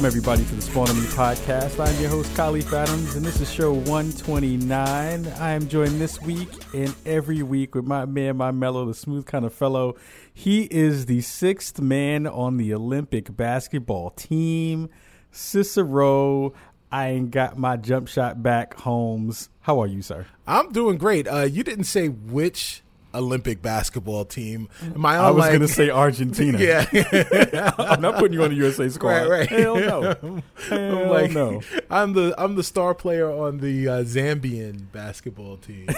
[0.00, 1.78] Welcome, everybody, to the Spawn on Me podcast.
[1.78, 5.26] I'm your host, Kahlief Adams, and this is show 129.
[5.26, 9.26] I am joined this week and every week with my man, my mellow, the smooth
[9.26, 9.96] kind of fellow.
[10.32, 14.88] He is the sixth man on the Olympic basketball team.
[15.32, 16.54] Cicero,
[16.90, 19.50] I ain't got my jump shot back, Holmes.
[19.60, 20.24] How are you, sir?
[20.46, 21.28] I'm doing great.
[21.28, 22.82] Uh, you didn't say which
[23.14, 24.68] Olympic basketball team.
[24.82, 26.58] Am I, I was like, going to say Argentina.
[26.60, 27.72] yeah.
[27.78, 29.28] I'm not putting you on the USA squad.
[29.28, 29.48] Right, right.
[29.48, 30.00] Hell no.
[30.68, 31.62] Hell I'm like, no.
[31.90, 35.88] I'm the I'm the star player on the uh, Zambian basketball team.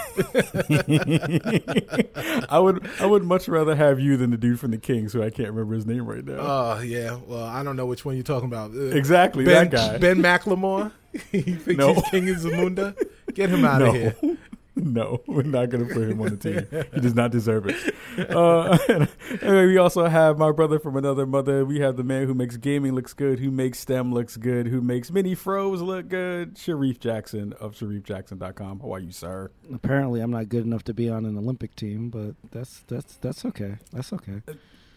[2.48, 5.22] I would I would much rather have you than the dude from the Kings, who
[5.22, 6.38] I can't remember his name right now.
[6.38, 7.18] Oh yeah.
[7.26, 8.72] Well, I don't know which one you're talking about.
[8.72, 9.98] Uh, exactly Ben that guy.
[9.98, 10.92] Ben McLemore.
[11.30, 11.94] he thinks No.
[11.94, 12.96] he's King of Zamunda.
[13.34, 14.16] Get him out no, of here.
[14.77, 16.84] no, we're not going to put him on the team.
[16.95, 17.95] He does not deserve it.
[18.31, 18.78] Uh,
[19.42, 21.65] and we also have my brother from another mother.
[21.65, 24.81] We have the man who makes gaming looks good, who makes STEM looks good, who
[24.81, 26.56] makes mini froze look good.
[26.56, 28.81] Sharif Jackson of SharifJackson.com.
[28.81, 29.50] How are you, sir?
[29.73, 33.45] Apparently, I'm not good enough to be on an Olympic team, but that's that's that's
[33.45, 33.77] okay.
[33.93, 34.43] That's okay.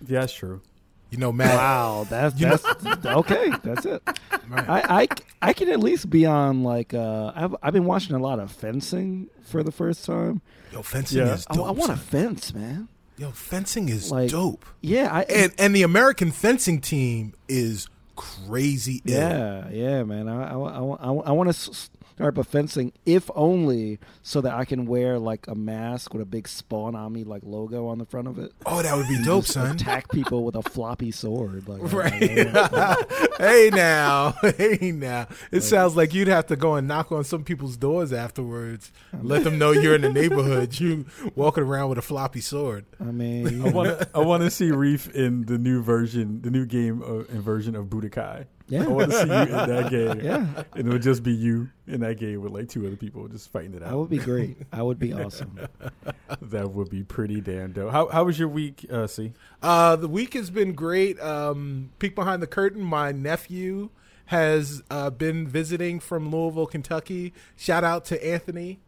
[0.07, 0.61] Yeah, that's true.
[1.11, 1.55] You know, Matt.
[1.55, 3.51] Wow, that's You know- that's okay.
[3.63, 4.01] That's it.
[4.49, 4.69] Right.
[4.69, 5.07] I, I
[5.41, 8.51] I can at least be on like uh, I've I've been watching a lot of
[8.51, 10.41] fencing for the first time.
[10.71, 11.33] Yo, fencing Yeah.
[11.35, 11.67] is I, dope.
[11.67, 12.87] I want to fence, man.
[13.17, 14.65] Yo, fencing is Like- dope.
[14.81, 19.01] Yeah, I And and the American fencing team is crazy.
[19.05, 19.13] ill.
[19.19, 20.27] yeah yeah man.
[20.27, 24.85] I I, I, I want to start up fencing if only so that I can
[24.85, 28.27] wear like a mask with a big spawn on me like logo on the front
[28.29, 28.53] of it.
[28.65, 29.75] Oh, that would be dope, son.
[29.75, 31.67] Attack people with a floppy sword.
[31.67, 32.13] Like, Right.
[33.37, 35.27] hey now, hey now.
[35.51, 38.91] It sounds like you'd have to go and knock on some people's doors afterwards.
[39.21, 40.79] Let them know you're in the neighborhood.
[40.79, 42.85] You walking around with a floppy sword.
[42.99, 46.49] I mean, I want to I want to see Reef in the new version, the
[46.49, 48.45] new game uh, and version of Budokai.
[48.67, 48.83] Yeah.
[48.85, 50.19] I want to see you in that game.
[50.21, 50.63] Yeah.
[50.73, 53.51] and it would just be you in that game with like two other people just
[53.51, 53.89] fighting it out.
[53.91, 54.57] that would be great.
[54.73, 55.59] I would be awesome.
[56.41, 57.91] that would be pretty damn dope.
[57.91, 58.85] How how was your week?
[58.91, 61.19] Uh, see, Uh, the week has been great.
[61.21, 62.81] Um, peek behind the curtain.
[62.81, 63.89] My nephew
[64.29, 67.33] has uh, been visiting from Louisville, Kentucky.
[67.55, 68.79] Shout out to Anthony,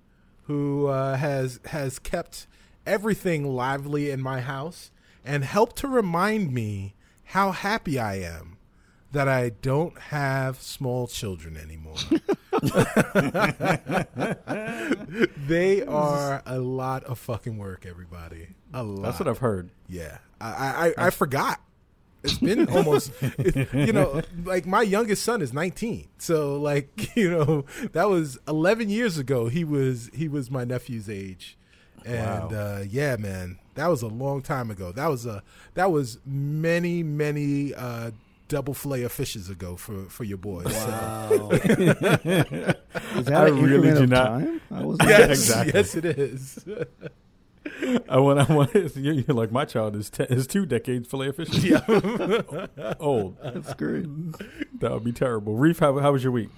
[0.45, 2.47] who uh, has has kept
[2.87, 4.89] everything lively in my house
[5.23, 6.95] and helped to remind me
[7.25, 8.56] how happy I am
[9.11, 11.95] that I don't have small children anymore.
[15.47, 18.49] they are a lot of fucking work, everybody.
[18.73, 19.03] A lot.
[19.03, 19.69] that's what I've heard.
[19.87, 21.61] Yeah, I I, I, I forgot.
[22.23, 23.11] It's been almost,
[23.73, 26.07] you know, like my youngest son is 19.
[26.17, 29.47] So like, you know, that was 11 years ago.
[29.47, 31.57] He was he was my nephew's age,
[32.05, 32.57] and Wow.
[32.79, 34.91] uh, yeah, man, that was a long time ago.
[34.91, 35.43] That was a
[35.75, 38.11] that was many many uh,
[38.47, 40.73] double fillet of fishes ago for for your boys.
[40.75, 41.49] So- Wow.
[41.51, 44.61] Is that I really increment do not- Time?
[44.71, 45.73] I was yes, Exactly.
[45.75, 46.65] yes, it is.
[48.09, 48.39] I want.
[48.49, 48.73] I want.
[48.95, 51.49] You're, you're like my child is te- is two decades fillet of fish.
[51.63, 51.81] yeah.
[52.99, 53.37] Old.
[53.43, 54.05] That's great.
[54.79, 55.55] That would be terrible.
[55.55, 56.49] Reef, how, how was your week?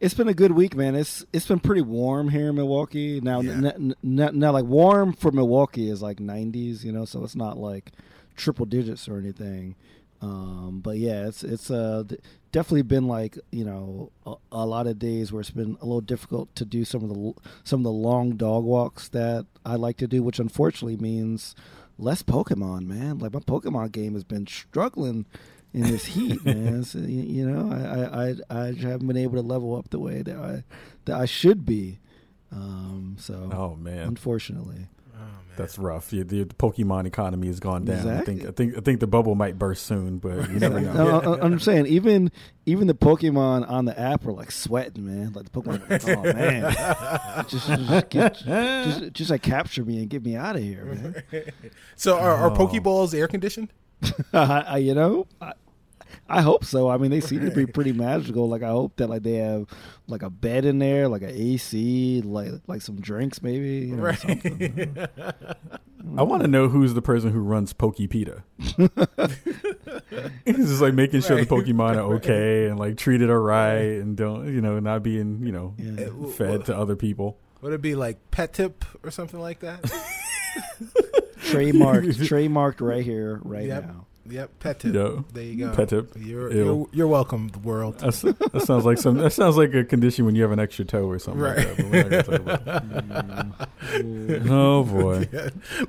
[0.00, 0.94] It's been a good week, man.
[0.94, 3.20] It's it's been pretty warm here in Milwaukee.
[3.20, 3.52] Now, Yeah.
[3.52, 7.36] n- n- n- now, like warm for Milwaukee is like 90s, you know, so it's
[7.36, 7.92] not like
[8.36, 9.74] triple digits or anything.
[10.22, 12.04] Um, but yeah, it's it's uh
[12.52, 16.00] definitely been like you know a, a lot of days where it's been a little
[16.00, 17.32] difficult to do some of the
[17.64, 21.54] some of the long dog walks that I like to do, which unfortunately means
[21.98, 23.18] less Pokemon, man.
[23.18, 25.26] Like my Pokemon game has been struggling
[25.74, 26.84] in this heat, man.
[26.84, 29.98] So, you, you know, I, I I I haven't been able to level up the
[29.98, 30.64] way that I
[31.04, 31.98] that I should be.
[32.52, 34.86] Um, so Oh man, unfortunately,
[35.18, 35.22] Oh,
[35.56, 36.10] that's rough.
[36.10, 38.06] The, the Pokemon economy has gone down.
[38.06, 38.44] I think.
[38.46, 38.76] I think.
[38.76, 41.20] I think the bubble might burst soon, but you never know.
[41.20, 42.30] No, I- I'm saying even
[42.66, 45.32] even the Pokemon on the app are like sweating, man.
[45.32, 50.10] Like the Pokemon, like, oh man, just just, get, just just like capture me and
[50.10, 51.24] get me out of here, man.
[51.96, 52.54] So are, are Oh.
[52.54, 53.68] Pokeballs air conditioned?
[54.02, 55.52] I, I- uh, you know, I,
[56.28, 56.88] I hope so.
[56.88, 58.48] I mean, they seem to be pretty magical.
[58.48, 59.66] Like I hope that like they have
[60.06, 63.86] like a bed in there, like an AC, like like some drinks, maybe.
[63.86, 64.96] You know, something.
[66.18, 68.42] I want to know who's the person who runs Pokepeta.
[70.46, 74.16] it's just like making sure the Pokemon are okay and like treated all right and
[74.16, 76.30] don't you know not being you know Yeah.
[76.32, 77.38] fed to other people.
[77.62, 79.82] Would it be like pet tip or something like that?
[81.40, 83.86] trademarked, trademarked right here, right Yep.
[83.86, 84.05] now.
[84.28, 84.94] Yep, pet tip.
[84.94, 85.24] Yo.
[85.32, 85.72] There you go.
[85.74, 86.12] Pet tip.
[86.16, 87.98] You're, you're you're welcome, the world.
[87.98, 89.18] That's, that sounds like some.
[89.18, 91.56] That sounds like a condition when you have an extra toe or something Right.
[91.58, 91.76] like
[92.10, 92.26] that.
[92.26, 92.82] But we're
[93.22, 94.42] not talk about it.
[94.50, 95.28] Oh boy.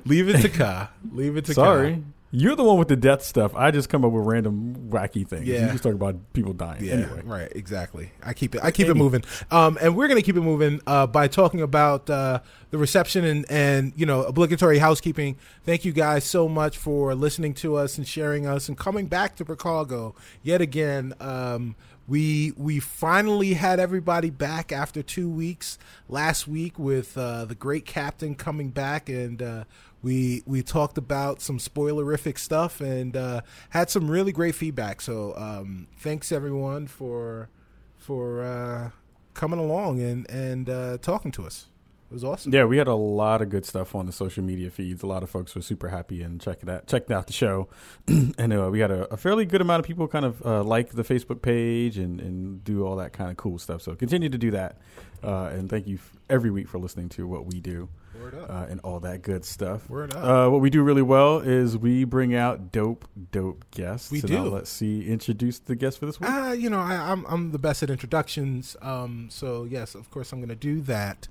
[0.04, 0.90] Leave it to Ka.
[1.12, 2.02] Leave it to Sorry.
[2.30, 3.54] You're the one with the death stuff.
[3.54, 5.46] I just come up with random wacky things.
[5.46, 5.66] Yeah.
[5.66, 6.84] You just talk about people dying.
[6.84, 7.22] Yeah, Anyway.
[7.24, 8.12] right, exactly.
[8.22, 8.62] I keep it.
[8.62, 9.24] I keep it moving.
[9.50, 12.40] Um, and we're gonna keep it moving uh, by talking about uh,
[12.70, 15.36] the reception and and you know obligatory housekeeping.
[15.64, 19.34] Thank you guys so much for listening to us and sharing us and coming back
[19.36, 21.14] to Chicago yet again.
[21.20, 21.76] Um,
[22.06, 25.78] we we finally had everybody back after two weeks
[26.10, 29.40] last week with uh, the great captain coming back and.
[29.40, 29.64] Uh,
[30.02, 33.40] we we talked about some spoilerific stuff and uh,
[33.70, 35.00] had some really great feedback.
[35.00, 37.48] So um, thanks everyone for
[37.96, 38.90] for uh,
[39.34, 41.66] coming along and and uh, talking to us.
[42.10, 42.54] It was awesome.
[42.54, 45.02] Yeah, we had a lot of good stuff on the social media feeds.
[45.02, 47.68] A lot of folks were super happy and checking out checked out the show,
[48.08, 50.90] and uh, we had a, a fairly good amount of people kind of uh, like
[50.92, 53.82] the Facebook page and and do all that kind of cool stuff.
[53.82, 54.78] So continue to do that,
[55.22, 58.50] uh, and thank you f- every week for listening to what we do Word up.
[58.50, 59.88] uh, and all that good stuff.
[59.88, 60.24] Word up.
[60.24, 64.10] Uh, what we do really well is we bring out dope, dope guests.
[64.10, 64.36] We and do.
[64.38, 66.30] I'll let C introduce the guest for this week.
[66.30, 68.76] Uh, you know, I, I'm I'm the best at introductions.
[68.82, 71.28] Um, so yes, of course, I'm going to do that.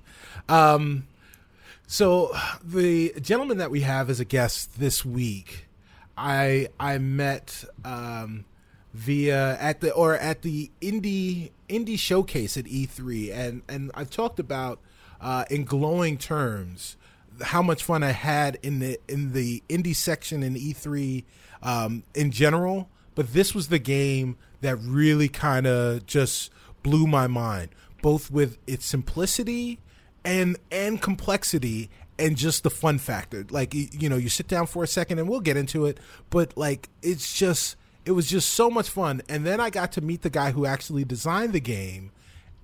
[0.48, 1.06] Um,
[1.86, 5.66] so the gentleman that we have as a guest this week,
[6.16, 8.44] I I met um,
[8.92, 14.38] via at the or at the indie indie showcase at E3, and and I've talked
[14.38, 14.80] about
[15.20, 16.96] uh, in glowing terms
[17.42, 21.24] how much fun I had in the in the indie section in E3
[21.62, 26.50] um, in general, but this was the game that really kind of just
[26.82, 27.70] blew my mind,
[28.02, 29.78] both with its simplicity
[30.24, 33.44] and and complexity and just the fun factor.
[33.50, 35.98] Like you know, you sit down for a second and we'll get into it,
[36.30, 39.22] but like it's just it was just so much fun.
[39.28, 42.10] And then I got to meet the guy who actually designed the game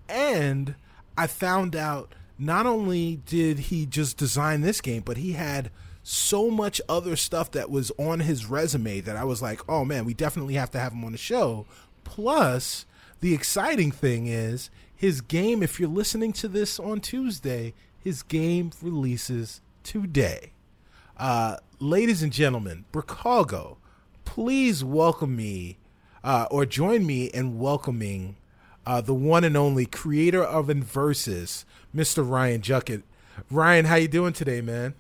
[0.09, 0.75] and
[1.17, 5.71] I found out not only did he just design this game, but he had
[6.03, 10.05] so much other stuff that was on his resume that I was like, oh man,
[10.05, 11.67] we definitely have to have him on the show.
[12.05, 12.85] Plus,
[13.21, 18.71] the exciting thing is his game, if you're listening to this on Tuesday, his game
[18.83, 20.53] releases today.
[21.17, 23.77] Uh, ladies and gentlemen, Bricago,
[24.25, 25.79] please welcome me
[26.23, 28.37] uh, or join me in welcoming
[28.87, 31.65] uh, the one and only creator of Inversus,
[31.95, 32.29] Mr.
[32.29, 33.03] Ryan Juckett.
[33.51, 34.95] Ryan, how you doing today, man?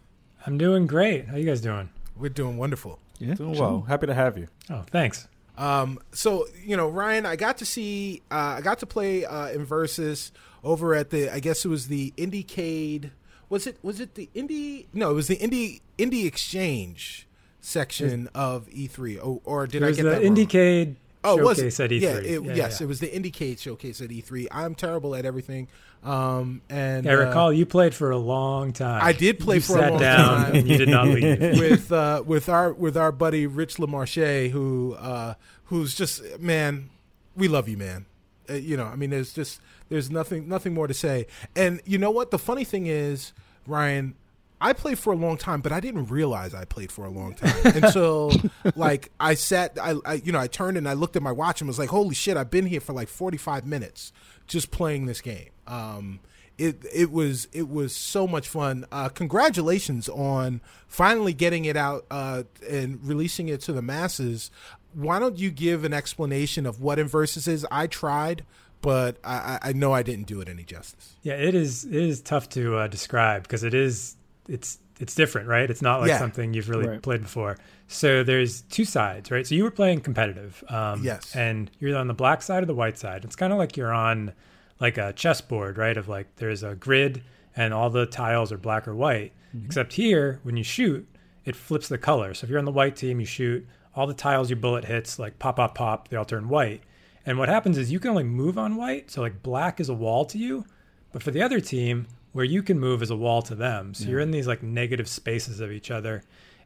[0.46, 1.28] I'm doing great.
[1.28, 1.88] How you guys doing?
[2.16, 2.98] We're doing wonderful.
[3.18, 3.82] Yeah, Doing well.
[3.82, 4.48] Happy to have you.
[4.70, 5.28] Oh, thanks.
[5.56, 9.48] Um, so you know, Ryan, I got to see, uh, I got to play uh,
[9.48, 10.32] Inversus
[10.64, 13.10] over at the, I guess it was the Indiecade.
[13.50, 13.78] Was it?
[13.82, 14.86] Was it the Indie?
[14.92, 17.28] No, it was the Indie Indie Exchange
[17.60, 19.18] section of E3.
[19.22, 20.34] Oh, or did I was get the that wrong?
[20.36, 22.00] Indiecade Oh, was showcase at E3.
[22.00, 22.84] Yeah, it, Yeah, yes, yeah.
[22.84, 24.46] it was the Indiecade showcase at E3.
[24.50, 25.68] I'm terrible at everything.
[26.02, 29.00] Um, and I uh, recall you played for a long time.
[29.02, 30.54] I did play You for a long down time.
[30.56, 31.40] and you did not leave.
[31.58, 35.34] with uh, with our with our buddy Rich Lamarche, who uh,
[35.64, 36.90] who's just man,
[37.34, 38.04] we love you, man.
[38.50, 41.26] Uh, you know, I mean, there's just there's nothing nothing more to say.
[41.56, 42.30] And you know what?
[42.30, 43.32] The funny thing is,
[43.66, 44.14] Ryan,
[44.60, 47.34] I played for a long time, but I didn't realize I played for a long
[47.34, 48.32] time until
[48.74, 51.60] like I sat, I, I you know, I turned and I looked at my watch
[51.60, 54.12] and was like, holy shit, I've been here for like 45 minutes
[54.46, 55.50] just playing this game.
[55.66, 56.20] Um,
[56.56, 58.86] it it was it was so much fun.
[58.92, 64.50] Uh, congratulations on finally getting it out uh, and releasing it to the masses.
[64.92, 67.66] Why don't you give an explanation of what Inversus is?
[67.72, 68.44] I tried,
[68.80, 71.16] but I, I know I didn't do it any justice.
[71.22, 71.84] Yeah, it is.
[71.84, 74.16] It is tough to uh, describe because it is.
[74.48, 75.68] It's it's different, right?
[75.68, 76.18] It's not like Yeah.
[76.18, 77.02] something you've really Right.
[77.02, 77.58] played before.
[77.88, 79.44] So there's two sides, right?
[79.44, 81.34] So you were playing competitive, um, Yes.
[81.34, 83.24] and you're on the black side or the white side.
[83.24, 84.32] It's kind of like you're on
[84.78, 85.96] like a chessboard, right?
[85.96, 87.22] Of like there's a grid
[87.56, 89.32] and all the tiles are black or white.
[89.64, 91.08] Except here, when you shoot,
[91.44, 92.32] it flips the color.
[92.34, 95.18] So if you're on the white team, you shoot all the tiles your bullet hits,
[95.18, 96.82] like pop, pop, pop, they all turn white.
[97.26, 99.10] And what happens is you can only move on white.
[99.10, 100.64] So like black is a wall to you,
[101.12, 103.94] but for the other team, where you can move is a wall to them.
[103.94, 106.22] So you're in these like negative spaces of each other.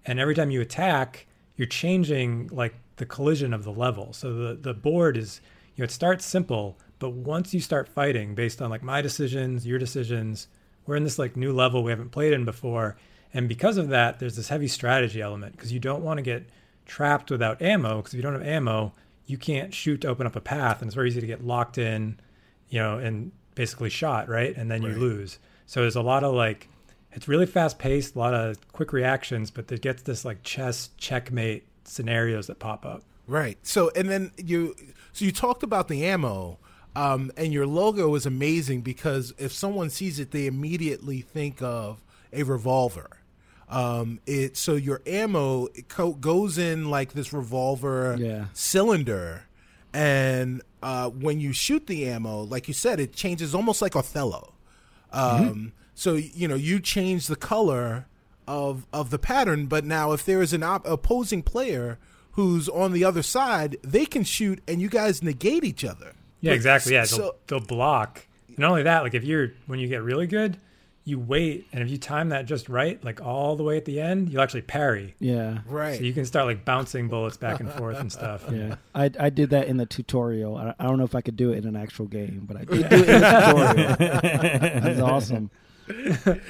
[0.07, 4.13] And every time you attack, you're changing like the collision of the level.
[4.15, 5.43] So the, the board is,
[5.77, 9.67] you know, it starts simple, but once you start fighting based on like my decisions,
[9.67, 10.49] your decisions,
[10.87, 12.97] we're in this like new level we haven't played in before.
[13.35, 16.49] And because of that, there's this heavy strategy element because you don't want to get
[16.87, 17.99] trapped without ammo.
[17.99, 18.95] Because if you don't have ammo,
[19.27, 21.77] you can't shoot to open up a path, and it's very easy to get locked
[21.77, 22.19] in,
[22.71, 24.57] you know, and basically shot, right?
[24.57, 24.97] And then you Right.
[24.99, 25.39] lose.
[25.69, 26.67] So there's a lot of like,
[27.13, 30.89] it's really fast paced, a lot of quick reactions, but it gets this like chess
[30.97, 33.03] checkmate scenarios that pop up.
[33.27, 33.59] Right.
[33.63, 34.75] So and then you
[35.13, 36.59] so you talked about the ammo,
[36.97, 42.03] um, and your logo is amazing because if someone sees it, they immediately think of
[42.33, 43.19] a revolver.
[43.69, 48.47] Um, it so your ammo it co- goes in like this revolver Yeah.
[48.55, 49.43] cylinder,
[49.93, 54.55] and uh, when you shoot the ammo, like you said, it changes almost like Othello.
[55.13, 58.07] Um, So you know you change the color
[58.47, 61.99] of of the pattern, but now if there is an op- opposing player
[62.33, 66.13] who's on the other side, they can shoot, and you guys negate each other.
[66.41, 66.93] Yeah, But exactly.
[66.95, 68.27] Yeah, so- they'll, they'll block.
[68.57, 70.57] Not only that, like if you're when you get really good,
[71.09, 74.01] you wait, and if you time that just right, like all the way at the
[74.01, 75.15] end, you'll actually parry.
[75.19, 75.61] Yeah.
[75.67, 75.97] right.
[75.97, 78.45] So you can start like bouncing bullets back and forth and stuff.
[78.59, 80.57] Yeah, I, I did that in the tutorial.
[80.57, 82.65] I, I don't know if I could do it in an actual game, but I
[82.65, 84.81] did do it in the tutorial.
[84.81, 85.51] That's awesome.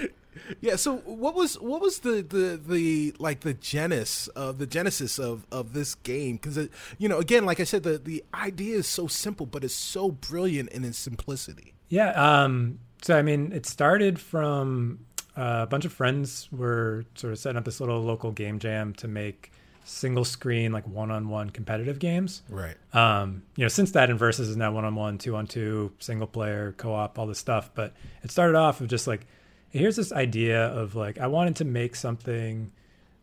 [0.61, 0.77] Yeah.
[0.77, 5.47] So what was what was the the the like the genesis of the genesis of
[5.51, 6.37] of this game?
[6.37, 9.75] Because you know, again, like I said, the the idea is so simple, but it's
[9.75, 11.75] so brilliant in its simplicity.
[11.89, 12.13] Yeah.
[12.13, 15.01] Um, so I mean, it started from
[15.37, 18.95] uh, a bunch of friends were sort of setting up this little local game jam
[18.95, 19.53] to make
[19.85, 22.43] single screen like one-on-one competitive games.
[22.49, 22.77] Right.
[22.93, 27.39] Um, you know, since that, Inversus is now one-on-one, two-on-two, single player, co-op, all this
[27.39, 27.71] stuff.
[27.75, 29.27] But it started off of just like,
[29.71, 32.71] here's this idea of like, I wanted to make something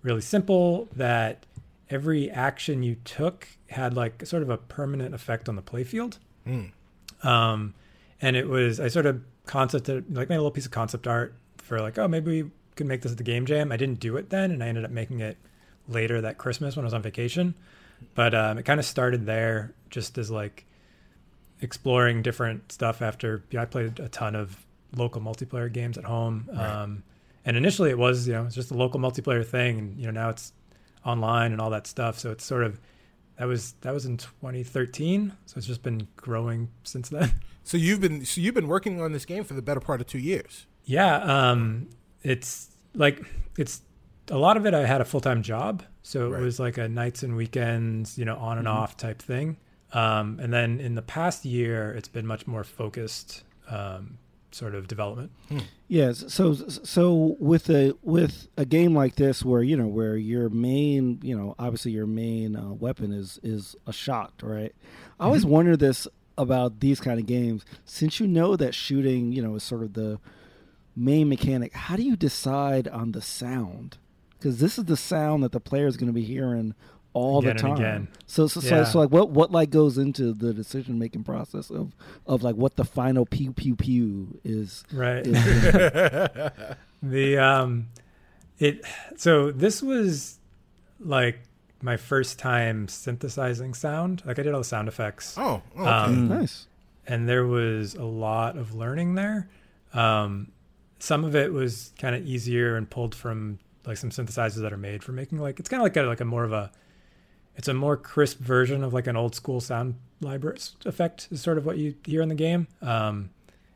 [0.01, 1.45] really simple that
[1.89, 6.17] every action you took had like sort of a permanent effect on the playfield.
[7.23, 7.73] Um,
[8.21, 11.35] and it was I sort of concepted like made a little piece of concept art
[11.57, 13.71] for like oh maybe we could make this at the game jam.
[13.71, 15.37] I didn't do it then, and I ended up making it
[15.87, 17.55] later that Christmas when I was on vacation.
[18.13, 20.65] But um, it kind of started there, just as like
[21.61, 23.01] exploring different stuff.
[23.01, 27.03] After I played a ton of local multiplayer games at home, um,
[27.45, 30.11] and initially it was you know it's just a local multiplayer thing, and you know
[30.11, 30.53] now it's
[31.05, 32.19] online and all that stuff.
[32.19, 32.79] So it's sort of
[33.37, 37.31] that was that was in 2013, so it's just been growing since then.
[37.65, 40.07] So you've been so you've been working on this game for the better part of
[40.07, 40.67] two years.
[40.85, 41.89] Yeah, um,
[42.23, 43.21] it's like
[43.57, 43.81] it's
[44.29, 44.73] a lot of it.
[44.73, 46.41] I had a full time job, so it Right.
[46.43, 49.57] was like a nights and weekends, you know, on and off type thing.
[49.93, 54.17] Um, and then in the past year, it's been much more focused, um,
[54.51, 55.31] sort of development.
[55.87, 56.23] Yes.
[56.33, 61.19] So so with a with a game like this, where you know where your main
[61.23, 64.73] you know obviously your main uh, weapon is is a shot, right?
[65.19, 66.07] I always wonder this
[66.37, 67.65] about these kind of games.
[67.85, 70.19] Since you know that shooting, you know, is sort of the
[70.95, 71.73] main mechanic.
[71.73, 73.97] How do you decide on the sound?
[74.37, 76.75] Because this is the sound that the player is going to be hearing
[77.13, 78.07] all Again the time.
[78.27, 78.83] So so, Yeah.
[78.83, 81.95] so so like what what like goes into the decision making process of
[82.27, 85.25] of like what the final pew pew pew is Right.
[85.25, 85.33] is
[87.01, 87.87] the um,
[88.59, 88.83] it
[89.15, 90.39] so this was
[90.99, 91.39] like
[91.81, 94.23] my first time synthesizing sound.
[94.25, 95.35] Like I did all the sound effects.
[95.37, 95.89] Oh, oh, okay.
[95.89, 96.67] Um, nice.
[97.07, 99.49] and there was a lot of learning there.
[99.93, 100.51] Um,
[100.99, 104.77] some of it was kind of easier and pulled from like some synthesizers that are
[104.77, 106.71] made for making like it's kind of like a like a more of a
[107.55, 111.57] it's a more crisp version of like an old school sound library effect is sort
[111.57, 112.67] of what you hear in the game.
[112.81, 113.29] Um,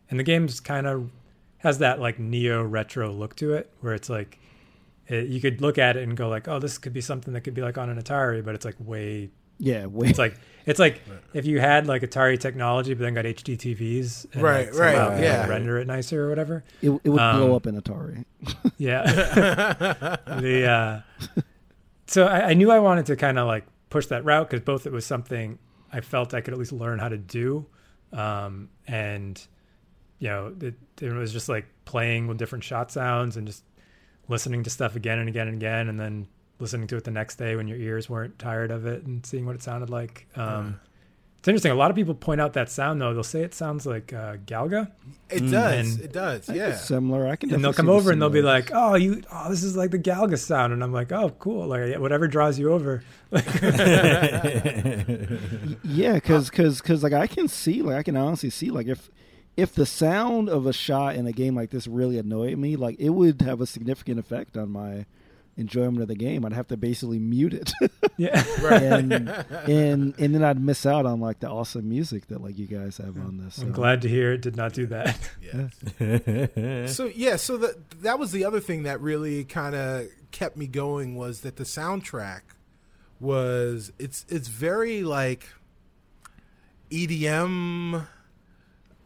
[0.09, 1.11] and the game's kind of
[1.59, 4.38] has that like neo retro look to it where it's like
[5.09, 7.41] it, you could look at it and go like oh this could be something that
[7.41, 10.09] could be like on an Atari but it's like way Yeah, wait.
[10.11, 11.01] it's like it's like
[11.33, 15.15] if you had like Atari technology, but then got HD TVs, and Right, like right,
[15.15, 15.47] could yeah.
[15.47, 16.63] render it nicer or whatever.
[16.81, 18.23] it, it would um, blow up in Atari.
[18.77, 19.03] Yeah.
[20.39, 21.03] the
[21.37, 21.41] uh,
[22.07, 24.85] so I, I knew I wanted to kind of like push that route because both
[24.85, 25.59] it was something
[25.91, 27.65] I felt I could at least learn how to do,
[28.13, 29.41] um, and
[30.19, 33.63] you know it, it was just like playing with different shot sounds and just
[34.29, 36.27] listening to stuff again and again and again, and then
[36.59, 39.45] listening to it the next day when your ears weren't tired of it and seeing
[39.45, 40.27] what it sounded like.
[40.35, 40.79] Um,
[41.39, 41.71] It's interesting.
[41.71, 43.13] A lot of people point out that sound though.
[43.13, 44.91] They'll say it sounds like uh, Galaga.
[45.29, 45.51] It Mm.
[45.51, 45.95] does.
[45.95, 46.49] And- it does.
[46.49, 46.75] Yeah.
[46.75, 47.25] similar.
[47.27, 47.53] I can.
[47.53, 49.77] and they'll come see the over and they'll be like, "Oh, you, oh, this is
[49.77, 51.65] like the Galaga sound," and I'm like, "Oh, cool!
[51.67, 53.03] Like whatever draws you over."
[55.83, 59.09] yeah, because because because like I can see like I can honestly see like if
[59.57, 62.99] if the sound of a shot in a game like this really annoyed me, like
[62.99, 65.05] it would have a significant effect on my
[65.59, 66.45] enjoyment of the game.
[66.45, 67.73] I'd have to basically mute it,
[68.17, 69.13] yeah, and
[69.67, 72.97] and and then I'd miss out on like the awesome music that like you guys
[72.97, 73.57] have on this.
[73.59, 73.73] I'm so.
[73.73, 75.17] glad to hear it did not do that.
[75.41, 76.87] Yeah.
[76.87, 80.67] So yeah, so that that was the other thing that really kind of kept me
[80.67, 82.41] going was that the soundtrack
[83.19, 85.47] was it's it's very like
[86.89, 88.07] EDM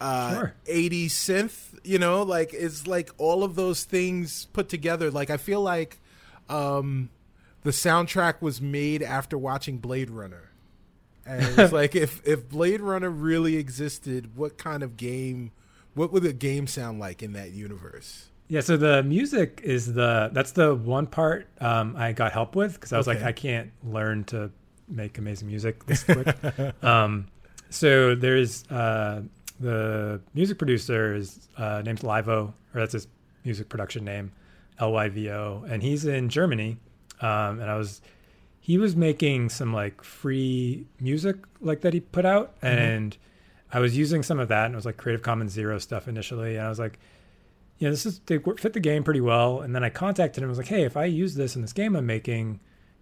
[0.03, 0.53] uh Sure.
[0.65, 5.09] 80s synth, you know, like it's like all of those things put together.
[5.09, 5.99] Like I feel like
[6.49, 7.09] um
[7.63, 10.51] the soundtrack was made after watching Blade Runner.
[11.25, 15.51] And it's like if if Blade Runner really existed, what kind of game
[15.93, 18.27] what would a game sound like in that universe?
[18.49, 22.73] Yeah, so the music is the that's the one part um, I got help with
[22.73, 24.51] because I was like I can't learn to
[24.89, 26.35] make amazing music this quick.
[26.83, 27.27] um,
[27.69, 29.21] so there's uh,
[29.63, 33.07] the music producer is uh, named Lyvo, or that's his
[33.43, 34.31] music production name,
[34.79, 36.77] L Y V O, and he's in Germany.
[37.21, 38.01] Um, and I was
[38.59, 43.17] he was making some like free music like that he put out, and
[43.71, 46.57] I was using some of that, and it was like Creative Commons Zero stuff initially,
[46.57, 46.99] and I was like
[47.83, 49.61] you know, this is they fit the game pretty well.
[49.61, 50.47] And then I contacted him.
[50.47, 52.61] I was like, hey, if I use this in this game I'm making,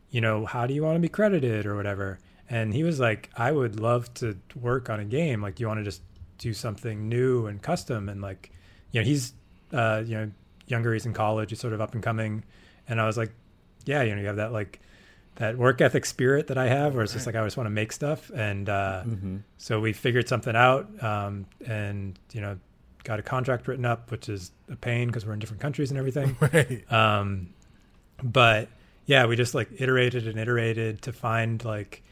[0.09, 2.19] you know, how do you want to be credited or whatever?
[2.49, 5.41] And he was like, I would love to work on a game.
[5.41, 6.01] Like, do you want to just
[6.41, 8.09] do something new and custom?
[8.09, 8.51] And like,
[8.91, 9.33] you know, he's,
[9.71, 10.31] uh, you know,
[10.67, 10.93] younger.
[10.93, 11.51] He's in college.
[11.51, 12.43] He's sort of up and coming.
[12.87, 13.31] And I was like,
[13.85, 14.79] yeah, you know, you have that like
[15.35, 17.71] that work ethic spirit that I have, where it's just like I just want to
[17.71, 18.29] make stuff.
[18.31, 19.03] And uh,
[19.57, 22.59] so we figured something out, um, and you know,
[23.03, 25.97] got a contract written up, which is a pain because we're in different countries and
[25.97, 26.35] everything.
[26.41, 26.91] Right.
[26.91, 27.53] Um,
[28.23, 28.69] but
[29.05, 32.03] yeah, we just like iterated and iterated to find like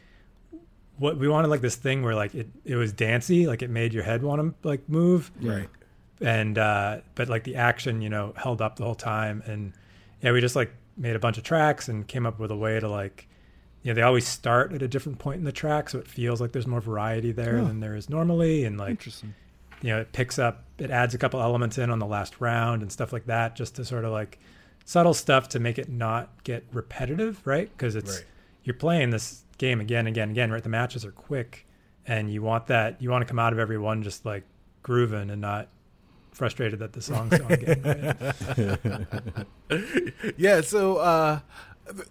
[0.99, 3.93] what we wanted, like this thing where like it, it was dancey, like it made
[3.93, 5.31] your head want to like move.
[5.41, 5.69] Right.
[6.21, 9.41] And, uh, but like the action, you know, held up the whole time.
[9.45, 9.73] And
[10.21, 12.79] yeah, we just like made a bunch of tracks and came up with a way
[12.79, 13.27] to like,
[13.83, 15.89] you know, they always start at a different point in the track.
[15.89, 17.65] So it feels like there's more variety there Oh.
[17.65, 18.65] than there is normally.
[18.65, 19.33] And like, Interesting.
[19.81, 22.81] you know, it picks up, it adds a couple elements in on the last round
[22.81, 24.37] and stuff like that, just to sort of like
[24.83, 27.69] subtle stuff to make it not get repetitive, right?
[27.77, 28.25] Because it's Right.
[28.65, 30.63] you're playing this game again, again, again, right?
[30.63, 31.67] The matches are quick,
[32.07, 34.43] and you want that, you want to come out of every one just like
[34.81, 35.67] grooving and not
[36.31, 37.83] frustrated that the song's not getting
[39.69, 40.33] right.
[40.37, 40.61] Yeah.
[40.61, 41.39] So, uh,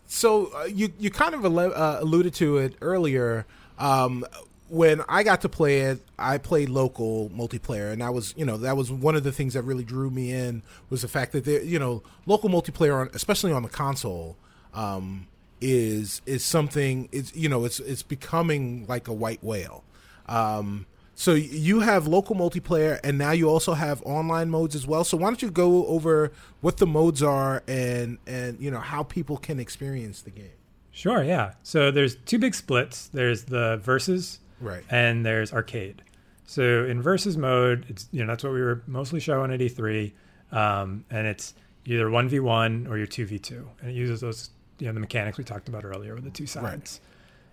[0.06, 3.46] so uh, you you kind of alle- uh, alluded to it earlier.
[3.78, 4.24] Um,
[4.68, 8.58] when I got to play it, I played local multiplayer, and that was you know
[8.58, 11.44] that was one of the things that really drew me in was the fact that
[11.44, 14.36] there you know local multiplayer, on, especially on the console,
[14.74, 15.26] um,
[15.60, 19.84] is is something it's you know it's it's becoming like a white whale.
[20.26, 25.02] Um, so you have local multiplayer, and now you also have online modes as well.
[25.02, 29.02] So why don't you go over what the modes are and and you know how
[29.02, 30.50] people can experience the game?
[30.92, 31.52] Sure, yeah.
[31.62, 33.08] So there's two big splits.
[33.08, 34.82] There's the versus, Right.
[34.90, 36.02] and there's arcade.
[36.44, 40.12] So in versus mode, it's you know that's what we were mostly showing at E3,
[40.52, 44.20] um, and it's either one v one or your two v two, and it uses
[44.20, 47.00] those you know the mechanics we talked about earlier with the two sides.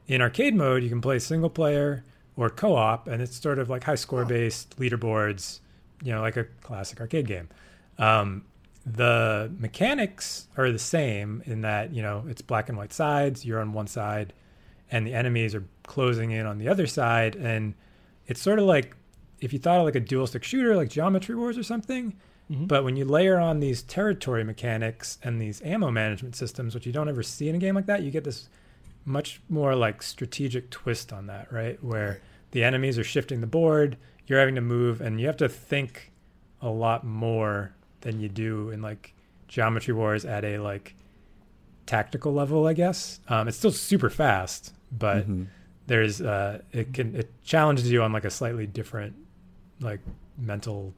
[0.08, 2.04] In arcade mode, you can play single player
[2.38, 5.60] or co op, and it's sort of like high score based leaderboards,
[6.04, 7.50] you know, like a classic arcade game.
[7.98, 8.44] Um,
[8.86, 13.46] the mechanics are the same in that you know it's black and white sides.
[13.46, 14.34] You're on one side,
[14.92, 17.74] and the enemies are closing in on the other side, and
[18.28, 18.96] it's sort of like
[19.40, 22.16] if you thought of like a dual stick shooter, like Geometry Wars or something.
[22.50, 26.92] But when you layer on these territory mechanics and these ammo management systems, which you
[26.94, 28.50] don't ever see in a game like that, you get this
[29.04, 31.84] much more like strategic twist on that, right?
[31.84, 32.20] Where Right.
[32.52, 36.12] the enemies are shifting the board, you're having to move, and you have to think
[36.62, 39.14] a lot more than you do in like
[39.48, 40.96] Geometry Wars at a like
[41.86, 43.20] tactical level, I guess.
[43.28, 45.44] Um, it's still super fast, but Mm-hmm.
[45.88, 49.16] there's uh, it can it challenges you on like a slightly different
[49.80, 50.00] like
[50.38, 50.94] mental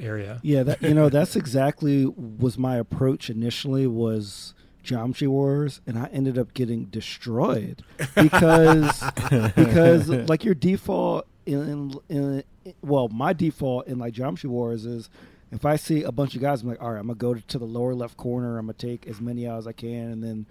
[0.00, 0.40] area.
[0.42, 6.06] Yeah, that you know that's exactly was my approach initially was Geometry Wars, and I
[6.06, 7.82] ended up getting destroyed
[8.14, 9.02] because
[9.56, 15.10] because like your default in, in, in well my default in like Geometry Wars is
[15.52, 17.58] if I see a bunch of guys, I'm like, all right, I'm gonna go to
[17.58, 20.46] the lower left corner, I'm gonna take as many out as I can, and then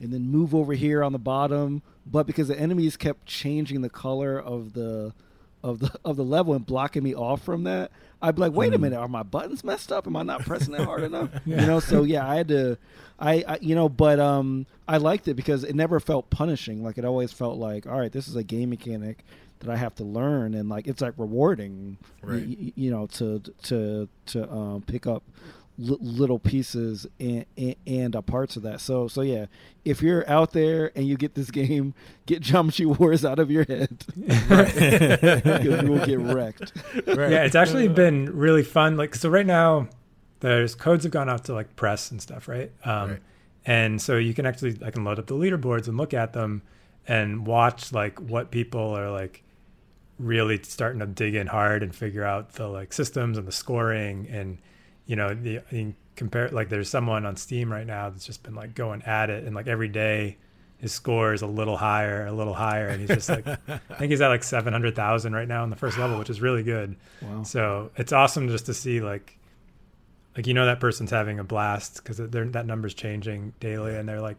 [0.00, 1.82] and then move over here on the bottom.
[2.06, 5.12] But because the enemies kept changing the color of the
[5.64, 7.90] of the of the level and blocking me off from that,
[8.22, 10.06] I'd be like, wait a minute, are my buttons messed up?
[10.06, 11.30] Am I not pressing it hard enough?
[11.46, 12.78] You know, so yeah, I had to,
[13.18, 16.84] I, I you know, but um, I liked it because it never felt punishing.
[16.84, 19.24] Like it always felt like, all right, this is a game mechanic
[19.60, 22.46] that I have to learn, and like it's like rewarding, Right.
[22.46, 25.22] y- you know, to to to um, pick up
[25.78, 28.80] li- little pieces and, and and uh, parts of that.
[28.80, 29.46] So so yeah,
[29.84, 31.94] if you're out there and you get this game,
[32.26, 36.72] get Geometry Wars out of your head because you will get wrecked.
[37.06, 37.30] Right.
[37.30, 38.96] Yeah, it's actually been really fun.
[38.96, 39.88] Like, so right now,
[40.40, 42.70] there's codes have gone out to like press and stuff, right?
[42.84, 43.20] Um, Right.
[43.66, 46.60] And so you can actually, I can load up the leaderboards and look at them
[47.08, 49.42] and watch like what people are like
[50.18, 54.28] really starting to dig in hard and figure out the like systems and the scoring
[54.30, 54.58] and
[55.06, 58.54] you know the you compare like there's someone on Steam right now that's just been
[58.54, 60.36] like going at it and like every day
[60.78, 64.10] his score is a little higher, a little higher, and he's just like I think
[64.10, 66.62] he's at like seven hundred thousand right now in the first level, which is really
[66.62, 66.96] good.
[67.22, 67.42] Wow.
[67.42, 69.38] So it's awesome just to see like
[70.36, 74.20] like you know that person's having a blast because that number's changing daily, and they're
[74.20, 74.36] like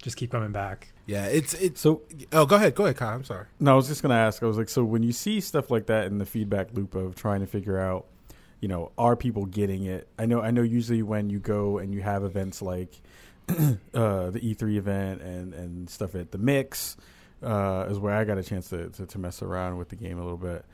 [0.00, 0.92] just keep coming back.
[1.06, 1.80] Yeah, it's it's.
[1.80, 2.02] So,
[2.32, 3.14] oh, go ahead, go ahead, Kyle.
[3.14, 3.46] I'm sorry.
[3.58, 4.42] no, I was just gonna ask.
[4.42, 7.16] I was like, so when you see stuff like that in the feedback loop of
[7.16, 8.06] trying to figure out,
[8.60, 10.08] you know, are people getting it?
[10.18, 10.62] I know, I know.
[10.62, 13.00] Usually, when you go and you have events like
[13.48, 16.96] uh, the E3 event and and stuff at the Mix,
[17.42, 20.18] uh, is where I got a chance to, to to mess around with the game
[20.18, 20.64] a little bit.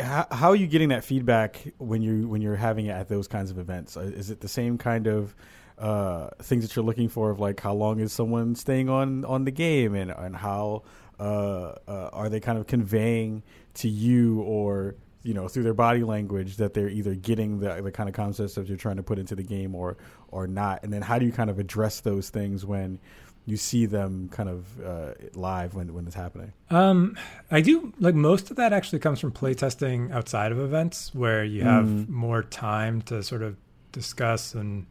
[0.00, 3.28] How, how are you getting that feedback when you when you're having it at those
[3.28, 3.96] kinds of events?
[3.96, 5.34] Uh, Is it the same kind of
[5.78, 9.44] uh, things that you're looking for of like how long is someone staying on on
[9.44, 10.82] the game and and how
[11.18, 13.42] uh, uh, are they kind of conveying
[13.74, 17.92] to you or you know through their body language that they're either getting the the
[17.92, 19.96] kind of concepts that you're trying to put into the game or
[20.28, 22.98] or not and then how do you kind of address those things when
[23.46, 27.16] you see them kind of uh, live when when it's happening Um,
[27.50, 31.62] I do like most of that actually comes from playtesting outside of events where you
[31.64, 32.08] have Mm.
[32.08, 33.56] more time to sort of
[33.92, 34.86] discuss and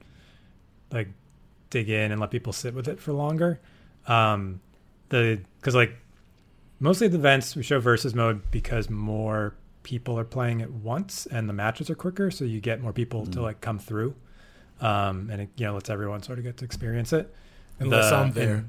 [0.91, 1.07] like
[1.69, 3.59] dig in and let people sit with it for longer.
[4.07, 4.59] Um,
[5.09, 5.93] the because like
[6.79, 11.25] mostly at the events we show versus mode because more people are playing at once
[11.25, 13.43] and the matches are quicker, so you get more people to Mm.
[13.43, 14.15] like come through,
[14.81, 17.33] um, and it you know lets everyone sort of get to experience it.
[17.79, 18.65] Unless The- I'm there.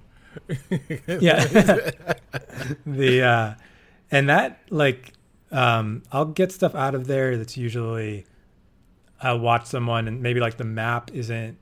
[1.20, 1.44] yeah
[2.86, 3.54] the uh
[4.12, 5.12] and that like
[5.50, 8.24] um i'll get stuff out of there that's usually
[9.20, 11.58] i'll watch someone and maybe like the map isn't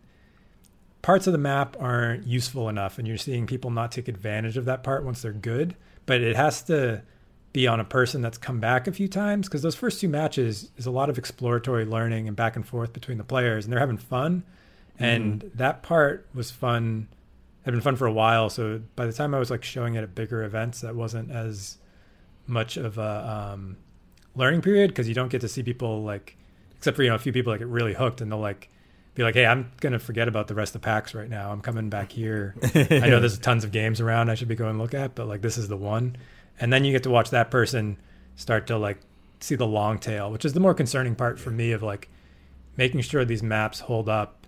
[1.00, 4.66] parts of the map aren't useful enough and you're seeing people not take advantage of
[4.66, 7.00] that part once they're good but it has to
[7.52, 10.70] be on a person that's come back a few times because those first two matches
[10.76, 13.80] is a lot of exploratory learning and back and forth between the players and they're
[13.80, 14.44] having fun
[14.98, 17.08] and that part was fun
[17.64, 18.50] had been fun for a while.
[18.50, 21.78] So by the time I was like showing it at bigger events, that wasn't as
[22.46, 23.76] much of a um,
[24.34, 26.36] learning period because you don't get to see people like,
[26.76, 28.70] except for you know a few people that get really hooked and they'll like
[29.14, 31.52] be like, "Hey, I'm gonna forget about the rest of the packs right now.
[31.52, 32.54] I'm coming back here.
[32.74, 35.42] I know there's tons of games around I should be going look at, but like
[35.42, 36.16] this is the one."
[36.60, 37.98] And then you get to watch that person
[38.36, 38.98] start to like
[39.40, 42.08] see the long tail, which is the more concerning part for me of like
[42.76, 44.46] making sure these maps hold up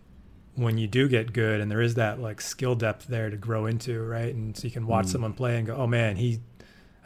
[0.56, 3.66] when you do get good and there is that like skill depth there to grow
[3.66, 4.34] into, right?
[4.34, 5.10] And so you can watch Mm.
[5.10, 6.40] someone play and go, "Oh man, he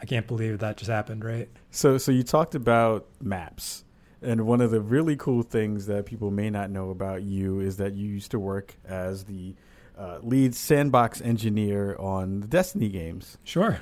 [0.01, 1.47] I can't believe that just happened," right?
[1.71, 3.85] So, so you talked about maps,
[4.21, 7.77] and one of the really cool things that people may not know about you is
[7.77, 9.55] that you used to work as the
[9.97, 13.37] uh, lead sandbox engineer on the Destiny games.
[13.45, 13.79] Sure.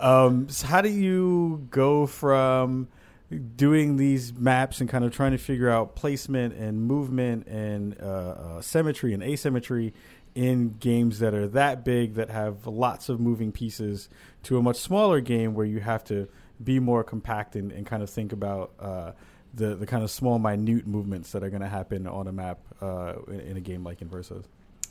[0.00, 2.88] Um, so how do you go from
[3.56, 8.04] doing these maps and kind of trying to figure out placement and movement and uh,
[8.04, 9.94] uh, symmetry and asymmetry
[10.34, 14.08] in games that are that big that have lots of moving pieces
[14.42, 16.28] to a much smaller game where you have to
[16.62, 19.12] be more compact and, and kind of think about uh,
[19.54, 22.58] the the kind of small minute movements that are going to happen on a map
[22.80, 24.44] uh, in, in a game like Inversus.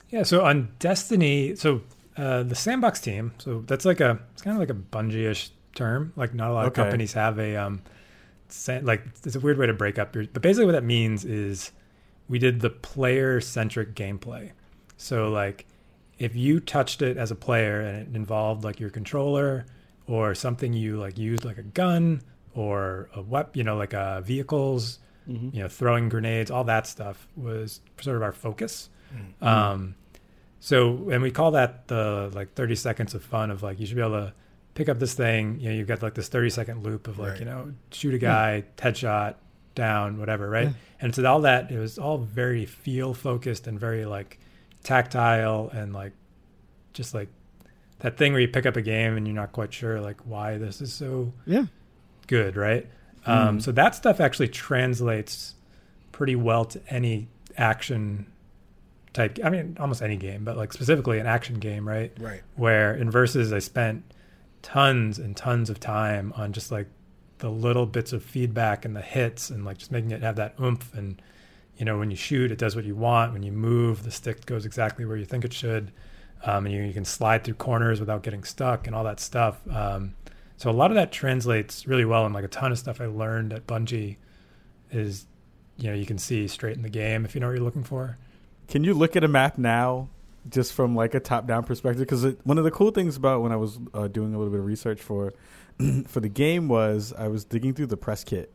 [0.10, 1.82] Yeah, so on Destiny, so
[2.18, 6.14] uh, the sandbox team, so that's like a it's kind of like a Bungie-ish term.
[6.16, 7.82] Like not a lot of companies have a um,
[8.50, 10.26] san- like it's a weird way to break up your.
[10.32, 11.72] But basically, what that means is
[12.28, 14.52] we did the player-centric gameplay.
[14.98, 15.66] So like
[16.18, 19.66] if you touched it as a player and it involved like your controller
[20.08, 22.22] or something you like used like a gun
[22.54, 25.54] or a weapon, you know, like uh, vehicles, Mhm.
[25.54, 28.90] you know, throwing grenades, all that stuff was sort of our focus.
[29.16, 29.44] Mm-hmm.
[29.46, 29.96] Um,
[30.60, 33.96] so, and we call that the like 30 seconds of fun of like, you should
[33.96, 34.34] be able to
[34.76, 35.60] pick up this thing.
[35.60, 37.40] You know, you've got like this 30 second loop of like, Right.
[37.40, 39.36] you know, shoot a guy, headshot,
[39.76, 40.50] down, whatever.
[40.50, 40.68] Right.
[40.68, 40.74] Yeah.
[41.02, 44.38] And so all that, it was all very feel focused and very like
[44.84, 46.14] tactile and like,
[46.94, 47.30] just like
[48.00, 50.58] that thing where you pick up a game and you're not quite sure like why
[50.58, 51.66] this is so Yeah.
[52.28, 52.88] good, right?
[53.26, 53.62] Um, Mhm.
[53.62, 55.56] So that stuff actually translates
[56.12, 58.26] pretty well to any action
[59.14, 59.40] type.
[59.44, 62.12] I mean, almost any game, but like specifically an action game, right?
[62.20, 62.42] Right.
[62.56, 64.04] Where Inversus I spent
[64.62, 66.88] tons and tons of time on just like
[67.40, 70.54] the little bits of feedback and the hits and like just making it have that
[70.62, 71.22] oomph and
[71.78, 74.46] you know when you shoot it does what you want when you move the stick
[74.46, 75.92] goes exactly where you think it should
[76.44, 79.60] um, and you, you can slide through corners without getting stuck and all that stuff
[79.72, 80.14] um,
[80.58, 83.06] so a lot of that translates really well and like a ton of stuff i
[83.06, 84.18] learned at bungie
[84.92, 85.26] is
[85.78, 87.84] you know you can see straight in the game if you know what you're looking
[87.84, 88.18] for
[88.70, 90.10] Can you look at a map now,
[90.48, 92.02] just from like a top-down perspective?
[92.02, 94.60] Because one of the cool things about when I was uh, doing a little bit
[94.60, 95.34] of research for
[96.08, 98.54] for the game was I was digging through the press kit,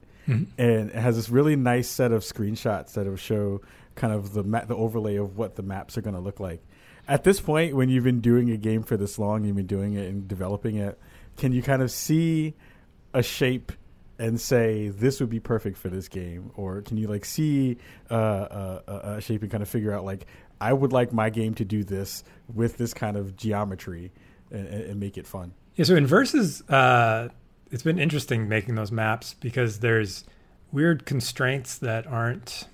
[0.57, 3.61] and it has this really nice set of screenshots that will show
[3.97, 6.63] kind of the ma- the overlay of what the maps are going to look like.
[7.09, 9.95] At this point, when you've been doing a game for this long, you've been doing
[9.95, 10.99] it and developing it,
[11.37, 12.55] can you kind of see
[13.13, 13.73] a shape
[14.19, 17.79] and say this would be perfect for this game, or can you like see
[18.11, 20.27] uh, uh, a shape and kind of figure out like
[20.61, 24.13] I would like my game to do this with this kind of geometry
[24.51, 25.55] and, and make it fun?
[25.75, 27.29] Yeah, so Inversus, uh,
[27.71, 30.25] it's been interesting making those maps because there's
[30.71, 32.69] weird constraints that aren't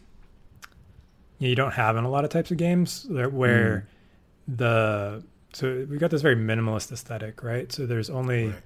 [1.39, 3.87] you don't have in a lot of types of games where
[4.49, 4.57] mm.
[4.57, 7.73] the so we got this very minimalist aesthetic, right?
[7.73, 8.57] So there's only right.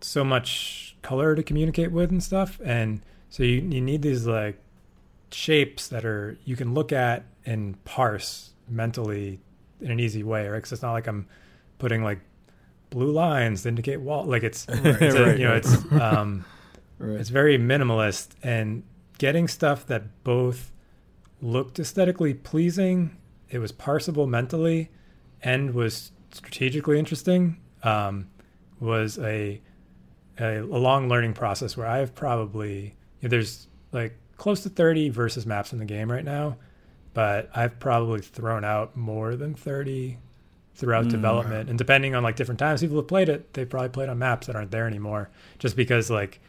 [0.00, 4.58] So much color to communicate with and stuff, and so you you need these like
[5.30, 9.40] shapes that are you can look at and parse mentally
[9.80, 10.58] in an easy way, right?
[10.58, 11.26] Because it's not like I'm
[11.78, 12.20] putting like
[12.90, 14.24] blue lines to indicate wall.
[14.24, 14.84] Like it's, right.
[14.84, 16.44] it's a, you know it's um,
[17.00, 18.82] it's very minimalist and
[19.18, 20.72] getting stuff that both
[21.40, 23.16] looked aesthetically pleasing,
[23.50, 24.90] it was parsable mentally,
[25.42, 28.28] and was strategically interesting um,
[28.80, 29.60] was a,
[30.38, 35.08] a, a long learning process where I've probably you know, there's like close to 30
[35.10, 36.56] versus maps in the game right now,
[37.14, 40.18] but I've probably thrown out more than 30
[40.74, 41.68] throughout mm, development.
[41.70, 44.46] And depending on like different times people have played it, they probably played on maps
[44.46, 45.30] that aren't there anymore.
[45.58, 46.40] Just because like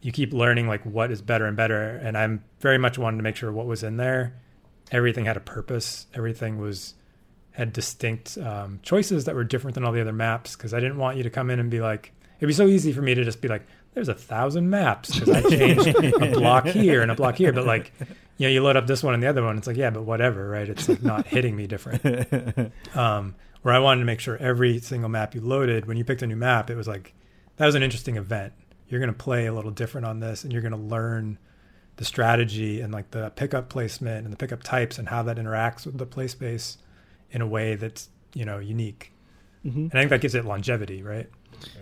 [0.00, 1.96] you keep learning like what is better and better.
[2.02, 4.34] And I'm very much wanting to make sure what was in there,
[4.90, 6.06] everything had a purpose.
[6.14, 6.94] Everything was
[7.52, 10.96] had distinct um, choices that were different than all the other maps because I didn't
[10.96, 13.22] want you to come in and be like, it'd be so easy for me to
[13.22, 17.14] just be like, there's a thousand maps because I changed a block here and a
[17.14, 17.52] block here.
[17.52, 17.92] But like,
[18.36, 20.02] you know, you load up this one and the other one, it's like, yeah, but
[20.02, 20.68] whatever, right?
[20.68, 22.02] It's like not hitting me different.
[22.96, 26.22] Um, where I wanted to make sure every single map you loaded, when you picked
[26.22, 27.14] a new map, it was like,
[27.58, 28.52] that was an interesting event.
[28.88, 31.38] You're going to play a little different on this and you're going to learn
[31.94, 35.86] the strategy and like the pickup placement and the pickup types and how that interacts
[35.86, 36.78] with the play space
[37.30, 39.12] in a way that's you know unique.
[39.64, 39.78] Mm-hmm.
[39.78, 41.30] And I think that gives it longevity, right?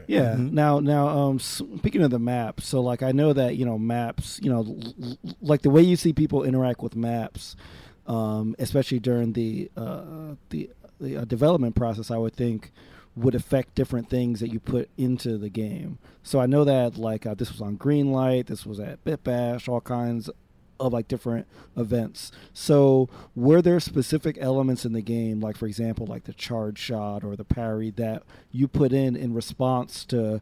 [0.06, 0.34] Yeah.
[0.34, 0.54] Mm-hmm.
[0.54, 4.40] Now, now, um, speaking of the maps, so like I know that you know maps,
[4.42, 7.56] you know, l- like the way you see people interact with maps,
[8.06, 12.72] um, especially during the uh, the, the uh, development process, I would think
[13.16, 15.98] would affect different things that you put into the game.
[16.22, 19.80] So I know that like uh, this was on Greenlight, this was at Bitbash, all
[19.80, 20.30] kinds
[20.80, 22.32] of like different events.
[22.52, 27.22] So were there specific elements in the game, like for example, like the charge shot
[27.22, 30.40] or the parry that you put in in response to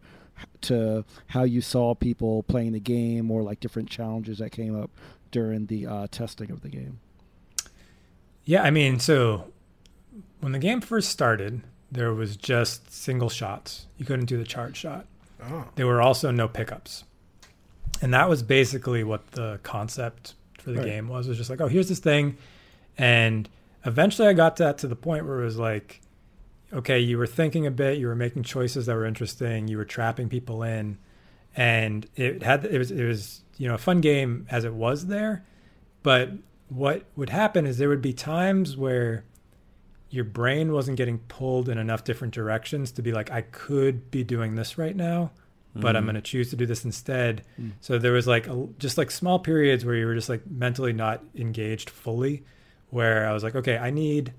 [0.60, 4.90] to how you saw people playing the game or like different challenges that came up
[5.30, 7.00] during the uh, testing of the game?
[8.44, 9.48] Yeah, I mean, so
[10.40, 13.86] when the game first started, there was just single shots.
[13.96, 15.06] You couldn't do the charge shot.
[15.42, 15.66] Oh.
[15.74, 17.04] There were also no pickups.
[18.00, 20.86] And that was basically what the concept for the right.
[20.86, 21.26] game was.
[21.26, 22.36] It was just like, oh, here's this thing.
[22.96, 23.48] And
[23.84, 26.00] eventually I got that to the point where it was like,
[26.72, 29.84] okay, you were thinking a bit, you were making choices that were interesting, you were
[29.84, 30.98] trapping people in.
[31.56, 35.06] And it had it was it was, you know, a fun game as it was
[35.06, 35.44] there.
[36.02, 36.30] But
[36.68, 39.24] what would happen is there would be times where
[40.10, 44.24] your brain wasn't getting pulled in enough different directions to be like, I could be
[44.24, 45.30] doing this right now,
[45.74, 45.98] but mm.
[45.98, 47.42] I'm going to choose to do this instead.
[47.60, 47.72] Mm.
[47.80, 50.92] So there was like a, just like small periods where you were just like mentally
[50.92, 52.44] not engaged fully,
[52.90, 54.32] where I was like, okay, I need.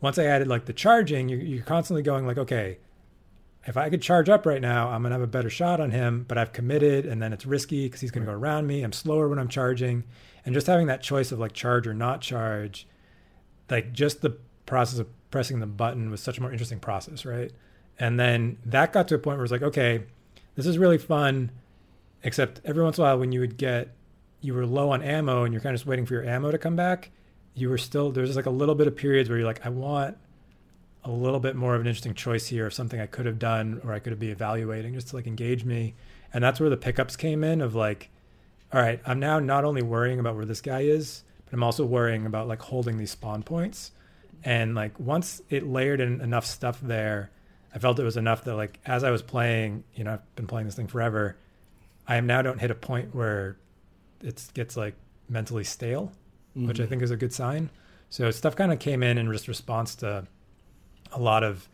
[0.00, 2.78] Once I added like the charging, you're, you're constantly going like, okay,
[3.66, 6.24] if I could charge up right now, I'm gonna have a better shot on him.
[6.26, 8.82] But I've committed, and then it's risky because he's gonna go around me.
[8.82, 10.04] I'm slower when I'm charging,
[10.44, 12.86] and just having that choice of like charge or not charge,
[13.68, 17.52] like just the process of pressing the button was such a more interesting process, right?
[17.98, 20.04] And then that got to a point where it's like, okay,
[20.58, 21.52] this is really fun,
[22.24, 23.94] except every once in a while when you would get,
[24.40, 26.58] you were low on ammo and you're kind of just waiting for your ammo to
[26.58, 27.12] come back,
[27.54, 30.18] you were still, there's like a little bit of periods where you're like, I want
[31.04, 33.80] a little bit more of an interesting choice here of something I could have done
[33.84, 35.94] or I could be evaluating just to like engage me.
[36.34, 38.10] And that's where the pickups came in of like,
[38.72, 41.84] all right, I'm now not only worrying about where this guy is, but I'm also
[41.84, 43.92] worrying about like holding these spawn points
[44.42, 47.30] and like once it layered in enough stuff there
[47.78, 50.48] i felt it was enough that like as i was playing you know i've been
[50.48, 51.36] playing this thing forever
[52.08, 53.56] i am now don't hit a point where
[54.20, 54.94] it gets like
[55.28, 56.10] mentally stale
[56.56, 56.66] mm-hmm.
[56.66, 56.90] which i mm-hmm.
[56.90, 57.70] think is a good sign
[58.10, 60.26] so stuff kind of came in in just response to
[61.12, 61.68] a lot of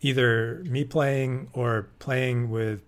[0.00, 2.80] either me playing or playing with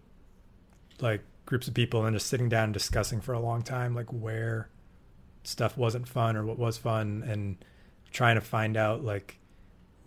[1.00, 4.10] like groups of people and just sitting down and discussing for a long time like
[4.12, 4.70] where
[5.42, 7.56] stuff wasn't fun or what was fun and
[8.12, 9.37] trying to find out like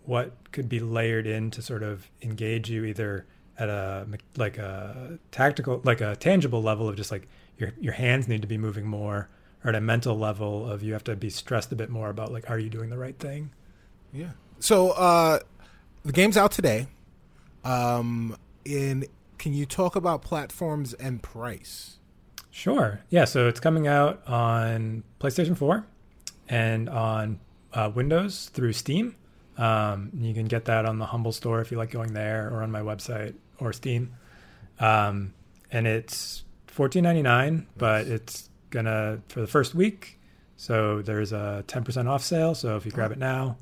[0.04, 3.26] what could be layered in to sort of engage you either
[3.58, 8.26] at a like a tactical like a tangible level of just like your your hands
[8.26, 9.28] need to be moving more
[9.64, 12.32] or at a mental level of you have to be stressed a bit more about
[12.32, 13.50] like are you doing the right thing
[14.12, 15.38] yeah so uh
[16.04, 16.86] the game's out today
[17.64, 19.06] um in
[19.42, 21.98] can you talk about platforms and price?
[22.52, 23.00] Sure.
[23.10, 23.24] Yeah.
[23.24, 25.84] So it's coming out on PlayStation 4
[26.48, 27.40] and on
[27.72, 29.16] uh, Windows through Steam.
[29.62, 32.62] Um, you can get that on the Humble store if you like going there, or
[32.62, 34.14] on my website or Steam.
[34.80, 35.34] Um,
[35.70, 40.18] and it's fourteen ninety nine, but it's gonna for the first week.
[40.56, 42.54] So there's a ten percent off sale.
[42.54, 43.56] So if you grab it now,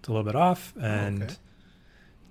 [0.00, 0.74] it's a little bit off.
[0.80, 1.34] And Okay.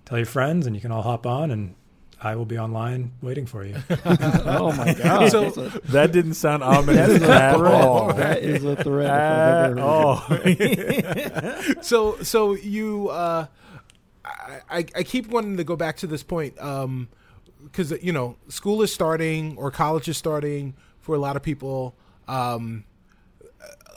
[0.05, 1.75] tell your friends, and you can all hop on, and
[2.21, 3.75] I will be online waiting for you.
[4.05, 5.29] oh my god!
[5.29, 8.13] So- That didn't sound ominous at all.
[8.13, 9.05] That is a threat.
[9.07, 9.79] if I've At
[11.75, 11.81] all.
[11.83, 13.45] so so you uh
[14.25, 17.07] I, I I keep wanting to go back to this point um
[17.63, 21.95] because you know school is starting or college is starting for a lot of people
[22.27, 22.83] um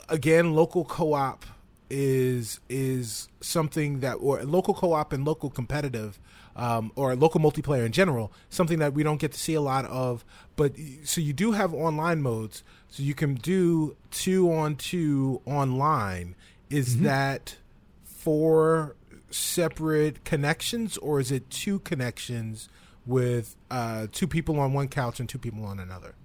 [0.09, 1.45] again local co-op
[1.89, 6.19] is is something that or local co-op and local competitive
[6.55, 9.85] um, or local multiplayer in general something that we don't get to see a lot
[9.85, 10.23] of.
[10.55, 12.63] But so you do have online modes.
[12.89, 16.35] So you can do two on two online.
[16.69, 17.57] Is that
[18.03, 18.95] four
[19.29, 22.69] separate connections or is it two connections
[23.05, 26.15] with uh, two people on one couch and two people on another?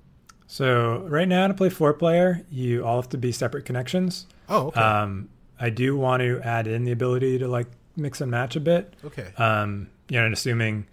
[0.47, 4.27] So right now to play four player, you all have to be separate connections.
[4.49, 4.81] oh okay.
[4.81, 8.61] Um, I do want to add in the ability to like mix and match a
[8.61, 8.95] bit.
[9.05, 9.33] okay.
[9.39, 10.87] Um, you know, and assuming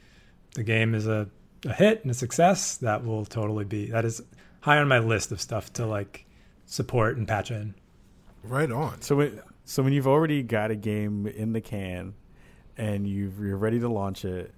[0.55, 1.29] the game is a,
[1.65, 4.21] a hit and a success, that will totally be that is
[4.61, 6.25] high on my list of stuff to like
[6.65, 7.75] support and patch in.
[8.43, 12.13] right on So when, so when you've already got a game in the can
[12.77, 14.53] and you've, you're ready to launch it,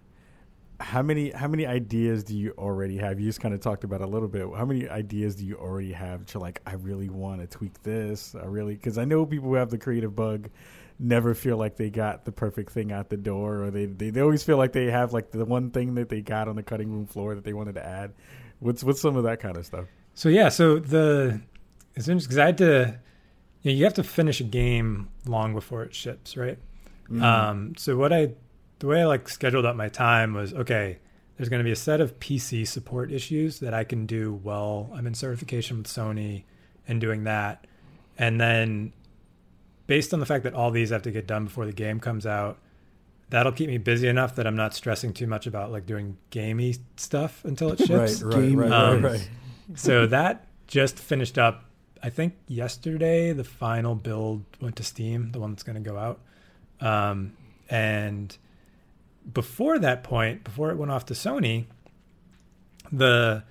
[0.80, 3.20] how many how many ideas do you already have?
[3.20, 4.46] You just kind of talked about a little bit.
[4.56, 6.26] How many ideas do you already have?
[6.28, 8.36] to like, I really want to tweak this.
[8.36, 10.50] I really because I know people who have the creative bug
[11.00, 14.22] never feel like they got the perfect thing out the door, or they, they they
[14.22, 16.92] always feel like they have like the one thing that they got on the cutting
[16.92, 18.14] room floor that they wanted to add.
[18.60, 19.86] What's what's some of that kind of stuff?
[20.14, 21.42] So yeah, so the
[21.96, 23.00] it's interesting because I had to
[23.62, 26.60] you, know, you have to finish a game long before it ships, right?
[27.22, 28.34] Um, so what I
[28.80, 31.00] the way I like scheduled up my time was okay.
[31.38, 34.90] There's going to be a set of PC support issues that I can do well.
[34.96, 36.44] I'm in certification with Sony
[36.88, 37.68] and doing that,
[38.18, 38.94] and then
[39.88, 42.26] based on the fact that all these have to get done before the game comes
[42.26, 42.58] out,
[43.30, 46.76] that'll keep me busy enough that I'm not stressing too much about like doing gamey
[46.98, 48.22] stuff until it ships.
[48.22, 49.30] Right, right, right, Um, right, right.
[49.76, 51.66] so that just finished up.
[52.04, 55.98] I think yesterday the final build went to Steam, the one that's going to go
[55.98, 56.20] out.
[56.82, 57.34] Um,
[57.70, 58.38] and
[59.34, 61.66] before that point, before it went off to Sony,
[62.92, 63.44] the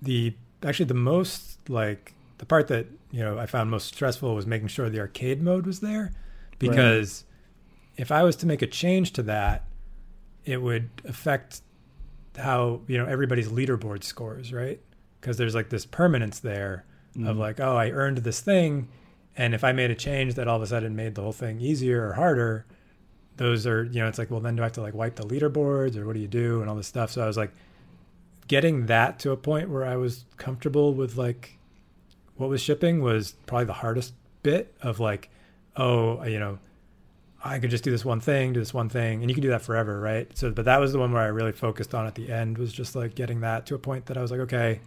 [0.00, 4.46] the actually the most like the part that you know I found most stressful was
[4.46, 6.10] making sure the arcade mode was there
[6.58, 7.24] because
[7.98, 9.66] if I was to make a change to that,
[10.46, 11.60] it would affect
[12.38, 14.80] how you know everybody's leaderboard scores, right?
[15.20, 17.38] Because there's like this permanence there of mm-hmm.
[17.38, 18.88] like, oh, I earned this thing,
[19.36, 21.60] and if I made a change that all of a sudden made the whole thing
[21.60, 22.64] easier or harder,
[23.36, 25.24] those are you know it's like, well, then do I have to like wipe the
[25.24, 27.10] leaderboards or what do you do and all this stuff?
[27.10, 27.52] So I was like,
[28.48, 31.58] getting that to a point where I was comfortable with like
[32.40, 35.28] what was shipping was probably the hardest bit of like,
[35.76, 36.58] oh, you know,
[37.44, 39.50] I could just do this one thing, do this one thing, and you can do
[39.50, 40.26] that forever, right?
[40.36, 42.72] So, but that was the one where I really focused on at the end was
[42.72, 44.80] just like getting that to a point that I was like, okay,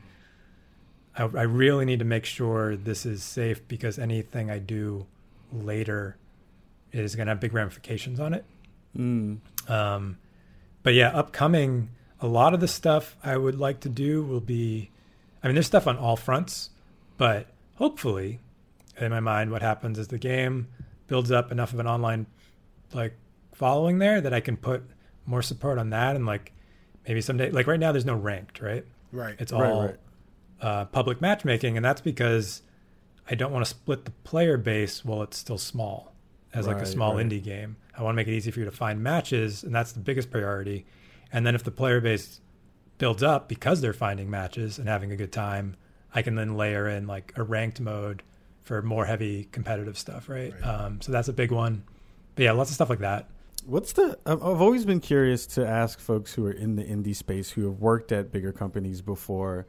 [1.16, 5.06] I, I really need to make sure this is safe because anything I do
[5.52, 6.18] later
[6.92, 8.46] is going to have big ramifications on it.
[8.98, 9.38] Mm.
[9.70, 10.18] Um,
[10.82, 11.90] but yeah, upcoming,
[12.20, 14.90] a lot of the stuff I would like to do will be,
[15.44, 16.72] I mean, there's stuff on all fronts,
[17.18, 18.40] but hopefully,
[19.00, 20.68] in my mind, what happens is the game
[21.08, 22.26] builds up enough of an online
[22.94, 23.16] like
[23.54, 24.84] following there that I can put
[25.26, 26.52] more support on that and like
[27.08, 28.86] maybe someday, like right now, there's no ranked, right?
[29.12, 29.96] right It's Right, all right.
[30.62, 32.62] Uh, public matchmaking, and that's because
[33.30, 36.14] I don't want to split the player base while it's still small,
[36.54, 37.26] as like a small right.
[37.26, 37.76] indie game.
[37.98, 40.32] I want to make it easy for you to find matches, and that's the biggest
[40.32, 40.86] priority.
[41.34, 42.40] And then if the player base
[42.98, 45.76] builds up because they're finding matches and having a good time,
[46.14, 48.24] I can then layer in like a ranked mode
[48.64, 50.54] for more heavy competitive stuff, right?
[50.54, 50.64] Right.
[50.64, 51.84] Um, so that's a big one.
[52.36, 53.30] But yeah, lots of stuff like that.
[53.66, 54.18] What's the?
[54.26, 57.66] I've I've always been curious to ask folks who are in the indie space who
[57.66, 59.68] have worked at bigger companies before.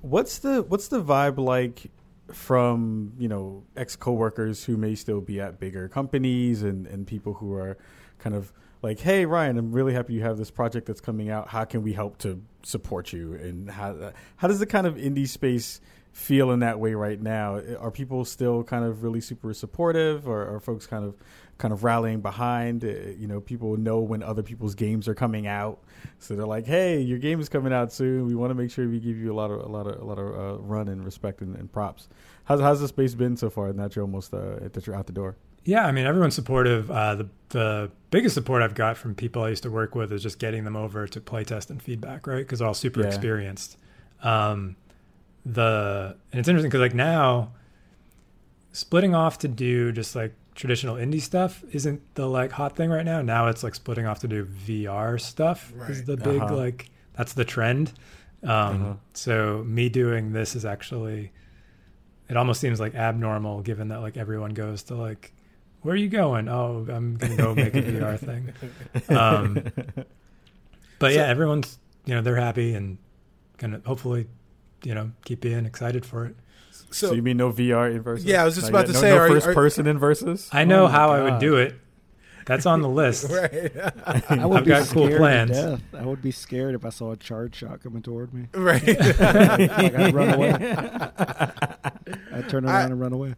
[0.00, 1.90] What's the What's the vibe like
[2.32, 7.34] from you know ex coworkers who may still be at bigger companies and and people
[7.34, 7.76] who are
[8.18, 8.52] kind of
[8.82, 11.48] like, hey Ryan, I'm really happy you have this project that's coming out.
[11.48, 13.34] How can we help to support you?
[13.34, 15.80] And how how does the kind of indie space
[16.12, 17.60] feel in that way right now?
[17.78, 21.14] Are people still kind of really super supportive, or are folks kind of
[21.58, 22.84] kind of rallying behind?
[22.84, 25.80] Uh, you know, people know when other people's games are coming out,
[26.18, 28.26] so they're like, "Hey, your game is coming out soon.
[28.26, 30.04] We want to make sure we give you a lot of a lot of a
[30.04, 32.08] lot of uh, run and respect and, and, props."
[32.44, 33.72] How's how's the space been so far?
[33.72, 35.36] That you're almost uh, that you're out the door.
[35.64, 36.90] Yeah, I mean everyone's supportive.
[36.90, 40.22] Uh, the the biggest support I've got from people I used to work with is
[40.22, 42.38] just getting them over to playtest and feedback, right?
[42.38, 43.06] Because they're all super yeah.
[43.06, 43.76] experienced.
[44.22, 44.76] Um,
[45.44, 47.52] the and it's interesting because like now
[48.72, 53.04] splitting off to do just like traditional indie stuff isn't the like hot thing right
[53.04, 53.22] now.
[53.22, 55.90] Now it's like splitting off to do VR stuff right.
[55.90, 56.56] is the big uh-huh.
[56.56, 57.92] like that's the trend.
[58.42, 58.94] Um, uh-huh.
[59.14, 61.32] So me doing this is actually
[62.28, 65.32] it almost seems like abnormal given that like everyone goes to like
[65.82, 66.48] where are you going?
[66.48, 68.52] Oh, I'm gonna go make a VR thing.
[69.16, 69.72] Um,
[70.98, 72.98] but so, yeah, everyone's you know they're happy and
[73.58, 74.26] gonna hopefully
[74.84, 76.36] you know keep being excited for it.
[76.90, 78.24] So, so you mean no VR Inversus?
[78.24, 80.48] Yeah, I was just about to no, say, no are, first are, person Inversus.
[80.52, 81.20] I know oh how God.
[81.20, 81.74] I would do it.
[82.46, 83.30] That's on the list.
[83.30, 83.70] right.
[84.28, 85.56] I would I've be got cool plans.
[85.56, 88.48] I would be scared if I saw a charge shot coming toward me.
[88.52, 88.86] Right.
[88.98, 90.52] like I'd run away.
[92.32, 93.34] I'd turn around I, and run away.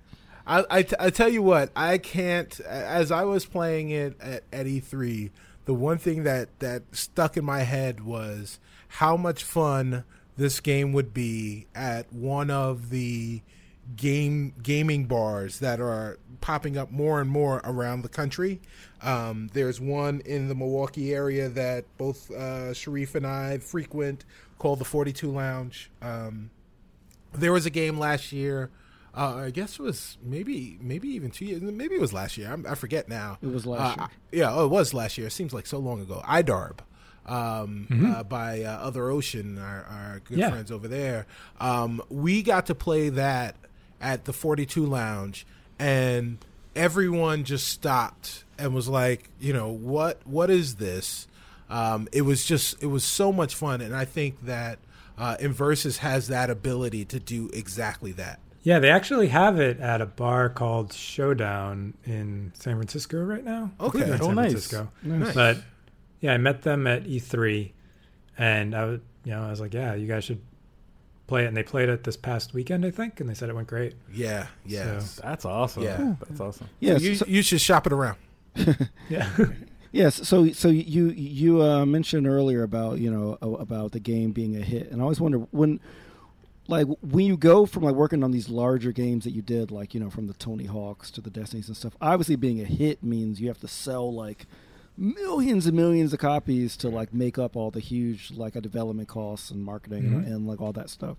[0.47, 2.59] I, I, t- I tell you what, I can't.
[2.61, 5.31] As I was playing it at, at E3,
[5.65, 10.05] the one thing that that stuck in my head was how much fun
[10.37, 13.43] this game would be at one of the
[13.97, 18.61] game gaming bars that are popping up more and more around the country.
[19.03, 24.25] Um, there's one in the Milwaukee area that both uh, Shareef and I frequent
[24.59, 25.91] called the 42 Lounge.
[26.01, 26.51] Um,
[27.33, 28.71] there was a game last year.
[29.15, 31.61] Uh, I guess it was maybe maybe even two years.
[31.61, 32.51] Maybe it was last year.
[32.51, 33.39] I'm, i forget now.
[33.43, 34.03] It was last uh,
[34.33, 34.45] year.
[34.45, 35.27] Yeah, oh, it was last year.
[35.27, 36.23] It seems like so long ago.
[36.25, 36.79] IDARB
[37.27, 38.13] um, mm-hmm.
[38.13, 40.51] uh, by uh, Other Ocean, our, our good yeah.
[40.51, 41.27] friends over there.
[41.61, 43.55] Um, we got to play that
[44.01, 45.47] at the 42 Lounge,
[45.79, 46.39] and
[46.75, 51.29] everyone just stopped and was like, you know, what what is this?
[51.71, 54.79] Um, it was just it was so much fun, and I think that
[55.17, 58.41] uh, Inversus has that ability to do exactly that.
[58.63, 63.73] Yeah, they actually have it at a bar called Showdown in San Francisco right now.
[63.81, 64.53] Okay, oh, San nice.
[64.53, 64.93] Francisco.
[65.03, 65.35] nice.
[65.35, 65.59] But
[66.21, 67.73] yeah, I met them at E3,
[68.39, 70.41] and I was, you know, I was like, yeah, you guys should
[71.27, 71.49] play it.
[71.49, 73.95] And they played it this past weekend, I think, and they said it went great.
[74.13, 75.83] Yeah, yeah, so, that's awesome.
[75.83, 76.69] Yeah, that's awesome.
[76.79, 78.19] Yeah, so you, so, you should shop it around.
[79.09, 79.29] yeah.
[79.95, 84.57] Yes, so so you you uh, mentioned earlier about you know about the game being
[84.57, 85.81] a hit, and I always wonder when,
[86.69, 89.95] like when you go from like working on these larger games that you did, like
[89.95, 91.97] you know from the Tony Hawks to the Destinies and stuff.
[92.01, 94.47] Obviously, being a hit means you have to sell like
[94.97, 99.09] millions and millions of copies to like make up all the huge like a development
[99.09, 100.17] costs and marketing mm-hmm.
[100.19, 101.17] and, and, like all that stuff.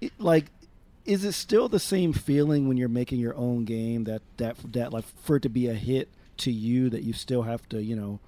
[0.00, 0.46] It, like,
[1.04, 4.92] is it still the same feeling when you're making your own game that that that
[4.92, 7.94] like for it to be a hit to you that you still have to you
[7.94, 8.20] know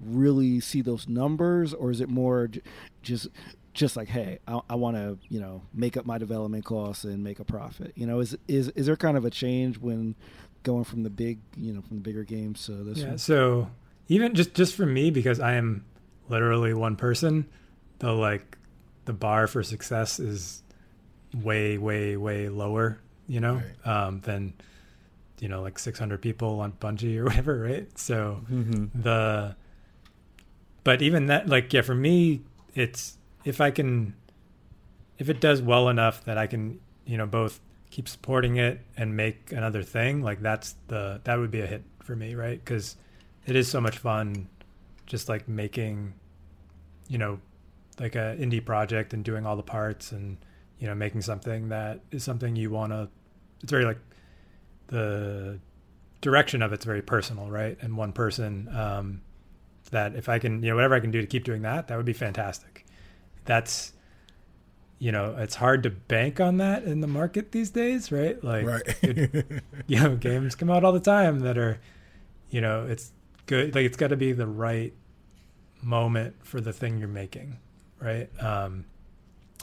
[0.00, 2.60] really see those numbers or is it more j-
[3.02, 3.28] just
[3.74, 7.22] just like hey i, I want to you know make up my development costs and
[7.22, 10.14] make a profit you know is is is there kind of a change when
[10.62, 13.18] going from the big you know from the bigger games to this yeah one?
[13.18, 13.68] so
[14.08, 15.84] even just just for me because I am
[16.28, 17.46] literally one person,
[17.98, 18.58] the like
[19.04, 20.62] the bar for success is
[21.34, 24.06] way way way lower, you know, right.
[24.06, 24.54] um, than
[25.40, 27.98] you know like 600 people on Bungie or whatever, right?
[27.98, 29.00] So mm-hmm.
[29.00, 29.56] the
[30.82, 32.42] but even that like yeah, for me
[32.74, 34.14] it's if I can
[35.18, 39.16] if it does well enough that I can, you know, both keep supporting it and
[39.16, 42.64] make another thing, like that's the that would be a hit for me, right?
[42.64, 42.96] Cuz
[43.46, 44.48] it is so much fun
[45.06, 46.14] just like making
[47.08, 47.38] you know
[48.00, 50.38] like a indie project and doing all the parts and
[50.78, 53.08] you know making something that is something you want to
[53.62, 53.98] it's very like
[54.88, 55.58] the
[56.20, 59.20] direction of it's very personal right and one person um
[59.90, 61.96] that if i can you know whatever i can do to keep doing that that
[61.96, 62.83] would be fantastic
[63.44, 63.92] that's
[64.98, 68.66] you know it's hard to bank on that in the market these days right like
[68.66, 68.82] right.
[69.02, 71.78] it, you know games come out all the time that are
[72.50, 73.12] you know it's
[73.46, 74.94] good like it's got to be the right
[75.82, 77.58] moment for the thing you're making
[78.00, 78.84] right um,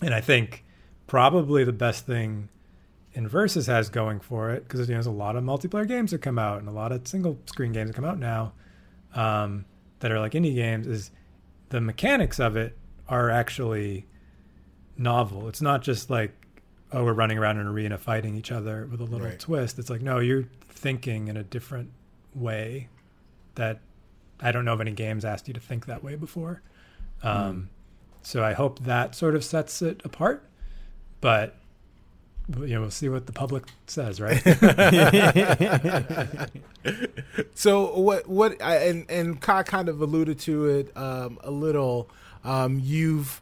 [0.01, 0.63] and i think
[1.07, 2.49] probably the best thing
[3.15, 6.21] Inversus has going for it because you know, there's a lot of multiplayer games that
[6.21, 8.53] come out and a lot of single screen games that come out now
[9.13, 9.65] um,
[9.99, 11.11] that are like indie games is
[11.69, 12.77] the mechanics of it
[13.11, 14.07] are actually
[14.97, 16.33] novel it's not just like
[16.91, 19.39] oh we're running around an arena fighting each other with a little right.
[19.39, 20.45] twist it's like no you're
[20.81, 21.91] thinking in a different
[22.33, 22.89] way
[23.55, 23.79] that
[24.41, 26.61] I don't know of any games asked you to think that way before.
[27.21, 27.67] Um, mm.
[28.23, 30.43] So I hope that sort of sets it apart.
[31.19, 31.57] But
[32.57, 34.41] you know, we'll see what the public says, right?
[37.53, 42.09] so what what I, and and Kai kind of alluded to it um, a little.
[42.43, 43.41] Um, you've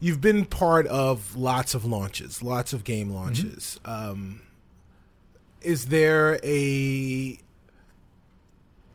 [0.00, 3.78] you've been part of lots of launches, lots of game launches.
[3.84, 4.42] Um,
[5.62, 7.38] is there a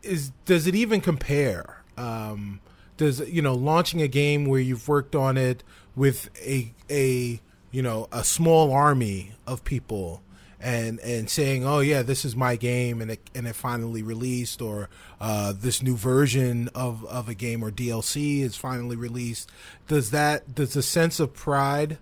[0.02, 1.84] is does it even compare?
[1.98, 2.60] Um,
[2.98, 5.64] does you know launching a game where you've worked on it
[5.96, 7.40] with a a
[7.72, 10.22] you know a small army of people
[10.66, 14.64] and and saying oh yeah this is my game and it and it finally released
[14.64, 14.90] or
[15.22, 19.50] uh, this new version of of a game or DLC is finally released.
[19.88, 22.00] Does that does the sense of pride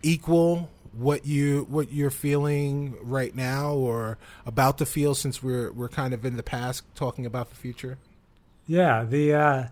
[0.00, 5.88] equal what you what you're feeling right now or about to feel since we're we're
[5.88, 7.98] kind of in the past talking about the future?
[8.68, 9.64] Yeah, the uh,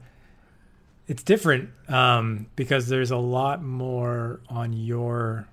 [1.07, 5.47] it's different um, because there's a lot more on your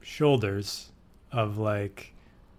[0.00, 0.92] shoulders
[1.34, 2.12] of like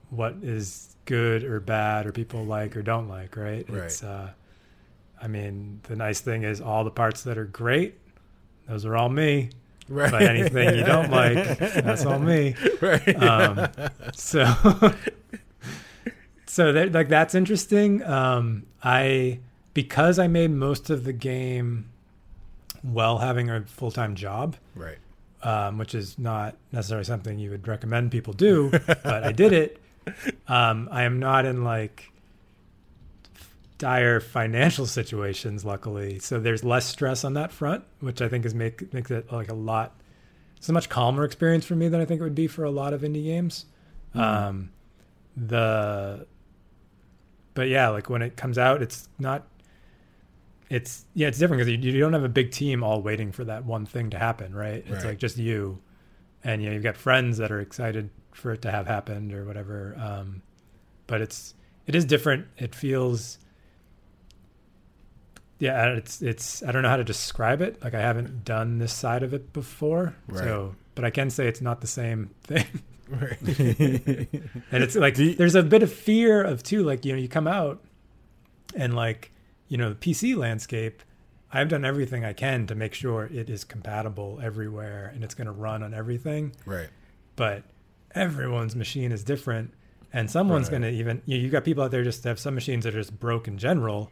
[0.10, 3.68] what is good or bad or people like or don't like, right?
[3.70, 3.84] Right.
[3.84, 4.32] It's uh,
[5.22, 7.98] I mean, the nice thing is all the parts that are great,
[8.68, 9.50] those are all me.
[9.88, 12.56] right But anything you don't like, that's all me.
[12.82, 13.68] right Um,
[14.14, 14.46] so,
[16.46, 18.04] so that, like that's interesting.
[18.04, 19.40] Um, I
[19.74, 21.90] because I made most of the game
[22.82, 24.98] while having a full time job, right
[25.46, 29.82] um, which is not necessarily something you would recommend people do, but I did it.
[30.48, 32.12] Um, I am not in like
[33.78, 38.56] dire financial situations, luckily, so there's less stress on that front, which I think is
[38.56, 39.96] make makes it like a lot.
[40.58, 42.72] It's a much calmer experience for me than I think it would be for a
[42.72, 43.66] lot of indie games.
[44.16, 44.72] Um,
[45.38, 46.26] the
[47.54, 49.48] but yeah, like when it comes out, it's not.
[50.70, 53.44] It's yeah, it's different because you, you don't have a big team all waiting for
[53.46, 54.84] that one thing to happen, right?
[54.88, 55.06] It's Right.
[55.06, 55.80] like just you,
[56.44, 59.46] and you know, you've got friends that are excited for it to have happened or
[59.46, 59.96] whatever.
[60.00, 60.42] Um,
[61.08, 61.54] but it's
[61.86, 62.48] it is different.
[62.58, 63.38] It feels
[65.60, 67.82] yeah, it's it's I don't know how to describe it.
[67.84, 70.44] Like I haven't done this side of it before, Right.
[70.44, 72.66] so but I can say it's not the same thing.
[73.10, 77.20] right And it's like you- there's a bit of fear of too, like you know,
[77.20, 77.84] you come out
[78.76, 79.32] and like
[79.68, 81.02] you know the PC landscape.
[81.52, 85.46] I've done everything I can to make sure it is compatible everywhere and it's going
[85.46, 86.54] to run on everything.
[86.66, 86.90] right
[87.38, 87.64] But
[88.14, 89.72] everyone's machine is different,
[90.12, 90.82] and someone's Right.
[90.82, 91.38] going to even you.
[91.38, 94.12] You got people out there just have some machines that are just broke in general,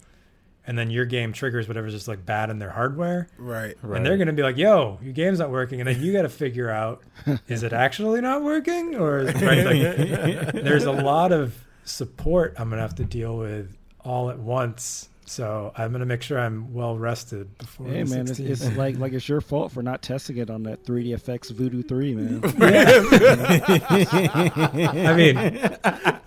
[0.65, 3.27] and then your game triggers whatever's just like bad in their hardware.
[3.37, 3.97] right Right.
[3.97, 6.21] And they're going to be like, "Yo, your game's not working," and then you got
[6.23, 7.01] to figure out
[7.47, 9.65] is it actually not working, or is, right?
[10.53, 14.39] Like, there's a lot of support I'm going to have to deal with all at
[14.39, 15.09] once.
[15.25, 17.87] So I'm going to make sure I'm well rested before.
[17.87, 18.49] Hey the man, it's, 16th.
[18.49, 22.15] it's like like it's your fault for not testing it on that 3DFX Voodoo 3,
[22.15, 22.41] man.
[23.93, 25.37] I mean,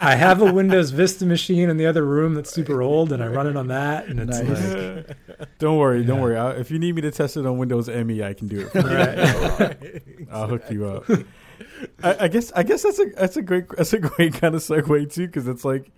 [0.01, 3.29] I have a Windows Vista machine in the other room that's super old, and I
[3.29, 5.07] run it on that, and it's Nice.
[5.39, 6.37] like, don't worry, don't worry.
[6.37, 8.71] I, if you need me to test it on Windows ME, I can do it.
[8.71, 8.87] For you.
[8.97, 10.03] right.
[10.33, 11.05] I'll hook you up.
[12.03, 14.63] I, I guess I guess that's a that's a great that's a great kind of
[14.63, 15.91] segue too because it's like,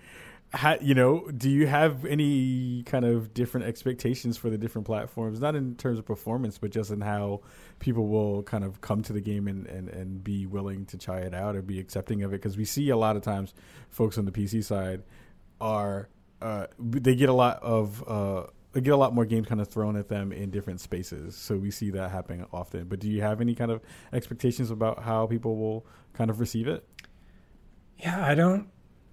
[0.81, 5.41] you know, do you have any kind of different expectations for the different platforms?
[5.41, 7.43] Not in terms of performance, but just in how
[7.79, 11.19] people will kind of come to the game and and, and be willing to try
[11.19, 13.53] it out or be accepting of it because we see a lot of times
[13.91, 15.03] folks on the PC side
[15.61, 16.09] are
[16.41, 19.69] uh, they get a lot of uh, they get a lot more games kind of
[19.69, 21.37] thrown at them in different spaces.
[21.37, 22.89] So we see that happening often.
[22.89, 23.83] But do you have any kind of
[24.15, 26.89] expectations about how people will kind of receive it?
[27.99, 28.69] Yeah, I don't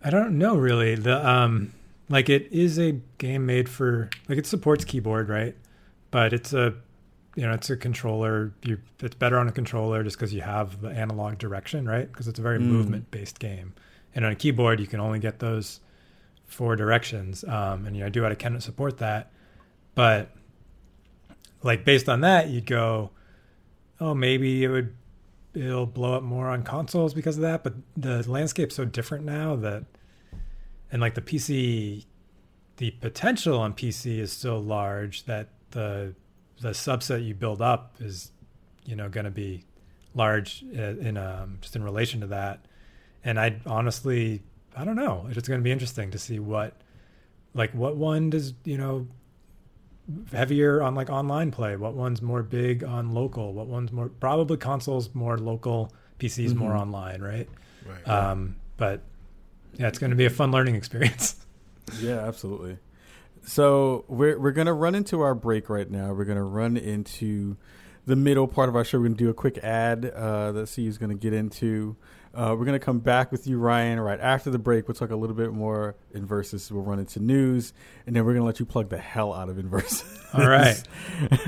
[0.06, 0.94] I don't know really.
[0.96, 1.74] The um
[2.10, 5.56] like it is a game made for like it supports keyboard, right?
[6.12, 6.76] But it's a
[7.36, 8.54] you know, it's a controller.
[8.64, 12.08] You it's better on a controller just because you have the analog direction, right?
[12.10, 12.68] Because it's a very Mm.
[12.68, 13.74] movement based game.
[14.14, 15.80] And on a keyboard you can only get those
[16.46, 17.44] four directions.
[17.44, 19.32] Um and you know, I do what I can to support that.
[19.96, 20.30] But
[21.64, 23.10] like based on that, you'd go,
[24.00, 24.94] Oh, maybe it would
[25.56, 29.56] it'll blow up more on consoles because of that but the landscape's so different now
[29.56, 29.86] that
[30.92, 32.06] and like the pc
[32.78, 36.14] the potential on pc is so large that the
[36.62, 38.32] the subset you build up is
[38.86, 39.66] you know going to be
[40.14, 42.66] large uh, in um just in relation to that.
[43.24, 44.42] And i honestly
[44.78, 45.26] i don't know.
[45.30, 46.74] It's going to be interesting to see what
[47.54, 49.08] like what one does you know
[50.32, 54.56] heavier on like online play what one's more big on local what one's more probably
[54.56, 56.80] consoles more local pcs more Mhm.
[56.82, 57.50] online right?
[57.86, 58.08] Right.
[58.08, 59.02] Um but
[59.78, 61.36] yeah it's going to be a fun learning experience
[62.00, 62.80] Yeah, absolutely.
[63.44, 66.14] So we're we're gonna run into our break right now.
[66.14, 67.58] We're gonna run into
[68.06, 70.68] the middle part of our show, we're going to do a quick ad uh, that
[70.68, 71.96] C is going to get into.
[72.34, 74.88] Uh, we're going to come back with you, Ryan, right after the break.
[74.88, 76.70] We'll talk a little bit more Inversus.
[76.70, 77.74] We'll run into news,
[78.06, 80.04] and then we're going to let you plug the hell out of Inversus.
[80.38, 80.82] All right.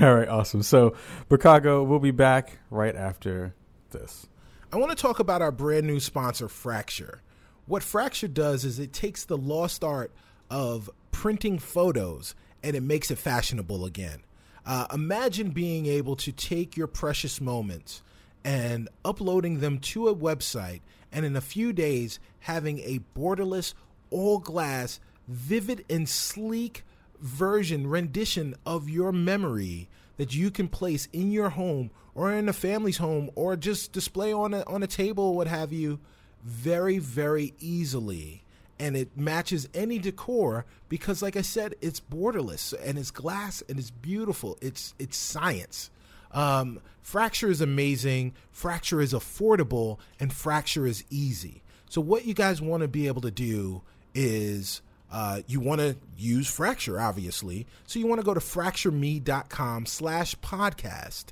[0.00, 0.62] All right, awesome.
[0.62, 0.96] So,
[1.30, 3.54] Chicago, we'll be back right after
[3.90, 4.26] this.
[4.72, 7.22] I want to talk about our brand new sponsor, Fracture.
[7.68, 10.10] What Fracture does is it takes the lost art
[10.50, 14.22] of printing photos and it makes it fashionable again.
[14.64, 18.02] Uh, imagine being able to take your precious moments
[18.42, 20.80] and uploading them to a website,
[21.12, 23.74] and in a few days, having a borderless,
[24.10, 26.84] all glass, vivid, and sleek
[27.20, 32.52] version rendition of your memory that you can place in your home or in a
[32.54, 36.00] family's home or just display on a, on a table, what have you,
[36.42, 38.44] very, very easily.
[38.80, 43.78] And it matches any decor because, like I said, it's borderless and it's glass and
[43.78, 44.56] it's beautiful.
[44.60, 45.90] It's it's science.
[46.32, 51.62] Um, fracture is amazing, fracture is affordable, and fracture is easy.
[51.88, 53.82] So, what you guys want to be able to do
[54.14, 57.66] is uh, you want to use fracture, obviously.
[57.86, 61.26] So, you want to go to fractureme.com slash podcast,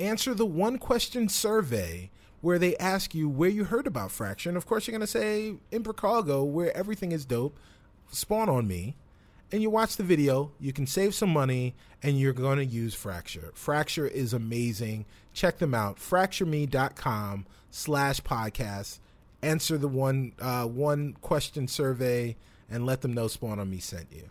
[0.00, 4.48] answer the one question survey where they ask you where you heard about fracture.
[4.48, 7.58] And of course, you're going to say in Chicago, where everything is dope,
[8.10, 8.96] spawn on me
[9.50, 12.94] and you watch the video, you can save some money and you're going to use
[12.94, 13.50] Fracture.
[13.54, 15.06] Fracture is amazing.
[15.32, 15.96] Check them out.
[15.96, 18.98] FractureMe.com slash podcast.
[19.40, 22.36] Answer the one uh, one question survey
[22.68, 24.30] and let them know Spawn on Me sent you.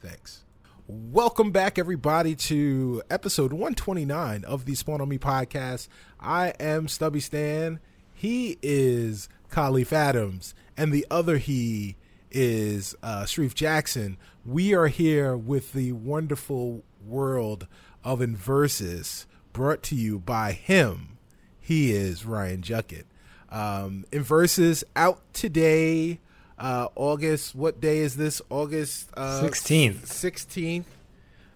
[0.00, 0.44] Thanks.
[0.88, 5.88] Welcome back, everybody, to episode 129 of the Spawn on Me podcast.
[6.26, 7.78] I am Stubby Stan.
[8.12, 11.94] He is Kahlief Adams, and the other he
[12.32, 14.16] is uh, Jackson.
[14.44, 17.68] We are here with the wonderful world
[18.02, 21.16] of Inversus brought to you by him.
[21.60, 23.04] He is Ryan Juckett.
[23.48, 26.18] Um, Inversus out today,
[26.58, 27.54] uh, August.
[27.54, 28.42] What day is this?
[28.50, 30.12] August uh, sixteenth.
[30.12, 30.88] Sixteenth.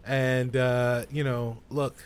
[0.07, 1.97] And uh, you know, look,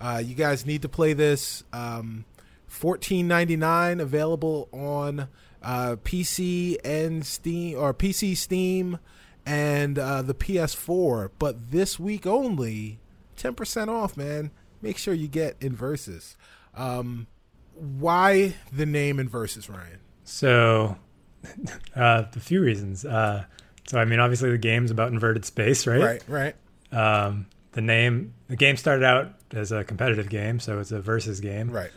[0.00, 1.64] uh, you guys need to play this.
[1.72, 2.24] Um,
[2.68, 5.28] Fourteen ninety nine available on
[5.62, 8.98] uh, PC and Steam or PC Steam
[9.46, 11.30] and uh, the PS4.
[11.38, 12.98] But this week only,
[13.36, 14.50] ten percent off, man.
[14.82, 16.36] Make sure you get Inversus.
[16.74, 17.28] Um,
[17.74, 20.00] why the name Inversus, Ryan?
[20.24, 20.98] So,
[21.96, 23.04] uh, a few reasons.
[23.04, 23.44] Uh,
[23.86, 26.22] so, I mean, obviously the game's about inverted space, right?
[26.28, 26.54] Right,
[26.92, 26.92] right.
[26.92, 31.40] Um, the name, the game started out as a competitive game, so it's a versus
[31.40, 31.90] game, right?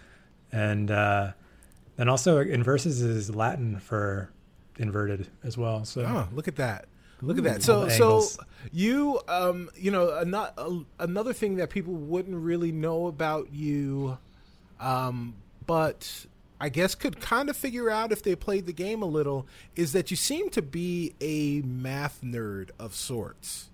[0.52, 1.32] And uh,
[1.98, 4.30] and also, inversus is Latin for
[4.78, 5.86] inverted as well.
[5.86, 6.90] So, oh, look at that.
[7.22, 7.64] Look at that.
[7.64, 8.24] So, so
[8.74, 10.52] you, um, you know, another
[11.00, 14.18] another thing that people wouldn't really know about you,
[14.82, 16.26] um, but
[16.60, 19.94] I guess could kind of figure out if they played the game a little, is
[19.94, 23.70] that you seem to be a math nerd of sorts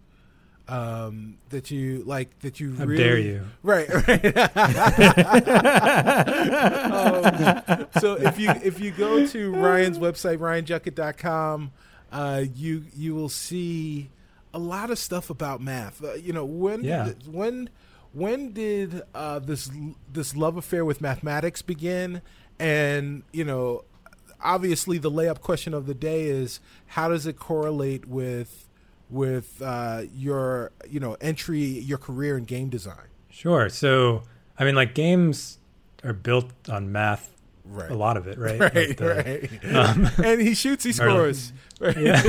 [0.68, 3.46] um, that you like that you How really dare you.
[3.64, 4.38] Right right.
[6.86, 11.72] Um, so if you if you go to ryan's website ryanjuckett.com
[12.12, 14.10] uh, you you will see
[14.54, 16.04] a lot of stuff about math.
[16.04, 17.06] Uh, you know when yeah.
[17.06, 17.70] did, when
[18.14, 19.70] when did uh, this
[20.12, 22.22] this love affair with mathematics begin?
[22.58, 23.84] And you know
[24.42, 28.65] obviously the layup question of the day is how does it correlate with
[29.16, 33.08] with uh, your you know entry your career in game design.
[33.30, 33.70] Sure.
[33.70, 34.24] So
[34.58, 35.58] i mean like games
[36.04, 37.36] are built on math
[37.66, 37.92] right.
[37.92, 38.60] a lot of it right?
[38.60, 39.76] Right, like the, right.
[39.76, 41.52] Um, and he shoots he scores.
[41.80, 41.98] Right.
[41.98, 42.22] yeah.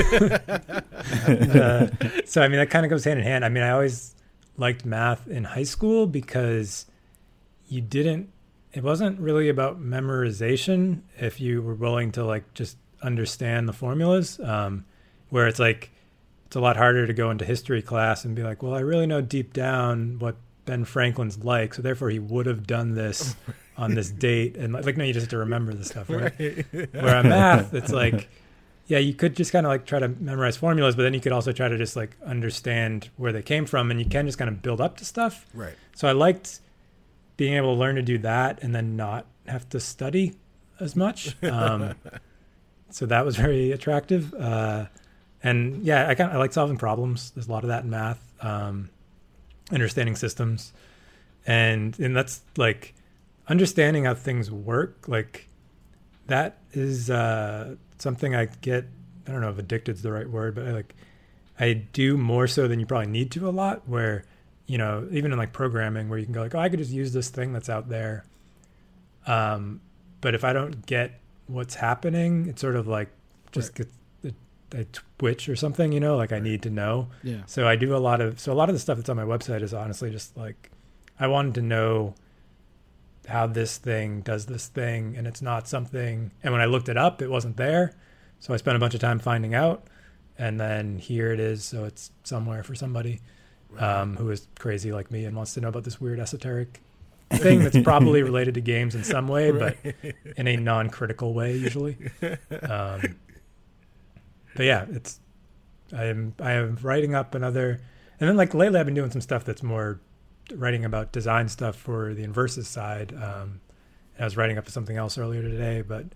[1.26, 1.88] Uh,
[2.24, 3.44] so i mean that kind of goes hand in hand.
[3.44, 4.14] I mean i always
[4.56, 6.86] liked math in high school because
[7.68, 8.30] you didn't
[8.72, 14.38] it wasn't really about memorization if you were willing to like just understand the formulas
[14.40, 14.84] um,
[15.30, 15.90] where it's like
[16.46, 19.06] it's a lot harder to go into history class and be like, well, I really
[19.06, 23.34] know deep down what Ben Franklin's like, so therefore he would have done this
[23.76, 24.56] on this date.
[24.56, 26.32] And like, no, you just have to remember the stuff, right?
[26.38, 26.92] right.
[26.92, 28.28] Where on math, it's like,
[28.86, 31.32] yeah, you could just kind of like try to memorize formulas, but then you could
[31.32, 34.48] also try to just like understand where they came from, and you can just kind
[34.48, 35.46] of build up to stuff.
[35.52, 35.74] Right.
[35.94, 36.60] So I liked
[37.36, 40.36] being able to learn to do that and then not have to study
[40.78, 41.42] as much.
[41.42, 41.94] Um,
[42.90, 44.32] so that was very attractive.
[44.34, 44.86] Uh,
[45.42, 47.30] and yeah, I kind I like solving problems.
[47.30, 48.90] There's a lot of that in math, um,
[49.70, 50.72] understanding systems,
[51.46, 52.94] and and that's like
[53.48, 55.06] understanding how things work.
[55.08, 55.48] Like
[56.26, 58.86] that is uh, something I get.
[59.26, 60.94] I don't know if addicted is the right word, but I like
[61.58, 63.88] I do more so than you probably need to a lot.
[63.88, 64.24] Where
[64.66, 66.90] you know, even in like programming where you can go like, oh, I could just
[66.90, 68.24] use this thing that's out there.
[69.26, 69.80] Um,
[70.20, 73.08] but if I don't get what's happening, it's sort of like
[73.52, 73.90] just get a,
[74.72, 74.84] a
[75.18, 77.08] twitch or something, you know, like I need to know.
[77.22, 77.42] Yeah.
[77.46, 79.24] So I do a lot of so a lot of the stuff that's on my
[79.24, 80.70] website is honestly just like
[81.18, 82.14] I wanted to know
[83.28, 86.96] how this thing does this thing and it's not something and when I looked it
[86.96, 87.94] up it wasn't there.
[88.38, 89.86] So I spent a bunch of time finding out
[90.38, 93.20] and then here it is so it's somewhere for somebody
[93.78, 96.80] um, who is crazy like me and wants to know about this weird esoteric
[97.30, 99.76] thing that's probably related to games in some way but
[100.36, 101.96] in a non-critical way usually.
[102.62, 103.16] Um,
[104.56, 105.20] but yeah, it's
[105.92, 107.80] I'm I am writing up another,
[108.20, 110.00] and then like lately I've been doing some stuff that's more
[110.54, 113.12] writing about design stuff for the Inversus side.
[113.14, 113.60] Um,
[114.18, 116.06] I was writing up something else earlier today, but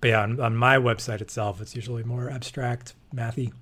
[0.00, 3.52] but yeah, on, on my website itself, it's usually more abstract, mathy.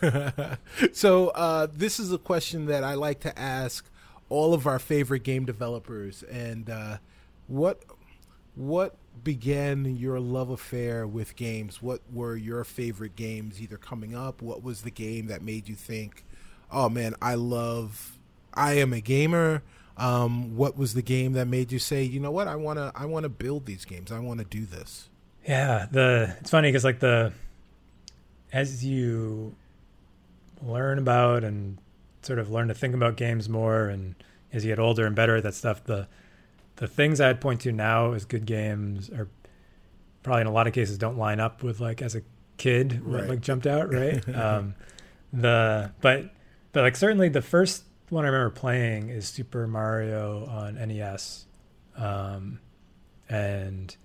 [0.92, 3.88] so uh, this is a question that I like to ask
[4.28, 6.98] all of our favorite game developers, and uh,
[7.46, 7.84] what
[8.54, 11.82] what began your love affair with games?
[11.82, 14.42] What were your favorite games either coming up?
[14.42, 16.24] What was the game that made you think,
[16.70, 18.18] "Oh man, I love
[18.54, 19.62] I am a gamer."
[19.96, 22.48] Um, what was the game that made you say, "You know what?
[22.48, 24.12] I want to I want to build these games.
[24.12, 25.08] I want to do this."
[25.46, 27.32] Yeah, the it's funny cuz like the
[28.52, 29.54] as you
[30.62, 31.78] learn about and
[32.22, 34.14] sort of learn to think about games more and
[34.52, 36.08] as you get older and better at that stuff, the
[36.76, 39.28] the things I'd point to now as good games are
[40.22, 42.22] probably in a lot of cases don't line up with like as a
[42.58, 43.28] kid what Right.
[43.30, 44.74] like jumped out right um
[45.32, 46.30] the but
[46.72, 51.44] but like certainly the first one i remember playing is super mario on nes
[51.96, 52.58] um
[53.28, 53.96] and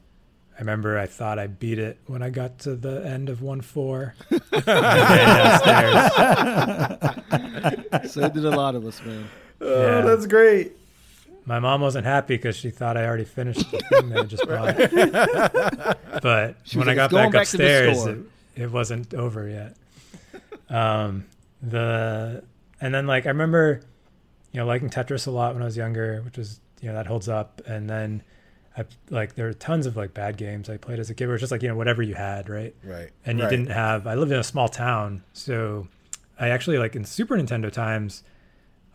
[0.55, 4.13] i remember i thought i beat it when i got to the end of 1-4
[4.30, 8.11] And then downstairs.
[8.11, 9.28] so did a lot of us, man.
[9.61, 10.01] Oh, Yeah.
[10.01, 10.74] that's great.
[11.45, 14.47] My mom wasn't happy because she thought I already finished the thing that I just
[14.47, 15.97] bought.
[16.21, 18.19] but She when I got back back upstairs, it,
[18.55, 19.75] it wasn't over yet.
[20.69, 21.25] Um,
[21.61, 22.43] the
[22.79, 23.81] and then like I remember,
[24.51, 27.07] you know, liking Tetris a lot when I was younger, which was you know that
[27.07, 27.61] holds up.
[27.65, 28.23] And then
[28.77, 31.25] I like there were tons of like bad games I played as a kid.
[31.25, 32.75] Where was just like you know whatever you had, right?
[32.83, 33.09] Right.
[33.25, 33.49] and you Right.
[33.49, 35.87] didn't have i lived in a small town so
[36.39, 38.23] i actually like in super nintendo times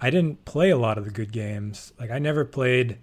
[0.01, 2.99] i didn't play a lot of the good games like i never played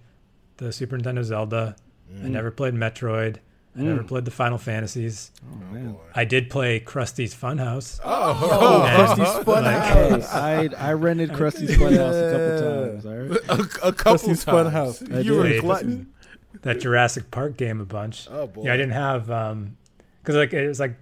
[0.57, 1.75] the super nintendo zelda
[2.23, 3.37] i never played metroid
[3.75, 4.07] i never Mm.
[4.07, 5.95] played the final fantasies Oh man.
[6.13, 11.71] i did play krusty's funhouse Oh, And, Krusty's Fun like, Hey, I I rented Krusty's
[11.75, 13.05] Funhouse a couple times.
[13.05, 13.31] All right.
[13.49, 14.69] a, a couple Krusty's times.
[14.69, 15.15] Funhouse.
[15.15, 16.13] I You were a glutton.
[16.61, 18.63] that jurassic park game a bunch Oh boy.
[18.65, 19.75] yeah i didn't have um
[20.21, 20.95] because like it was like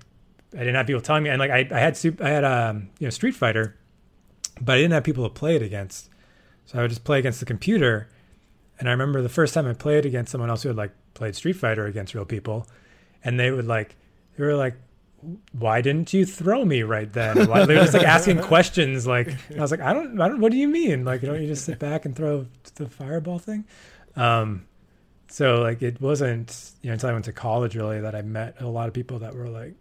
[0.55, 2.89] i didn't have people telling me and like i, I had super, i had um
[2.99, 3.75] you know street fighter
[4.62, 6.09] but i didn't have people to play it against.
[6.66, 8.07] So i would just play against the computer
[8.80, 11.36] and i remember the first time i played against someone else who had like played
[11.36, 12.68] street fighter against real people
[13.24, 13.95] and they would like
[14.38, 14.76] they were like
[15.51, 17.47] why didn't you throw me right then?
[17.47, 20.39] Why, they were just like asking questions like i was like i don't i don't
[20.39, 21.05] what do you mean?
[21.05, 23.66] Like don't you just sit back and throw the fireball thing?
[24.16, 24.66] Um
[25.28, 28.59] so like it wasn't you know until I went to college really that I met
[28.62, 29.76] a lot of people that were like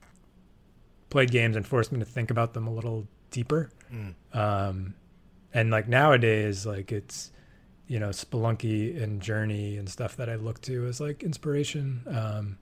[1.09, 3.71] played games and forced me to think about them a little deeper.
[3.93, 4.15] Mm.
[4.33, 4.95] Um,
[5.53, 7.33] and like nowadays, like it's
[7.87, 12.03] you know Spelunky and Journey and stuff that I look to as like inspiration.
[12.07, 12.59] Um,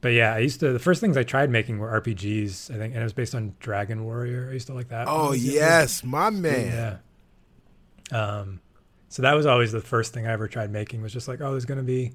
[0.00, 2.74] but yeah, I used to the first things I tried making were RPGs.
[2.74, 4.48] I think, and it was based on Dragon Warrior.
[4.50, 5.08] I used to like that.
[5.08, 7.00] Oh yes, my man.
[8.12, 8.18] Yeah.
[8.18, 8.60] Um,
[9.08, 11.50] so that was always the first thing I ever tried making was just like, oh,
[11.52, 12.12] there's going to be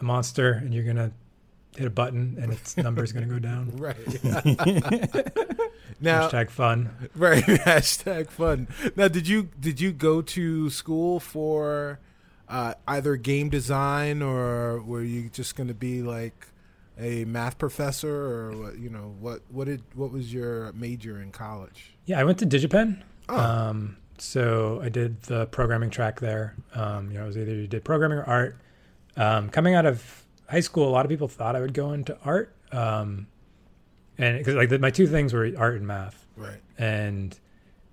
[0.00, 1.12] a monster and you're going to
[1.76, 3.70] hit a button and its number is going to go down.
[3.76, 3.96] Right.
[6.00, 6.90] now, Hashtag fun.
[7.14, 7.42] right.
[7.42, 8.68] Hashtag fun.
[8.96, 12.00] Now, did you did you go to school for
[12.48, 16.48] uh, either game design or were you just going to be like
[16.98, 18.78] a math professor or what?
[18.78, 19.42] You know what?
[19.48, 21.94] What did what was your major in college?
[22.04, 23.02] Yeah, I went to DigiPen.
[23.28, 23.38] Oh.
[23.38, 26.54] Um, so I did the programming track there.
[26.74, 28.56] Um, you know, it was either you did programming or art.
[29.16, 30.21] Um, coming out of
[30.52, 32.54] high school, a lot of people thought I would go into art.
[32.70, 33.26] Um,
[34.18, 36.24] and because like the, my two things were art and math.
[36.36, 36.60] Right.
[36.78, 37.36] and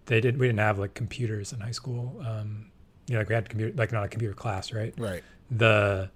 [0.05, 2.71] they didn't we didn't have like computers in high school um
[3.07, 5.21] you know like we had computer like not a computer class right Right.
[5.51, 6.09] the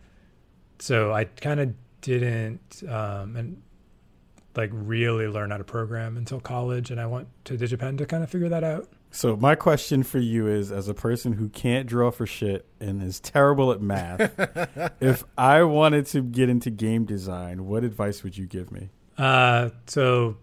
[0.80, 3.62] so i kind of didn't um and
[4.56, 8.24] like really learn how to program until college and i went to digipen to kind
[8.24, 11.88] of figure that out So my question for you is, as a person who can't
[11.88, 14.20] draw for shit and is terrible at math,
[15.00, 18.90] if I wanted to get into game design, what advice would you give me?
[19.18, 20.38] Uh, so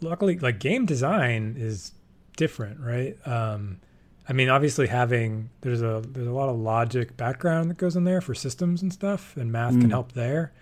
[0.00, 1.92] luckily, like game design is
[2.36, 3.16] different, right?
[3.26, 3.78] Um,
[4.28, 8.02] I mean, obviously having there's a there's a lot of logic background that goes in
[8.02, 9.90] there for systems and stuff, and math can Mm.
[9.90, 10.52] help there.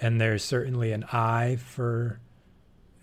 [0.00, 2.20] And there's certainly an eye for,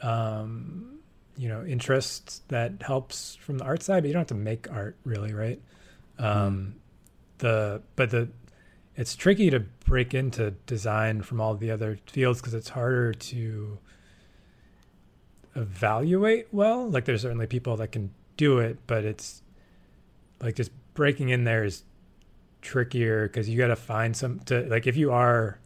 [0.01, 0.99] um,
[1.41, 4.71] you know, interests that helps from the art side, but you don't have to make
[4.71, 5.59] art really, right?
[6.19, 6.75] Um,
[7.39, 8.29] the but the
[8.95, 13.79] it's tricky to break into design from all the other fields because it's harder to
[15.55, 16.87] evaluate well.
[16.87, 19.41] Like there's certainly people that can do it, but it's
[20.41, 21.83] like just breaking in there is
[22.61, 25.57] trickier because you got to find some to like if you are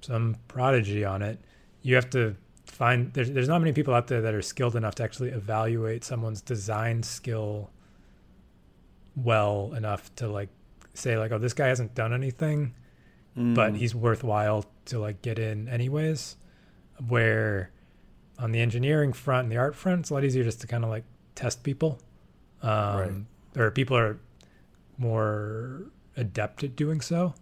[0.00, 1.38] some prodigy on it,
[1.82, 2.36] you have to
[2.78, 6.04] find there's there's not many people out there that are skilled enough to actually evaluate
[6.04, 7.70] someone's design skill
[9.16, 10.48] well enough to like
[10.94, 12.72] say like oh this guy hasn't done anything
[13.34, 13.76] but Mm.
[13.76, 16.34] he's worthwhile to like get in anyways.
[17.06, 17.70] Where
[18.36, 20.82] on the engineering front and the art front, it's a lot easier just to kind
[20.82, 21.04] of like
[21.36, 22.00] test people,
[22.62, 23.62] um, Right.
[23.62, 24.18] or people are
[24.96, 25.82] more
[26.16, 27.34] adept at doing so.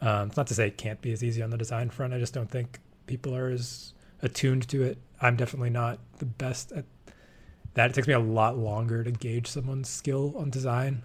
[0.00, 2.12] Um, it's not to say it can't be as easy on the design front.
[2.12, 3.92] I just don't think people are as
[4.22, 4.98] attuned to it.
[5.20, 6.84] I'm definitely not the best at
[7.74, 7.90] that.
[7.90, 11.02] It takes me a lot longer to gauge someone's skill on design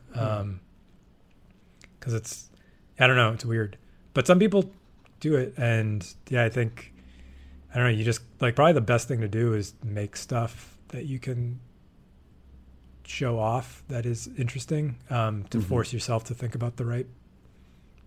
[2.00, 2.50] because it's
[3.00, 3.34] I don't know.
[3.34, 3.78] It's weird,
[4.14, 4.72] but some people
[5.20, 6.94] do it, and yeah, I think
[7.72, 7.90] I don't know.
[7.98, 11.60] You just like probably the best thing to do is make stuff that you can
[13.06, 15.64] show off that is interesting um, to Mhm.
[15.64, 17.06] force yourself to think about the right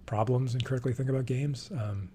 [0.06, 1.70] problems and critically think about games.
[1.70, 2.08] Um,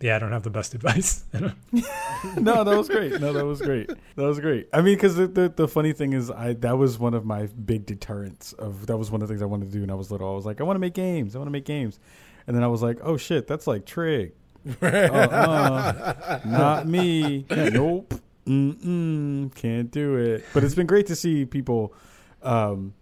[0.00, 1.24] yeah, I don't have the best advice.
[2.36, 3.20] No, that was great.
[3.20, 3.88] No, that was great.
[4.16, 4.68] That was great.
[4.72, 7.46] I mean, because the, the the funny thing is, I that was one of my
[7.46, 9.94] big deterrents of that was one of the things I wanted to do when I
[9.94, 10.28] was little.
[10.28, 11.36] I was like, I want to make games.
[11.36, 12.00] I want to make games,
[12.46, 14.32] and then I was like, oh shit, that's like trig.
[14.82, 16.40] uh-uh.
[16.44, 17.46] Not me.
[17.50, 18.14] Nope.
[18.46, 19.54] Mm-mm.
[19.54, 20.44] Can't do it.
[20.52, 21.94] But it's been great to see people,
[22.42, 22.94] um,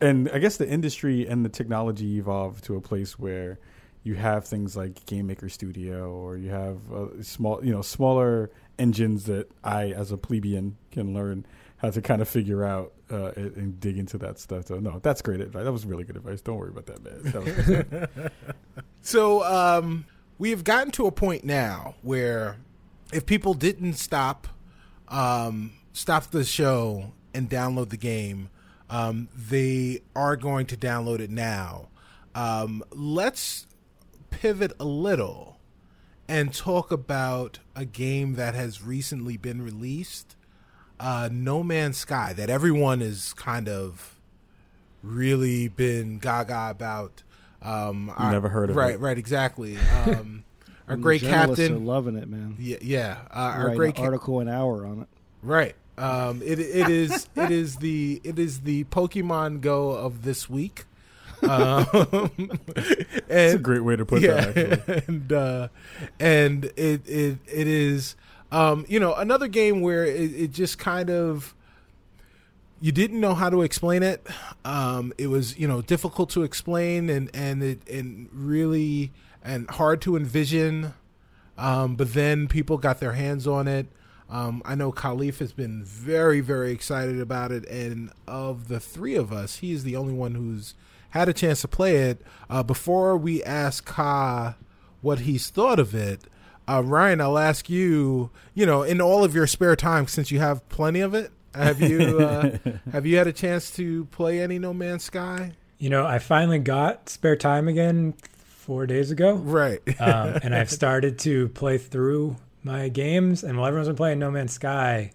[0.00, 3.60] and I guess the industry and the technology evolve to a place where
[4.02, 8.50] you have things like Game Maker Studio, or you have uh, small, you know, smaller
[8.78, 11.46] engines that I, as a plebeian, can learn
[11.78, 14.66] how to kind of figure out uh, and, dig into that stuff.
[14.66, 15.64] So no, that's great advice.
[15.64, 16.40] That was really good advice.
[16.40, 17.22] Don't worry about that, man.
[17.22, 18.32] That.
[19.00, 20.04] So um,
[20.38, 22.56] we have gotten to a point now where
[23.12, 24.48] if people didn't stop
[25.08, 28.50] um, stop the show and download the game,
[28.90, 31.88] um, they are going to download it now.
[32.34, 33.66] Um, let's
[34.30, 35.58] pivot a little
[36.28, 40.36] and talk about a game that has recently been released,
[41.00, 44.18] uh, No Man's Sky, that everyone is kind of
[45.02, 47.22] really been gaga about.
[47.62, 48.92] Um, our- Never heard of right, it.
[48.92, 49.76] Right, right, exactly.
[50.06, 50.44] Um,
[50.88, 52.56] our great captain, are loving it, man.
[52.58, 53.18] yeah, yeah.
[53.30, 55.08] Uh, our great an ca- article an hour on it.
[55.42, 55.74] Right.
[55.98, 60.86] Um, it it is it is the it is the Pokemon Go of this week.
[61.42, 61.86] Um,
[63.28, 64.56] That's a great way to put that.
[64.56, 65.02] Actually.
[65.06, 65.68] and uh,
[66.18, 68.16] and it it it is
[68.50, 71.54] um, you know another game where it, it just kind of
[72.80, 74.26] you didn't know how to explain it.
[74.64, 79.12] Um, it was you know difficult to explain and and it and really
[79.42, 80.94] and hard to envision.
[81.56, 83.86] Um, but then people got their hands on it.
[84.30, 89.16] Um, I know Kahlief has been very, very excited about it, and of the three
[89.16, 90.74] of us, he is the only one who's
[91.10, 92.22] had a chance to play it.
[92.50, 94.56] Uh, before we ask Ka
[95.00, 96.22] what he's thought of it,
[96.68, 98.30] uh, Ryan, I'll ask you.
[98.54, 101.80] You know, in all of your spare time, since you have plenty of it, have
[101.80, 102.58] you uh,
[102.92, 105.52] have you had a chance to play any No Man's Sky?
[105.80, 108.14] you know, I finally got spare time again
[108.48, 109.34] four days ago.
[109.34, 109.80] Right.
[110.00, 112.34] um, and I've started to play through
[112.64, 113.44] my games.
[113.44, 115.12] And while everyone's been playing No Man's Sky,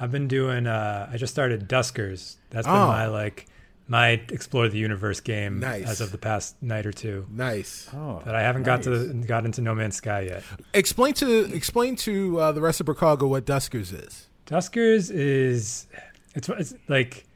[0.00, 0.66] I've been doing.
[0.66, 2.36] Uh, I just started Duskers.
[2.50, 2.88] That's been Oh.
[2.88, 3.46] my like
[3.90, 5.84] my explore the universe game Nice.
[5.88, 7.26] as of the past night or two.
[7.28, 7.88] nice.
[7.92, 10.44] Oh, But I haven't got to got into No Man's Sky yet.
[10.72, 14.28] Explain to explain to uh, the rest of Chicago what Duskers is.
[14.46, 15.88] Duskers is
[16.36, 17.26] it's it's like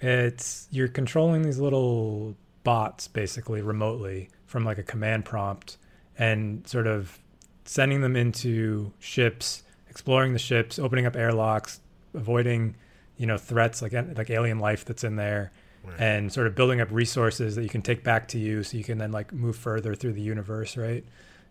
[0.00, 5.78] it's you're controlling these little bots basically remotely from like a command prompt
[6.18, 7.18] and sort of
[7.64, 11.80] sending them into ships, exploring the ships, opening up airlocks,
[12.12, 12.74] avoiding
[13.16, 15.50] you know threats like like alien life that's in there
[15.98, 18.84] and sort of building up resources that you can take back to you so you
[18.84, 21.04] can then like move further through the universe, right?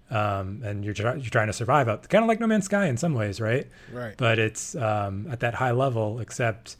[0.09, 2.87] Um, and you're, try- you're trying to survive out kind of like No Man's Sky
[2.87, 3.67] in some ways, right?
[3.93, 4.15] Right.
[4.17, 6.77] but it's um, at that high level except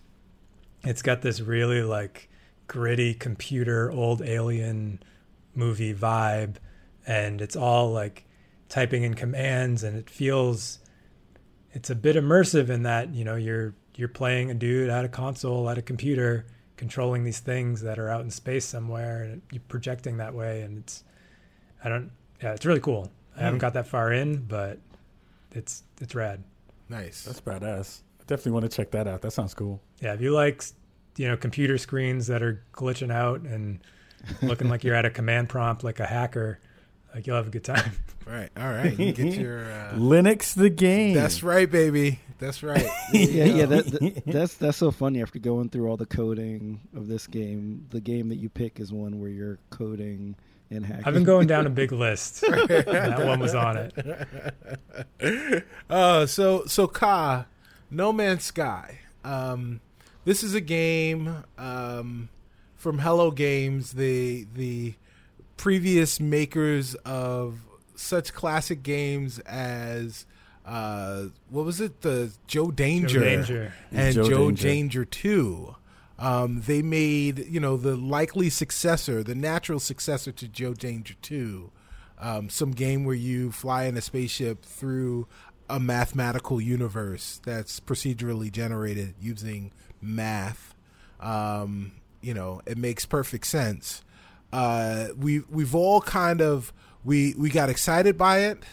[0.84, 2.30] it's got this really like
[2.68, 5.02] gritty computer old alien
[5.56, 6.56] movie vibe
[7.06, 8.26] and it's all like
[8.70, 10.80] typing in commands and it feels
[11.74, 15.10] it's a bit immersive in that you know you're you're playing a dude at a
[15.10, 16.46] console at a computer
[16.82, 20.80] controlling these things that are out in space somewhere and you're projecting that way and
[20.80, 21.04] it's
[21.84, 22.10] I don't
[22.42, 23.12] yeah, it's really cool.
[23.38, 23.62] I haven't Hmm.
[23.62, 24.80] got that far in, but
[25.52, 26.44] it's it's rad.
[26.90, 27.24] Nice.
[27.24, 28.02] That's badass.
[28.20, 29.22] I definitely want to check that out.
[29.22, 29.80] That sounds cool.
[30.02, 30.64] Yeah, if you like
[31.18, 33.80] you know computer screens that are glitching out and
[34.42, 36.60] looking like you're at a command prompt like a hacker,
[37.14, 37.92] like you'll have a good time.
[38.26, 38.50] right.
[38.58, 38.98] All right.
[38.98, 39.62] You get your.
[39.72, 41.14] Uh, Linux the game.
[41.14, 42.20] that's right, baby.
[42.40, 42.88] That's right.
[43.14, 43.66] Yeah, yeah.
[43.66, 45.22] That, that, that's that's so funny.
[45.22, 48.92] After going through all the coding of this game, the game that you pick is
[48.92, 50.36] one where you're coding
[50.70, 51.04] and hacking.
[51.06, 52.42] I've been going down a big list.
[52.42, 53.92] that one was on
[55.20, 55.66] it.
[55.90, 57.46] Uh, so so Ka,
[57.90, 59.00] No Man's Sky.
[59.24, 59.82] Um,
[60.26, 62.30] this is a game um,
[62.76, 64.96] from Hello Games, the the
[65.62, 67.60] previous makers of
[67.94, 70.26] such classic games as
[70.66, 73.74] uh, what was it, the Joe Danger, Joe Danger.
[73.92, 74.64] and Joe Joe, Danger.
[74.64, 75.76] Danger Two.
[76.18, 81.72] Um, they made you know the likely successor, the natural successor to Joe Danger Two,
[82.18, 85.28] um, some game where you fly in a spaceship through
[85.70, 90.74] a mathematical universe that's procedurally generated using math.
[91.20, 94.04] Um, you know, it makes perfect sense.
[94.52, 96.74] Uh, we we've all kind of
[97.04, 98.64] we we got excited by it,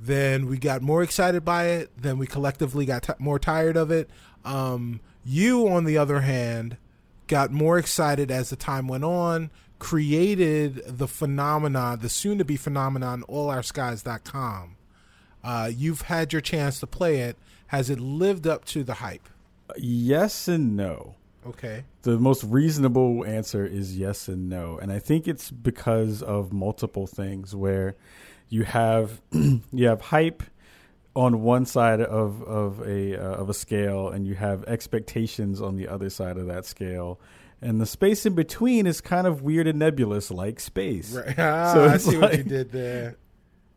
[0.00, 3.90] then we got more excited by it, then we collectively got t- more tired of
[3.90, 4.08] it.
[4.44, 6.76] Um, you, on the other hand,
[7.26, 12.56] got more excited as the time went on, created the phenomenon, the soon to be
[12.56, 14.76] phenomenon, allourskies.com.
[15.42, 17.36] Uh, you've had your chance to play it.
[17.68, 19.28] Has it lived up to the hype?
[19.76, 21.14] yes and no.
[21.46, 21.84] Okay.
[22.02, 24.78] The most reasonable answer is yes and no.
[24.78, 27.96] And I think it's because of multiple things where
[28.48, 30.42] you have you have hype
[31.16, 35.76] on one side of of a uh, of a scale and you have expectations on
[35.76, 37.18] the other side of that scale.
[37.62, 41.12] And the space in between is kind of weird and nebulous like space.
[41.12, 41.34] Right.
[41.38, 43.16] Ah, So I see what you did there.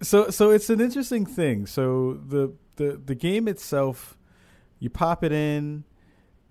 [0.02, 1.66] So so it's an interesting thing.
[1.66, 4.18] So the the the game itself,
[4.80, 5.86] you pop it in,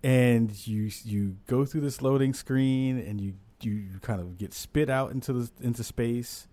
[0.03, 4.90] and you you go through this loading screen, and you you kind of get spit
[4.90, 6.48] out into the into space,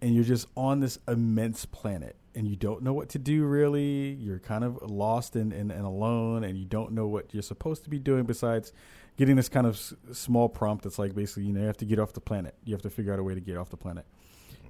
[0.00, 4.10] and you're just on this immense planet, and you don't know what to do really.
[4.20, 7.84] You're kind of lost and and, and alone, and you don't know what you're supposed
[7.84, 8.72] to be doing besides
[9.16, 11.84] getting this kind of s- small prompt that's like basically you know you have to
[11.84, 12.54] get off the planet.
[12.64, 14.04] You have to figure out a way to get off the planet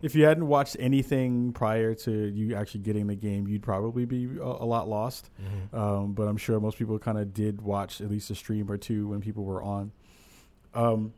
[0.02, 4.28] if you hadn't watched anything prior to you actually getting the game, you'd probably be
[4.38, 5.30] a, a lot lost.
[5.76, 8.76] Um, but I'm sure most people kind of did watch at least a stream or
[8.76, 9.92] two when people were on.
[10.74, 11.12] Um,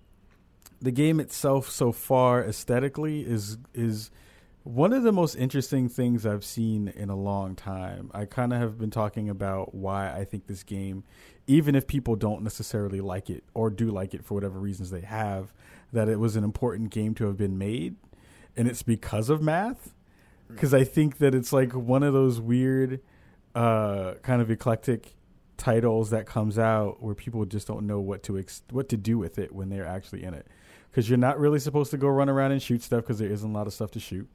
[0.80, 4.10] the game itself, so far aesthetically, is is
[4.64, 8.10] one of the most interesting things I've seen in a long time.
[8.14, 11.04] I kind of have been talking about why I think this game,
[11.46, 15.00] even if people don't necessarily like it or do like it for whatever reasons they
[15.00, 15.52] have,
[15.92, 17.96] that it was an important game to have been made
[18.56, 19.94] and it's because of math?
[20.48, 23.00] Because i think that it's like one of those weird
[23.54, 25.14] uh kind of eclectic
[25.62, 29.16] titles that comes out where people just don't know what to ex- what to do
[29.16, 30.48] with it when they're actually in it.
[30.90, 33.48] Because you're not really supposed to go run around and shoot stuff because there isn't
[33.48, 34.28] a lot of stuff to shoot.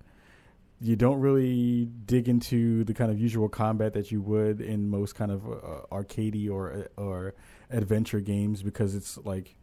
[0.79, 5.15] You don't really dig into the kind of usual combat that you would in most
[5.15, 7.33] kind of uh, arcadey or or
[7.69, 9.55] adventure games because it's like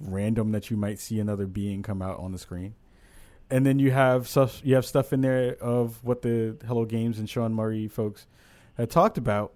[0.00, 2.74] random that you might see another being come out on the screen
[3.50, 7.18] and then you have stuff you have stuff in there of what the Hello Games
[7.18, 8.26] and Sean Murray folks
[8.76, 9.52] had talked about,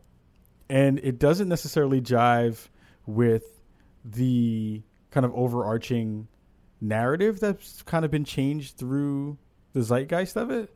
[0.69, 2.69] and it doesn't necessarily jive
[3.07, 3.45] with
[4.05, 6.29] the kind of overarching
[6.81, 9.39] narrative that's kind of been changed through
[9.73, 10.75] the zeitgeist of it.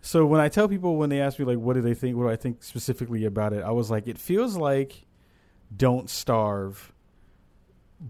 [0.00, 2.24] So when I tell people when they ask me like what do they think, what
[2.24, 5.06] do I think specifically about it, I was like, it feels like
[5.76, 6.92] Don't Starve.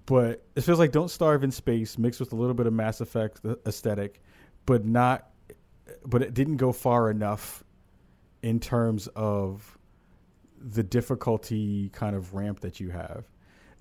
[0.04, 3.00] But it feels like Don't Starve in Space mixed with a little bit of Mass
[3.00, 4.20] Effect aesthetic,
[4.68, 5.30] but not,
[6.04, 7.64] but it didn't go far enough
[8.42, 9.78] in terms of
[10.60, 13.24] the difficulty kind of ramp that you have.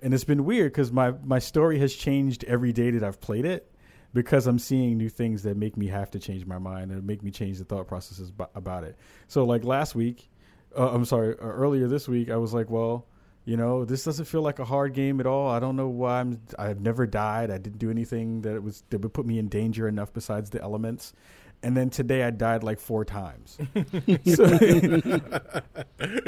[0.00, 3.44] And it's been weird because my, my story has changed every day that I've played
[3.44, 3.70] it
[4.14, 7.22] because I'm seeing new things that make me have to change my mind and make
[7.22, 8.96] me change the thought processes about it.
[9.26, 10.30] So, like last week,
[10.74, 13.04] uh, I'm sorry, uh, earlier this week, I was like, well,
[13.48, 15.48] you know, this doesn't feel like a hard game at all.
[15.48, 16.38] I don't know why I'm.
[16.58, 17.50] I've never died.
[17.50, 20.60] I didn't do anything that was that would put me in danger enough besides the
[20.60, 21.14] elements.
[21.62, 23.56] And then today I died like four times.
[24.26, 24.44] So-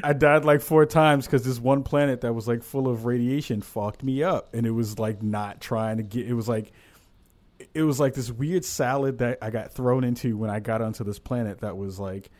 [0.02, 3.60] I died like four times because this one planet that was like full of radiation
[3.60, 6.26] fucked me up, and it was like not trying to get.
[6.26, 6.72] It was like,
[7.74, 11.04] it was like this weird salad that I got thrown into when I got onto
[11.04, 11.60] this planet.
[11.60, 12.30] That was like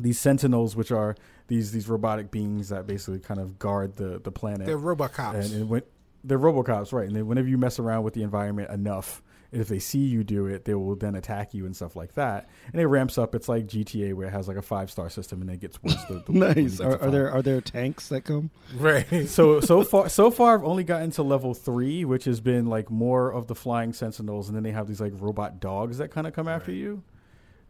[0.00, 1.16] these sentinels, which are
[1.48, 4.66] these these robotic beings that basically kind of guard the the planet.
[4.66, 5.34] They're RoboCops.
[5.34, 5.84] And it went,
[6.24, 7.06] they're RoboCops, right?
[7.06, 9.22] And then whenever you mess around with the environment enough,
[9.52, 12.48] if they see you do it, they will then attack you and stuff like that.
[12.72, 13.34] And it ramps up.
[13.34, 16.02] It's like GTA where it has like a five star system, and it gets worse.
[16.04, 16.80] The, the, nice.
[16.80, 18.50] Are, are there are there tanks that come?
[18.76, 19.06] Right.
[19.28, 22.90] so so far so far I've only gotten to level three, which has been like
[22.90, 26.26] more of the flying sentinels, and then they have these like robot dogs that kind
[26.26, 27.02] of come after you,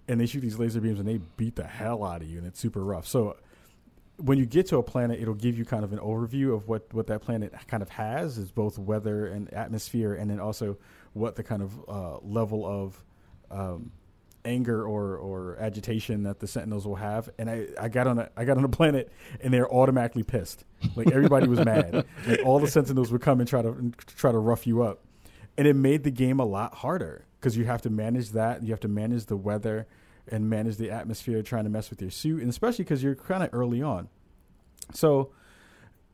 [0.08, 2.46] and they shoot these laser beams and they beat the hell out of you, and
[2.46, 3.06] it's super rough.
[3.06, 3.36] So
[4.16, 6.92] when you get to a planet, it'll give you kind of an overview of what
[6.92, 10.76] what that planet kind of has, is both weather and atmosphere, and then also
[11.12, 13.04] what the kind of uh, level of
[13.50, 13.92] um,
[14.44, 17.28] anger or, or agitation that the sentinels will have.
[17.38, 20.64] And I, I got on a I got on a planet and they're automatically pissed.
[20.96, 22.04] Like everybody was mad.
[22.26, 25.00] Like all the sentinels would come and try to try to rough you up.
[25.56, 28.70] And it made the game a lot harder because you have to manage that you
[28.70, 29.86] have to manage the weather
[30.28, 33.42] and manage the atmosphere trying to mess with your suit and especially because you're kind
[33.42, 34.08] of early on
[34.94, 35.32] so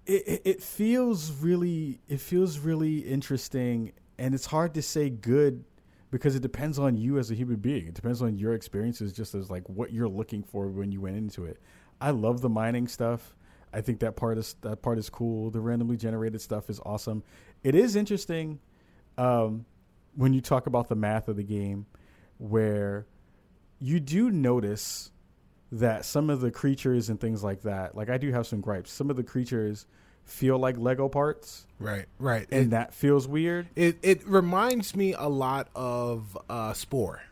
[0.06, 5.64] it, it, feels really it feels really interesting and it's hard to say good
[6.10, 7.86] because it depends on you as a human being.
[7.86, 11.16] It depends on your experiences, just as like what you're looking for when you went
[11.16, 11.58] into it.
[12.00, 13.36] I love the mining stuff.
[13.72, 15.50] I think that part is that part is cool.
[15.50, 17.22] The randomly generated stuff is awesome.
[17.62, 18.60] It is interesting
[19.18, 19.66] um,
[20.18, 21.86] when you talk about the math of the game,
[22.38, 23.06] where
[23.78, 25.12] you do notice
[25.70, 27.94] that some of the creatures and things like that.
[27.94, 28.90] Like I do have some gripes.
[28.90, 29.86] Some of the creatures
[30.24, 32.06] feel like Lego parts, Right.
[32.18, 32.46] Right.
[32.50, 33.68] and And that feels weird.
[33.76, 37.22] it it reminds me a lot of uh, Spore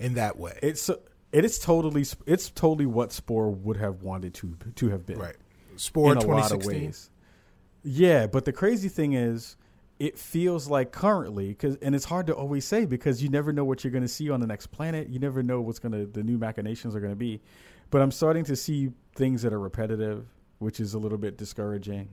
[0.00, 0.58] in that way.
[0.62, 0.90] It's
[1.32, 5.18] it is totally it's totally what Spore would have wanted to to have been.
[5.18, 5.36] right.
[5.76, 7.08] Spore in a lot of ways.
[7.84, 9.56] Yeah, but the crazy thing is,
[9.98, 13.64] it feels like currently because, and it's hard to always say because you never know
[13.64, 15.08] what you're going to see on the next planet.
[15.08, 17.40] You never know what's going to the new machinations are going to be.
[17.90, 20.26] But I'm starting to see things that are repetitive,
[20.58, 22.08] which is a little bit discouraging.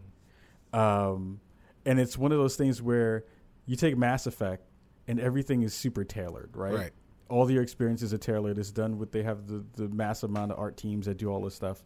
[0.74, 1.40] Um,
[1.86, 3.26] and it's one of those things where
[3.66, 4.66] you take Mass Effect
[5.08, 6.74] and everything is super tailored, right?
[6.74, 6.92] Right.
[7.30, 8.58] All your experiences are tailored.
[8.58, 11.42] It's done with they have the the massive amount of art teams that do all
[11.42, 11.84] this stuff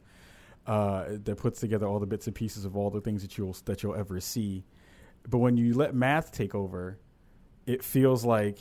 [0.67, 3.55] uh, that puts together all the bits and pieces of all the things that you'll
[3.65, 4.63] that you'll ever see.
[5.29, 6.97] But when you let math take over,
[7.65, 8.59] it feels like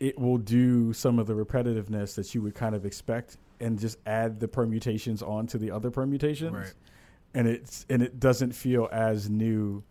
[0.00, 3.96] it will do some of the repetitiveness that you would kind of expect and just
[4.06, 6.52] add the permutations onto the other permutations.
[6.52, 6.74] Right.
[7.34, 9.82] And it's and it doesn't feel as new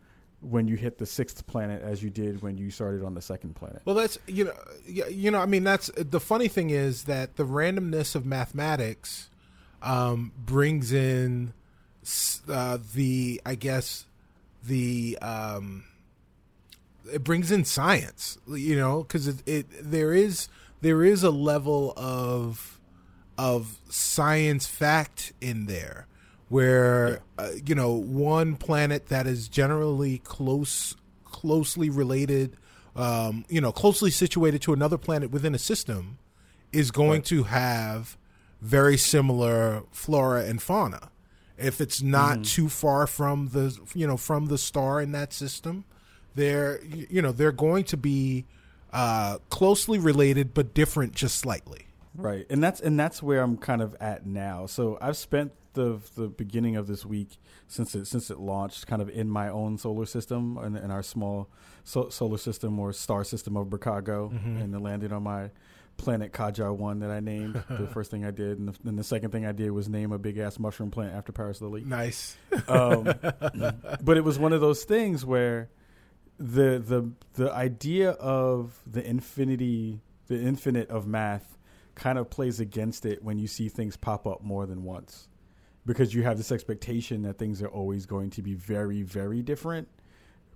[0.41, 3.55] when you hit the sixth planet as you did when you started on the second
[3.55, 3.81] planet.
[3.85, 4.53] Well, that's you know,
[4.85, 5.39] you know.
[5.39, 9.29] I mean, that's the funny thing is that the randomness of mathematics
[9.81, 11.53] um, brings in
[12.47, 14.05] uh, the, I guess,
[14.63, 15.83] the um,
[17.11, 18.37] it brings in science.
[18.47, 20.47] You know, because it, it there is
[20.81, 22.79] there is a level of
[23.37, 26.07] of science fact in there
[26.49, 32.57] where uh, you know one planet that is generally close closely related
[32.95, 36.17] um, you know closely situated to another planet within a system
[36.73, 38.17] is going to have
[38.59, 41.10] very similar flora and fauna
[41.61, 45.85] if it's not too far from the you know from the star in that system
[46.35, 48.45] they're you know they're going to be
[48.93, 51.87] uh, closely related but different just slightly.
[52.13, 54.65] Right, and that's and that's where I'm kind of at now.
[54.65, 57.37] So I've spent the the beginning of this week
[57.67, 61.03] since it since it launched, kind of in my own solar system and in, our
[61.03, 61.47] small
[61.85, 65.51] so, solar system or star system of Chicago, and then landed on my
[65.97, 67.63] planet Kajar One that I named.
[67.69, 70.11] the first thing I did, and the, then the second thing I did was name
[70.11, 71.83] a big ass mushroom plant after Parris Lilly.
[71.83, 72.35] nice
[72.67, 73.03] Um,
[74.01, 75.69] but it was one of those things where
[76.37, 81.57] the the the idea of the infinity, the infinite of math,
[81.95, 85.29] kind of plays against it when you see things pop up more than once,
[85.85, 89.87] because you have this expectation that things are always going to be very very different.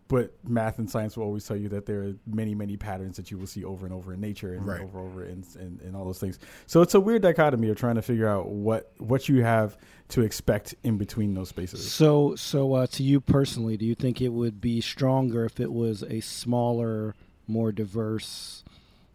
[0.08, 3.32] But math and science will always tell you that there are many, many patterns that
[3.32, 4.82] you will see over and over in nature and Right.
[4.82, 6.38] over and over in, in, in all those things.
[6.68, 9.78] So it's a weird dichotomy of trying to figure out what what you have
[10.10, 11.92] to expect in between those spaces.
[11.92, 15.72] So, so uh, to you personally, do you think it would be stronger if it
[15.74, 17.16] was a smaller,
[17.48, 18.64] more diverse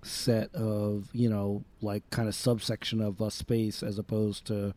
[0.03, 4.75] set of, you know, like kind of subsection of a space as opposed to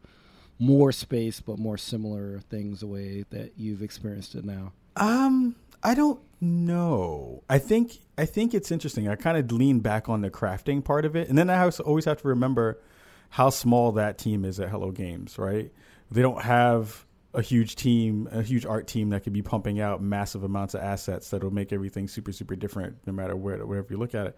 [0.59, 4.71] more space but more similar things the way that you've experienced it now?
[4.95, 7.43] Um, I don't know.
[7.49, 9.07] I think I think it's interesting.
[9.09, 12.05] I kind of lean back on the crafting part of it, and then I always
[12.05, 12.81] have to remember
[13.29, 15.37] how small that team is at Hello Games.
[15.37, 15.71] Right?
[16.09, 20.01] They don't have a huge team, a huge art team that could be pumping out
[20.01, 23.97] massive amounts of assets that'll make everything super super different, no matter where wherever you
[23.97, 24.37] look at it.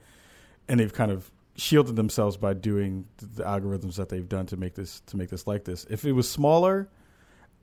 [0.67, 4.73] And they've kind of shielded themselves by doing the algorithms that they've done to make
[4.73, 5.85] this to make this like this.
[5.89, 6.89] If it was smaller,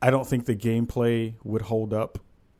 [0.00, 2.18] I don't think the gameplay would hold up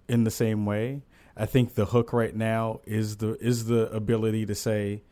[0.09, 1.03] in the same way.
[1.37, 5.03] I think the hook right now is the is the ability to say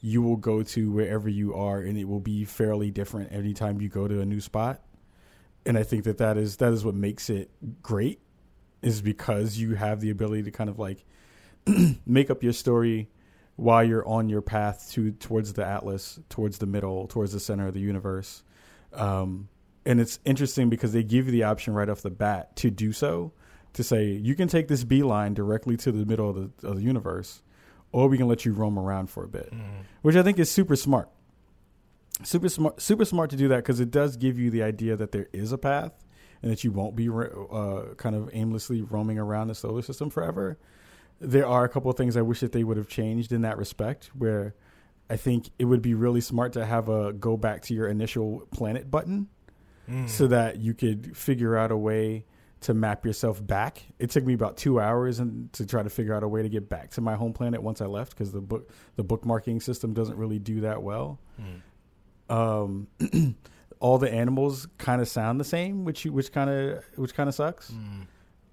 [0.00, 3.88] you will go to wherever you are and it will be fairly different anytime you
[3.88, 4.82] go to a new spot.
[5.66, 7.50] And I think that that is that is what makes it
[7.82, 8.20] great
[8.82, 11.04] is because you have the ability to kind of like
[12.06, 13.08] make up your story
[13.56, 17.66] while you're on your path to towards the atlas, towards the middle, towards the center
[17.66, 18.44] of the universe.
[18.92, 19.48] Um,
[19.84, 22.92] and it's interesting because they give you the option right off the bat to do
[22.92, 23.32] so
[23.78, 26.82] to say you can take this beeline directly to the middle of the, of the
[26.82, 27.42] universe
[27.92, 29.80] or we can let you roam around for a bit Mm-hmm.
[30.02, 31.08] which i think is super smart
[32.24, 35.12] super smart super smart to do that because it does give you the idea that
[35.12, 35.92] there is a path
[36.42, 40.58] and that you won't be uh, kind of aimlessly roaming around the solar system forever
[41.20, 43.56] there are a couple of things i wish that they would have changed in that
[43.56, 44.54] respect where
[45.08, 48.46] i think it would be really smart to have a go back to your initial
[48.50, 49.28] planet button
[49.88, 50.06] Mm.
[50.06, 52.26] so that you could figure out a way
[52.60, 53.84] to map yourself back.
[53.98, 56.48] It took me about two hours and to try to figure out a way to
[56.48, 59.94] get back to my home planet once I left because the book the bookmarking system
[59.94, 61.18] doesn't really do that well.
[62.28, 62.88] Um,
[63.80, 67.28] all the animals kind of sound the same, which you- which kind of which kind
[67.28, 67.72] of sucks.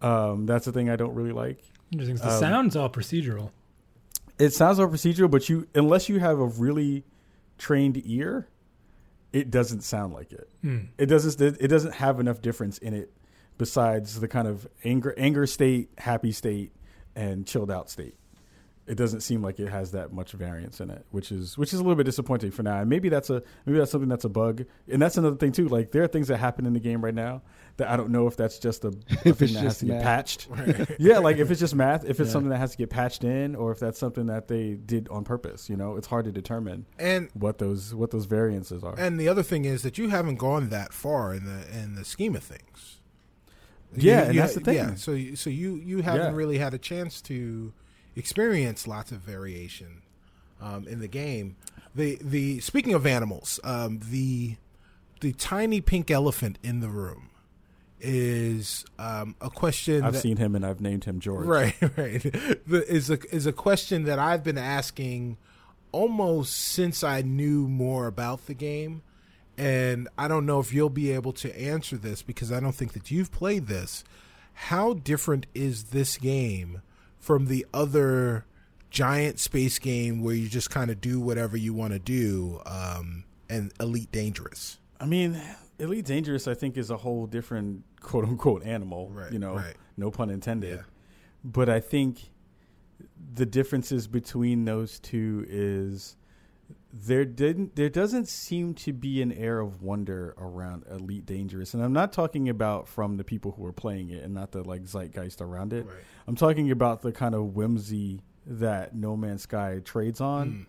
[0.02, 1.64] Um, that's the thing I don't really like.
[1.92, 2.18] Interesting.
[2.18, 3.52] The Um, sound's all procedural.
[4.38, 7.04] It sounds all procedural, but you unless you have a really
[7.58, 8.48] trained ear,
[9.34, 10.50] it doesn't sound like it.
[10.64, 10.88] Mm.
[10.98, 11.42] It doesn't.
[11.60, 13.12] It doesn't have enough difference in it
[13.58, 16.72] besides the kind of anger, anger state, happy state,
[17.16, 18.16] and chilled out state.
[18.88, 21.80] It doesn't seem like it has that much variance in it, which is which is
[21.80, 22.82] a little bit disappointing for now.
[22.82, 24.64] And maybe that's a maybe that's something that's a bug.
[24.88, 25.68] And that's another thing too.
[25.68, 27.42] Like there are things that happen in the game right now
[27.78, 28.94] that I don't know if that's just a, a
[29.30, 30.04] If thing that has to get math.
[30.04, 30.48] patched.
[31.00, 32.34] yeah, like if it's just math, if it's Yeah.
[32.34, 35.24] something that has to get patched in, or if that's something that they did on
[35.24, 35.68] purpose.
[35.68, 38.94] You know, it's hard to determine And what those what those variances are.
[39.00, 42.06] and the other thing is that you haven't gone that far in the in the
[42.06, 42.95] scheme of things.
[43.98, 44.76] Yeah, You- and you- that's the thing.
[44.76, 46.38] Yeah, so you- so you you haven't Yeah.
[46.38, 47.74] really had a chance to
[48.16, 50.02] experience lots of variation
[50.62, 51.56] um, in the game.
[51.94, 54.56] The the speaking of animals, um, the
[55.22, 57.30] the tiny pink elephant in the room
[58.02, 60.04] is um, a question.
[60.04, 61.46] I've that, seen him and I've named him George.
[61.46, 62.22] Right, right.
[62.22, 65.38] The, is a is a question that I've been asking
[65.92, 69.02] almost since I knew more about the game,
[69.58, 72.94] and I don't know if you'll be able to answer this because I don't think
[72.94, 74.04] that you've played this.
[74.54, 76.82] How different is this game
[77.20, 78.46] from the other
[78.90, 83.26] giant space game where you just kind of do whatever you want to do, um,
[83.50, 84.80] and Elite Dangerous?
[85.00, 85.42] I mean,
[85.80, 89.10] Elite Dangerous, I think, is a whole different quote unquote animal.
[89.10, 89.76] Right, you know, right.
[89.98, 90.78] no pun intended.
[90.78, 90.84] Yeah.
[91.44, 92.30] But I think
[93.34, 96.16] the differences between those two is
[96.98, 101.74] there didn't there doesn't seem to be an air of wonder around Elite Dangerous.
[101.74, 104.64] And I'm not talking about from the people who are playing it and not the
[104.64, 105.86] like zeitgeist around it.
[105.86, 105.96] Right.
[106.28, 110.62] I'm talking about the kind of whimsy that No Man's Sky trades on hmm.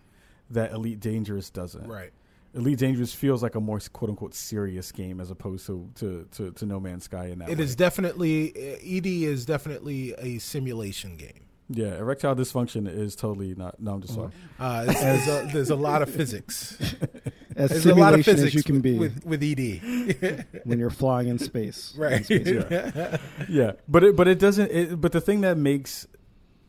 [0.53, 1.87] that Elite Dangerous doesn't.
[1.87, 2.11] Right.
[2.53, 6.51] Elite Dangerous feels like a more quote unquote serious game as opposed to to, to,
[6.51, 7.63] to No Man's Sky in that It way.
[7.63, 8.53] is definitely
[8.83, 11.46] ED is definitely a simulation game.
[11.69, 13.79] Yeah, erectile dysfunction is totally not.
[13.79, 14.31] No, I'm just sorry.
[14.59, 16.77] Uh, it's- there's, a, there's a lot of physics.
[17.55, 20.45] As There's a lot of physics as you can be with, with ED.
[20.65, 21.91] when you're flying in space.
[21.97, 22.23] right.
[22.29, 23.17] Yeah.
[23.49, 24.69] yeah, but it but it doesn't.
[24.71, 26.05] It, but the thing that makes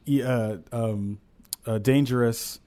[0.07, 1.21] e- uh, um,
[1.67, 2.61] uh, dangerous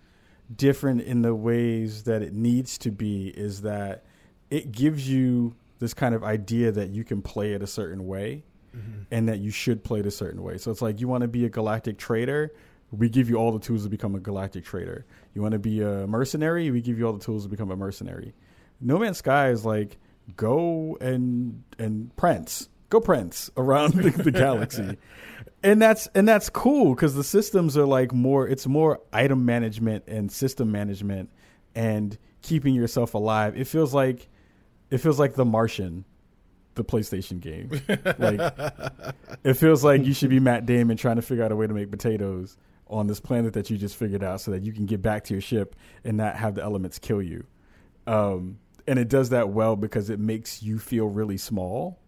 [0.56, 4.04] different in the ways that it needs to be is that
[4.52, 8.44] it gives you this kind of idea that you can play it a certain way
[8.76, 9.02] Mm-hmm.
[9.12, 10.58] and that you should play it a certain way.
[10.58, 12.54] So it's like you want to be a galactic trader,
[12.92, 15.06] we give you all the tools to become a galactic trader.
[15.34, 17.76] You want to be a mercenary, we give you all the tools to become a
[17.76, 18.34] mercenary.
[18.80, 19.98] No Man's Sky is like
[20.36, 24.98] go and and prance, go prance around the, the galaxy,
[25.64, 28.48] and that's and that's cool because the systems are like more.
[28.48, 31.30] It's more item management and system management
[31.76, 33.58] and keeping yourself alive.
[33.58, 34.30] It feels like
[34.90, 36.06] it feels like The Martian,
[36.76, 37.70] the PlayStation game.
[38.20, 41.68] like it feels like you should be Matt Damon trying to figure out a way
[41.68, 42.58] to make potatoes
[42.88, 45.34] on this planet that you just figured out so that you can get back to
[45.34, 47.46] your ship and not have the elements kill you.
[48.06, 52.00] Um, and it does that well because it makes you feel really small,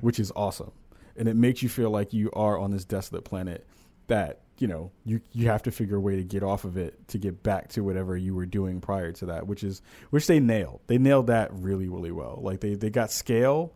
[0.00, 0.72] which is awesome.
[1.16, 3.66] And it makes you feel like you are on this desolate planet
[4.08, 7.06] that, you know, you you have to figure a way to get off of it
[7.08, 10.40] to get back to whatever you were doing prior to that, which is which they
[10.40, 10.80] nailed.
[10.86, 12.38] They nailed that really, really well.
[12.42, 13.72] Like they, they got scale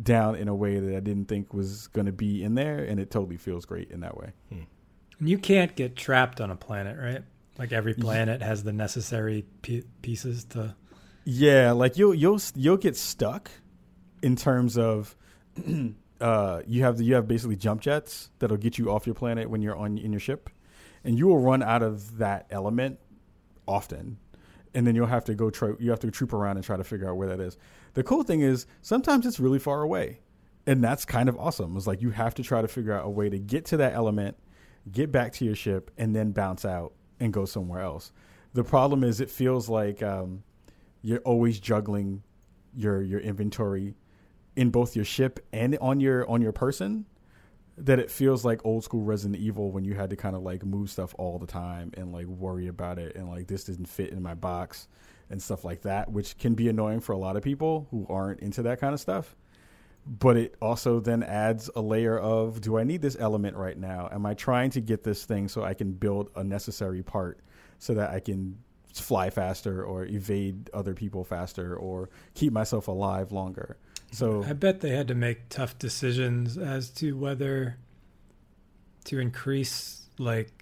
[0.00, 3.00] down in a way that I didn't think was going to be in there, and
[3.00, 4.32] it totally feels great in that way.
[4.50, 7.22] And you can't get trapped on a planet, right?
[7.58, 10.74] Like every planet has the necessary p- pieces to.
[11.24, 13.50] Yeah, like you'll you'll you'll get stuck
[14.22, 15.14] in terms of
[16.20, 19.50] uh, you have the, you have basically jump jets that'll get you off your planet
[19.50, 20.48] when you're on in your ship,
[21.04, 22.98] and you will run out of that element
[23.66, 24.18] often,
[24.74, 26.84] and then you'll have to go try, you have to troop around and try to
[26.84, 27.58] figure out where that is.
[27.94, 30.20] The cool thing is sometimes it's really far away,
[30.66, 31.76] and that's kind of awesome.
[31.76, 33.94] It's like you have to try to figure out a way to get to that
[33.94, 34.36] element,
[34.90, 38.12] get back to your ship, and then bounce out and go somewhere else.
[38.52, 40.42] The problem is it feels like um,
[41.02, 42.22] you're always juggling
[42.74, 43.94] your your inventory
[44.56, 47.06] in both your ship and on your on your person
[47.76, 50.64] that it feels like old school Resident Evil when you had to kind of like
[50.64, 54.10] move stuff all the time and like worry about it and like this didn't fit
[54.10, 54.86] in my box
[55.30, 58.40] and stuff like that, which can be annoying for a lot of people who aren't
[58.40, 59.36] into that kind of stuff.
[60.06, 64.08] But it also then adds a layer of do I need this element right now?
[64.10, 67.40] Am I trying to get this thing so I can build a necessary part
[67.78, 68.58] so that I can
[68.92, 73.76] fly faster or evade other people faster or keep myself alive longer?
[74.10, 77.76] So I bet they had to make tough decisions as to whether
[79.04, 80.59] to increase like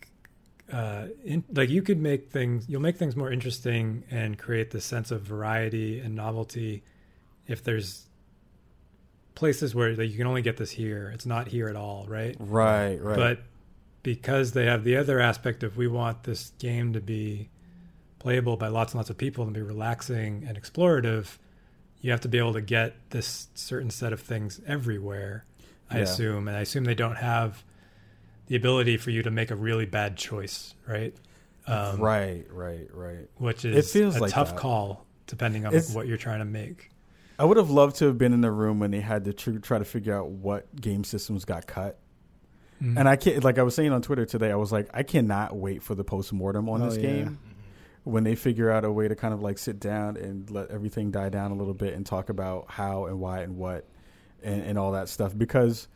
[0.73, 4.81] uh in, like you could make things you'll make things more interesting and create the
[4.81, 6.83] sense of variety and novelty
[7.47, 8.07] if there's
[9.35, 11.11] places where like, you can only get this here.
[11.15, 12.37] It's not here at all right?
[12.39, 13.17] Right right.
[13.17, 13.41] But
[14.03, 17.49] because they have the other aspect of we want this game to be
[18.19, 21.39] playable by lots and lots of people and be relaxing and explorative
[22.01, 25.45] you have to be able to get this certain set of things everywhere
[25.91, 26.03] i Yeah.
[26.03, 26.49] assume.
[26.49, 27.65] And i assume they don't have
[28.49, 31.15] the ability for you to make a really bad choice right
[31.67, 34.59] um, right right right which is it feels a like tough that.
[34.59, 36.91] call depending on It's- what you're trying to make
[37.41, 39.59] I would have loved to have been in the room when they had to tr-
[39.59, 41.97] try to figure out what game systems got cut.
[42.83, 42.99] Mhm.
[42.99, 45.55] And I can't, like I was saying on Twitter today, I was like, I cannot
[45.57, 47.03] wait for the post mortem on Oh, this yeah.
[47.03, 47.39] game
[48.03, 51.13] when they figure out a way to kind of like sit down and let everything
[51.13, 53.85] die down a little bit and talk about how and why and what
[54.43, 55.39] and, and all that stuff.
[55.39, 55.87] Because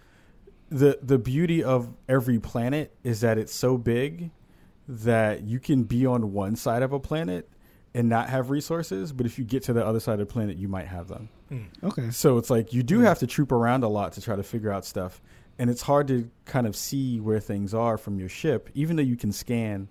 [0.72, 4.30] the the beauty of every planet is that it's so big
[4.88, 7.48] that you can be on one side of a planet
[7.94, 10.56] and not have resources, but if you get to the other side of the planet,
[10.56, 11.28] you might have them.
[11.50, 11.62] Hmm.
[11.82, 12.10] Okay.
[12.10, 13.04] So it's like you do hmm.
[13.04, 15.20] have to troop around a lot to try to figure out stuff,
[15.58, 19.02] and it's hard to kind of see where things are from your ship, even though
[19.02, 19.88] you can scan,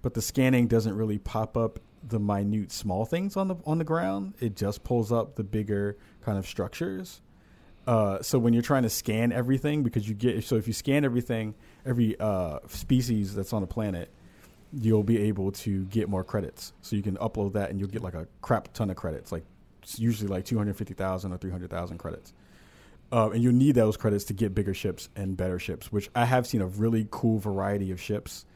[0.00, 3.84] but the scanning doesn't really pop up the minute small things on the on the
[3.84, 4.34] ground.
[4.40, 7.20] It just pulls up the bigger kind of structures.
[7.86, 11.04] Uh, so when you're trying to scan everything, because you get so if you scan
[11.04, 11.54] everything,
[11.84, 14.10] every uh, species that's on a planet,
[14.72, 16.72] you'll be able to get more credits.
[16.80, 19.44] So you can upload that, and you'll get like a crap ton of credits, like
[19.96, 22.32] usually like 250,000 or 300,000 credits.
[23.12, 26.24] Uh, and you need those credits to get bigger ships and better ships, which I
[26.24, 28.46] have seen a really cool variety of ships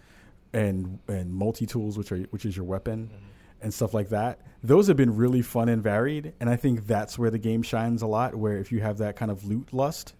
[0.55, 3.11] and and multi tools, which are which is your weapon
[3.61, 4.41] and stuff like that.
[4.63, 8.03] Those have been really fun and varied, and I think that's where the game shines
[8.03, 8.35] a lot.
[8.35, 10.15] Where if you have that kind of loot lust,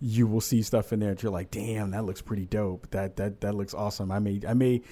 [0.00, 2.90] you will see stuff in there that you're like, damn, that looks pretty dope.
[2.90, 4.10] That that that looks awesome.
[4.12, 4.82] I may I may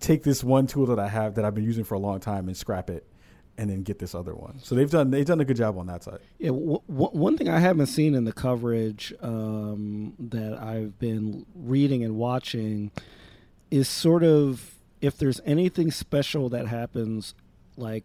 [0.00, 2.48] take this one tool that I have that I've been using for a long time
[2.48, 3.06] and scrap it,
[3.56, 4.58] and then get this other one.
[4.62, 6.18] So they've done they've done a good job on that side.
[6.38, 11.46] Yeah, w- w- one thing I haven't seen in the coverage um, that I've been
[11.54, 12.90] reading and watching
[13.70, 17.34] is sort of if there's anything special that happens,
[17.76, 18.04] like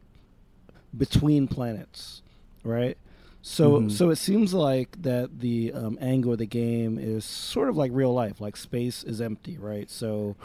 [0.98, 2.22] between planets,
[2.64, 2.98] right?
[3.42, 3.92] So, Mhm.
[3.92, 7.92] so it seems like that the um, angle of the game is sort of like
[7.94, 9.90] real life, like space is empty, right?
[9.90, 10.36] So,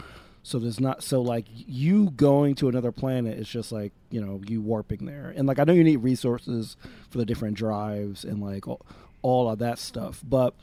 [0.43, 4.41] so there's not so like you going to another planet is just like you know
[4.47, 6.77] you warping there, and like I know you need resources
[7.09, 8.81] for the different drives and like all,
[9.21, 10.21] all of that stuff.
[10.27, 10.53] But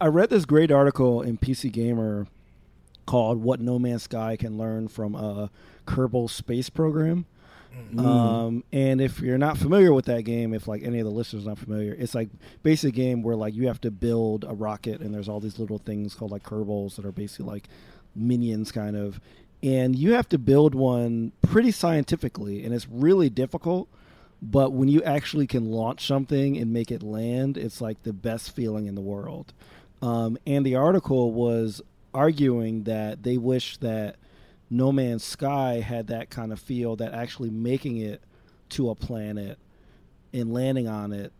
[0.00, 2.26] I read this great article in PC Gamer
[3.06, 5.50] called "What No Man's Sky Can Learn from a
[5.86, 7.26] Kerbal Space Program."
[7.98, 11.44] Um, and if you're not familiar with that game, if like any of the listeners
[11.44, 12.28] are not familiar, it's like
[12.62, 15.78] basic game where like you have to build a rocket and there's all these little
[15.78, 17.68] things called like Kerbals that are basically like
[18.14, 19.20] minions kind of,
[19.62, 23.88] and you have to build one pretty scientifically, and it's really difficult.
[24.42, 28.54] But when you actually can launch something and make it land, it's like the best
[28.54, 29.52] feeling in the world.
[30.02, 31.80] Um, and the article was
[32.14, 34.16] arguing that they wish that
[34.70, 38.22] No Man's Sky had that kind of feel that actually making it
[38.70, 39.58] to a planet
[40.32, 41.32] and landing on it.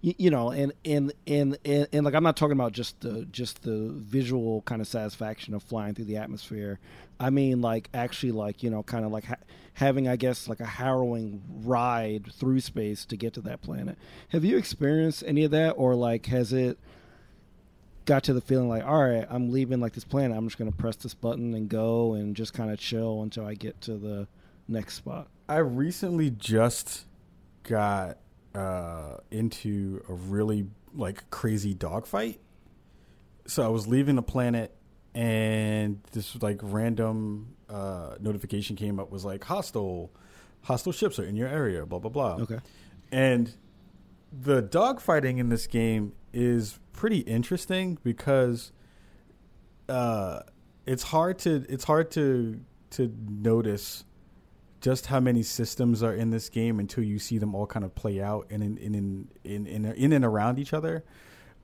[0.00, 3.62] You, know and and, and and and like i'm not talking about just the just
[3.62, 6.78] the visual kind of satisfaction of flying through the atmosphere.
[7.18, 9.42] I mean like actually like you know kind of like ha-
[9.72, 13.98] having i guess like a harrowing ride through space to get to that planet.
[14.28, 15.72] Have you experienced any of that?
[15.72, 16.78] Or like has it
[18.08, 20.70] got to the feeling like all right i'm leaving like this planet i'm just going
[20.70, 23.96] to press this button and go and just kind of chill until i get to
[23.96, 24.26] the
[24.66, 27.06] next spot I recently just
[27.62, 28.18] got
[28.54, 32.38] uh, into a really like crazy dogfight.
[33.46, 34.76] So I was leaving the planet,
[35.14, 40.10] and this like random uh, notification came up was like hostile,
[40.64, 41.86] hostile ships are in your area.
[41.86, 42.34] Blah blah blah.
[42.42, 42.58] Okay.
[43.10, 43.50] And
[44.30, 48.70] the dogfighting in this game is pretty interesting because
[49.88, 50.40] uh,
[50.86, 52.60] it's hard to it's hard to
[52.90, 54.04] to notice
[54.80, 57.92] just how many systems are in this game until you see them all kind of
[57.96, 61.04] play out in in in in in, in, in and around each other.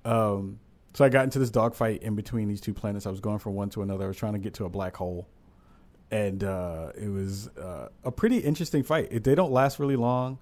[0.04, 0.58] Um,
[0.92, 3.06] so I got into this dogfight in between these two planets.
[3.06, 4.04] I was going from one to another.
[4.04, 5.28] I was trying to get to a black hole,
[6.10, 9.08] and uh, it was uh, a pretty interesting fight.
[9.12, 10.38] It, they don't last really long.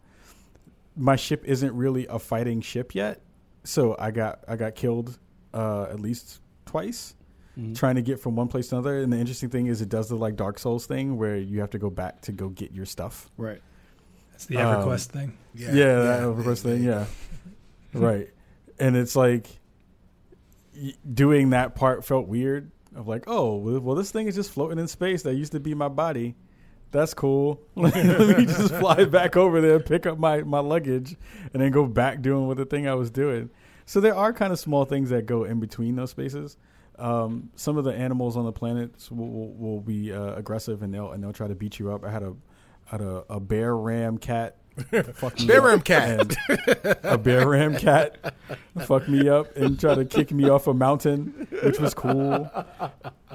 [0.97, 3.21] My ship isn't really a fighting ship yet,
[3.65, 5.19] so I got I got killed
[5.55, 7.15] uh, at least twice
[7.59, 7.77] Mhm.
[7.77, 9.03] trying to get from one place to another.
[9.03, 11.69] And the interesting thing is, it does the like Dark Souls thing where you have
[11.71, 13.29] to go back to go get your stuff.
[13.37, 13.61] Right.
[14.31, 15.37] That's the Um, EverQuest thing.
[15.55, 16.83] Yeah, that EverQuest corpse thing.
[16.83, 17.05] Yeah,
[17.93, 18.31] right.
[18.79, 19.49] And it's like
[20.75, 22.71] y- doing that part felt weird.
[22.95, 25.23] Of like, oh, well, well, this thing is just floating in space.
[25.23, 26.35] That used to be my body.
[26.93, 27.61] That's cool.
[27.75, 27.95] Let
[28.39, 31.17] me just fly back over there, pick up my my luggage,
[31.53, 33.51] and then go back doing what the thing I was doing.
[33.87, 36.57] So there are kind of small things that go in between those spaces.
[36.99, 40.93] Um, some of the animals on the planets will, will, will be uh, aggressive and
[40.93, 42.05] they'll and they'll try to beat you up.
[42.05, 42.35] I had a
[42.85, 44.59] had a, a bear ram cat.
[45.15, 46.35] Fuck me Bear ram cat.
[47.03, 48.35] a bear ram cat
[48.87, 52.51] fucked me up and tried to kick me off a mountain, which was cool.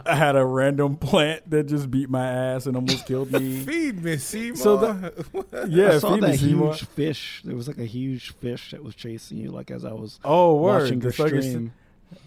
[0.06, 3.60] I had a random plant that just beat my ass and almost killed me.
[3.66, 4.56] Feed me, Seymour.
[4.58, 6.74] So the- Yeah, I saw feed me, that Seymour.
[6.74, 7.42] huge fish.
[7.46, 10.56] There was like a huge fish that was chasing you, like as I was Oh,
[10.56, 10.82] word!
[10.84, 11.74] watching The your thuggish- stream.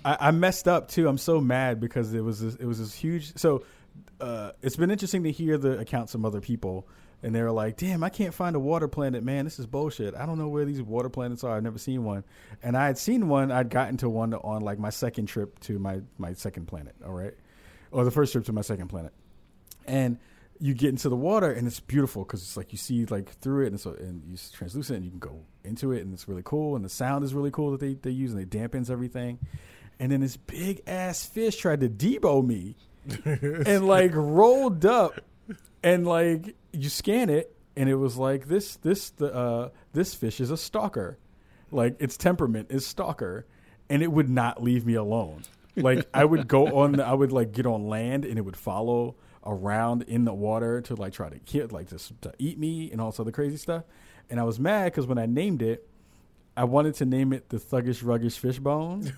[0.05, 1.09] I, I messed up too.
[1.09, 3.37] I'm so mad because it was this, it was this huge.
[3.39, 3.65] So
[4.21, 6.87] uh, it's been interesting to hear the accounts from other people,
[7.23, 9.45] and they were like, "Damn, I can't find a water planet, man.
[9.45, 10.15] This is bullshit.
[10.15, 11.57] I don't know where these water planets are.
[11.57, 12.25] I've never seen one."
[12.63, 13.51] And I had seen one.
[13.51, 16.95] I'd gotten to one on like my second trip to my my second planet.
[17.05, 17.35] All right,
[17.91, 19.13] or the first trip to my second planet,
[19.87, 20.19] and
[20.61, 23.65] you get into the water and it's beautiful because it's like you see like through
[23.65, 26.29] it and so and you it's translucent and you can go into it and it's
[26.29, 28.91] really cool and the sound is really cool that they, they use and they dampens
[28.91, 29.39] everything
[29.99, 32.77] and then this big ass fish tried to debo me
[33.25, 35.21] and like rolled up
[35.83, 40.41] and like you scan it and it was like this this the uh this fish
[40.41, 41.19] is a stalker.
[41.71, 43.47] Like its temperament is stalker
[43.89, 45.43] and it would not leave me alone.
[45.77, 48.57] Like i would go on the, i would like get on land and it would
[48.57, 52.91] follow around in the water to like try to kill like just to eat me
[52.93, 53.85] and all this other crazy stuff.
[54.29, 55.89] And i was mad because when i named it
[56.61, 59.13] i wanted to name it the thuggish ruggish fishbone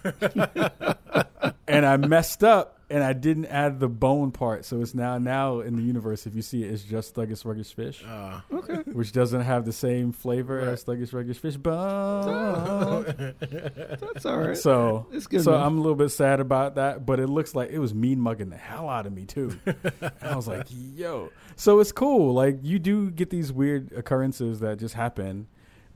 [1.68, 4.64] and I messed up and I didn't add the bone part.
[4.66, 6.26] So it's now now in the universe.
[6.26, 8.74] If you see it, it's just Thuggish Ruggish Fish, Uh, Okay.
[8.92, 10.68] which doesn't have the same flavor Right.
[10.68, 13.34] as Thuggish Ruggish Fish bone.
[14.00, 14.56] That's all right.
[14.56, 15.42] so It's good.
[15.42, 15.62] so man.
[15.62, 18.50] I'm a little bit sad about that, but it looks like it was mean mugging
[18.50, 19.58] the hell out of me too.
[19.66, 21.30] and I was like, yo.
[21.56, 22.34] So it's cool.
[22.34, 25.46] Like you do get these weird occurrences that just happen,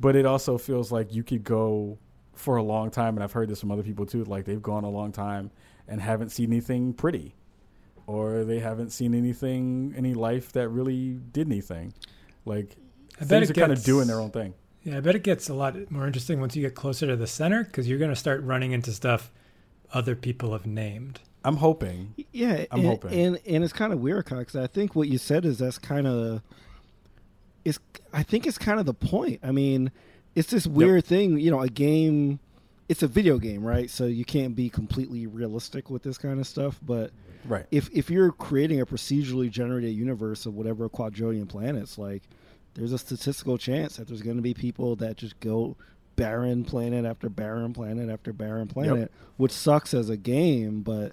[0.00, 1.98] but it also feels like you could go
[2.34, 4.24] for a long time, and I've heard this from other people too.
[4.24, 5.50] Like they've gone a long time
[5.88, 7.34] and haven't seen anything pretty,
[8.06, 11.94] or they haven't seen anything, any life that really did anything.
[12.44, 12.76] Like
[13.16, 14.54] I bet things it are kind of gets- doing their own thing.
[14.82, 17.26] Yeah, I bet it gets a lot more interesting once you get closer to the
[17.26, 19.32] center because you're going to start running into stuff
[19.92, 21.18] other people have named.
[21.44, 22.14] I'm hoping.
[22.32, 23.12] Yeah, I'm and, hoping.
[23.12, 26.06] and and it's kind of weird, because I think what you said is that's kind
[26.06, 26.42] of
[27.64, 27.80] is
[28.16, 29.40] I think it's kind of the point.
[29.42, 29.92] I mean,
[30.34, 32.40] it's this weird thing, you know, a game.
[32.88, 33.90] It's a video game, right?
[33.90, 36.80] So you can't be completely realistic with this kind of stuff.
[36.84, 37.10] But
[37.44, 37.66] Right.
[37.70, 42.22] if if you're creating a procedurally generated universe of whatever quadrillion planets, like
[42.74, 45.76] there's a statistical chance that there's going to be people that just go
[46.16, 51.12] barren planet after barren planet after barren planet, which sucks as a game, but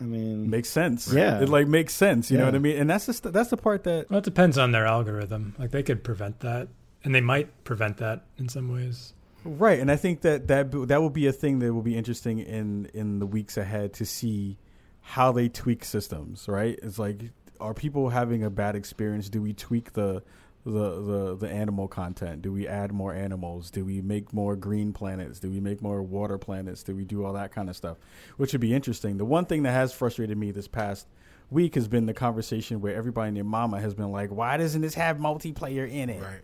[0.00, 1.12] I mean, makes sense.
[1.12, 1.40] Yeah.
[1.40, 2.30] it like makes sense.
[2.30, 2.76] You know what I mean?
[2.76, 5.54] And that's just that's the part that Well, it depends on their algorithm.
[5.58, 6.68] Like they could prevent that,
[7.04, 9.14] and they might prevent that in some ways.
[9.44, 9.78] right.
[9.78, 12.90] And I think that that that will be a thing that will be interesting in
[12.92, 14.58] in the weeks ahead to see
[15.00, 16.46] how they tweak systems.
[16.48, 16.78] Right?
[16.82, 19.30] It's like are people having a bad experience?
[19.30, 20.22] Do we tweak the
[20.66, 22.42] the, the the animal content?
[22.42, 23.70] Do we add more animals?
[23.70, 25.38] Do we make more green planets?
[25.38, 26.82] Do we make more water planets?
[26.82, 27.96] Do we do all that kind of stuff?
[28.36, 29.16] Which would be interesting.
[29.16, 31.06] The one thing that has frustrated me this past
[31.50, 34.82] week has been the conversation where everybody and their mama has been like, "Why doesn't
[34.82, 36.40] this have multiplayer in it?" right.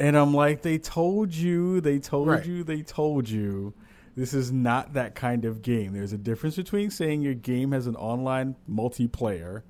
[0.00, 2.44] And I'm like, they told you, they told Right.
[2.44, 3.72] you, they told you.
[4.16, 5.92] This is not that kind of game.
[5.92, 9.62] There's a difference between saying your game has an online multiplayer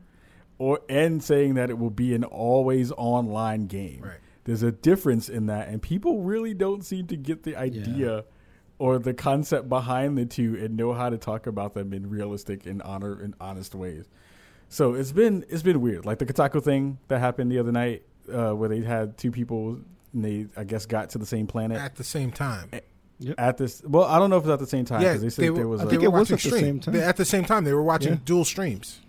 [0.58, 4.00] or and saying that it will be an always online game.
[4.02, 4.18] Right.
[4.44, 8.24] there's a difference in that, and people really don't seem to get the idea
[8.78, 12.66] or the concept behind the two and know how to talk about them in realistic
[12.66, 14.04] and honor and honest ways.
[14.68, 18.02] So it's been it's been weird, like the Kotaku thing that happened the other night,
[18.32, 19.78] uh, where they had two people
[20.12, 22.70] and they I guess got to the same planet at the same time.
[23.38, 23.82] at this.
[23.84, 25.64] Well, I don't know if it's at the same time Yeah, they said they there
[25.64, 26.94] were, was I a, think it was watching at the same time.
[26.94, 28.18] They- At the same time, they were watching Yeah.
[28.24, 29.00] dual streams.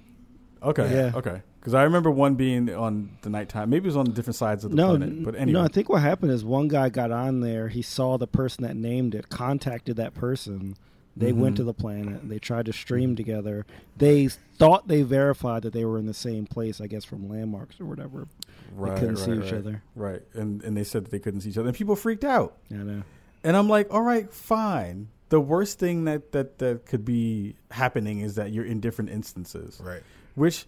[0.65, 1.11] Okay, Yeah.
[1.15, 1.41] okay.
[1.59, 3.69] Because I remember one being on the nighttime.
[3.71, 5.23] Maybe it was on different sides of the no, planet.
[5.23, 5.65] But n- anyway, no.
[5.65, 7.69] I think what happened is one guy got on there.
[7.69, 10.75] He saw the person that named it, contacted that person.
[11.17, 11.57] They went Mhm.
[11.57, 12.27] to the planet.
[12.29, 13.65] They tried to stream together.
[13.97, 16.79] They thought they verified that they were in the same place.
[16.81, 18.27] I guess from landmarks or whatever.
[18.75, 19.81] right, they couldn't right, see each right, other.
[19.95, 22.57] Right, and and they said that they couldn't see each other, and people freaked out.
[22.69, 23.03] I know.
[23.45, 25.07] And I'm like, all right, fine.
[25.29, 29.79] The worst thing that that that could be happening is that you're in different instances,
[29.81, 30.03] Right.
[30.35, 30.65] Which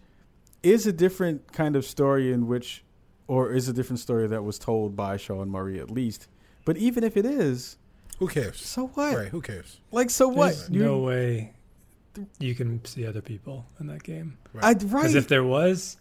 [0.63, 2.83] is a different kind of story in which,
[3.27, 6.27] or is a different story that was told by Sean Murray at least.
[6.65, 7.77] But even if it is,
[8.19, 8.59] Who cares?
[8.59, 9.15] so what?
[9.15, 9.27] Right.
[9.29, 9.79] Who cares?
[9.91, 10.55] Like, so what?
[10.55, 11.53] There's You- no way
[12.39, 14.37] you can see other people in that game.
[14.51, 15.97] Right, Because if there was,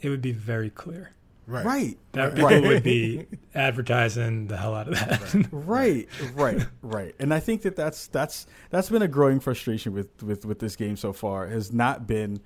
[0.00, 1.10] it would be very clear.
[1.46, 1.66] Right.
[1.66, 2.54] right, That Right.
[2.54, 5.48] people would be advertising the hell out of that.
[5.52, 7.14] right, right, right.
[7.18, 10.76] And I think that that's that's that's been a growing frustration with with with this
[10.76, 11.48] game so far.
[11.48, 12.40] Has not been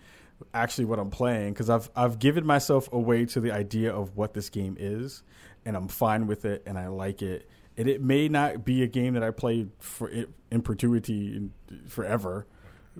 [0.54, 4.34] actually what I'm playing because I've I've given myself away to the idea of what
[4.34, 5.22] this game is,
[5.64, 7.48] and I'm fine with it, and I like it.
[7.78, 11.52] And it may not be a game that I play for it in perpetuity in,
[11.88, 12.46] forever,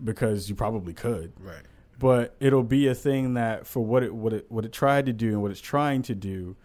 [0.02, 1.62] because you probably could Right.
[1.98, 5.12] but it'll be a thing that for what it what it what it tried to
[5.14, 6.56] do and what it's trying to do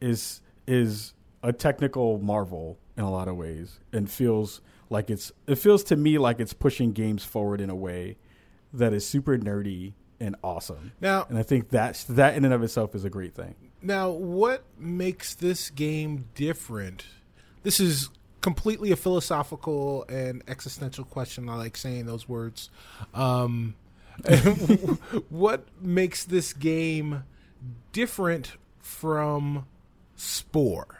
[0.00, 5.54] is is a technical marvel in a lot of ways and feels like it's it
[5.56, 8.16] feels to me like it's pushing games forward in a way
[8.72, 10.92] that is super nerdy and awesome.
[11.00, 13.54] Now, And I think that's that in and of itself is a great thing.
[13.82, 17.06] Now, what makes this game different?
[17.62, 18.10] This is
[18.42, 21.48] completely a philosophical and existential question.
[21.48, 22.68] I like saying those words.
[23.14, 23.74] Um,
[25.28, 27.24] what makes this game
[27.92, 29.66] different from
[30.16, 30.98] Spore?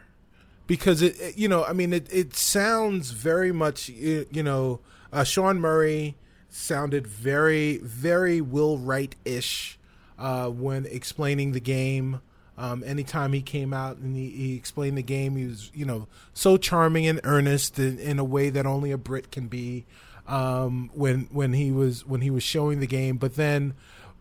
[0.67, 4.81] Because it, it- you know, I mean, it, it sounds very much, you you know,
[5.13, 6.17] uh, Sean Murray
[6.51, 9.79] sounded very, very Will Wright ish
[10.19, 12.21] uh, when explaining the game.
[12.59, 16.09] Um, anytime he came out and he, he explained the game, he was, you know,
[16.35, 19.87] so charming and earnest in, in a way that only a Brit can be.
[20.27, 23.75] Um, when when he was when he was showing the game, but then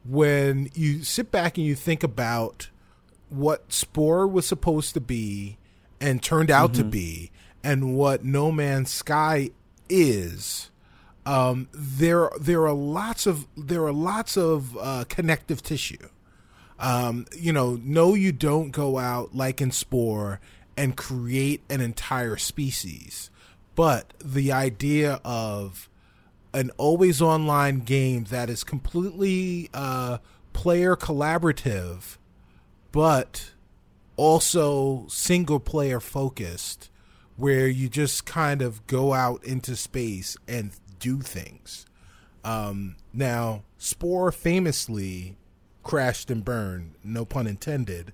[0.03, 2.69] when you sit back and you think about
[3.29, 5.57] what Spore was supposed to be
[6.01, 7.29] and turned out to be,
[7.63, 9.51] and what No Man's Sky
[9.89, 10.68] is,
[11.29, 16.09] um, there there are lots of there are lots of uh, connective tissue.
[16.79, 20.39] Um, you know, no, you don't go out like in Spore
[20.75, 23.29] and create an entire species,
[23.75, 25.87] but the idea of
[26.51, 30.17] an always online game that is completely uh,
[30.53, 32.17] player collaborative,
[32.91, 33.51] but
[34.15, 36.89] also single player focused,
[37.37, 41.85] where you just kind of go out into space and do things.
[42.43, 45.37] Um, now, Spore famously
[45.83, 48.13] crashed and burned, no pun intended,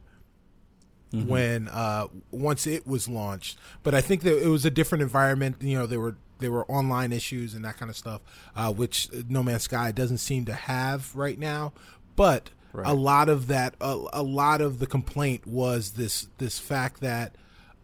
[1.12, 3.57] when uh, once it was launched.
[3.84, 5.57] But I think that it was a different environment.
[5.62, 8.22] You know, there were there were online issues and that kind of stuff,
[8.56, 11.74] uh, which No Man's Sky doesn't seem to have right now.
[12.16, 12.88] But Right.
[12.88, 17.36] a lot of that, a, a lot of the complaint was this this fact that.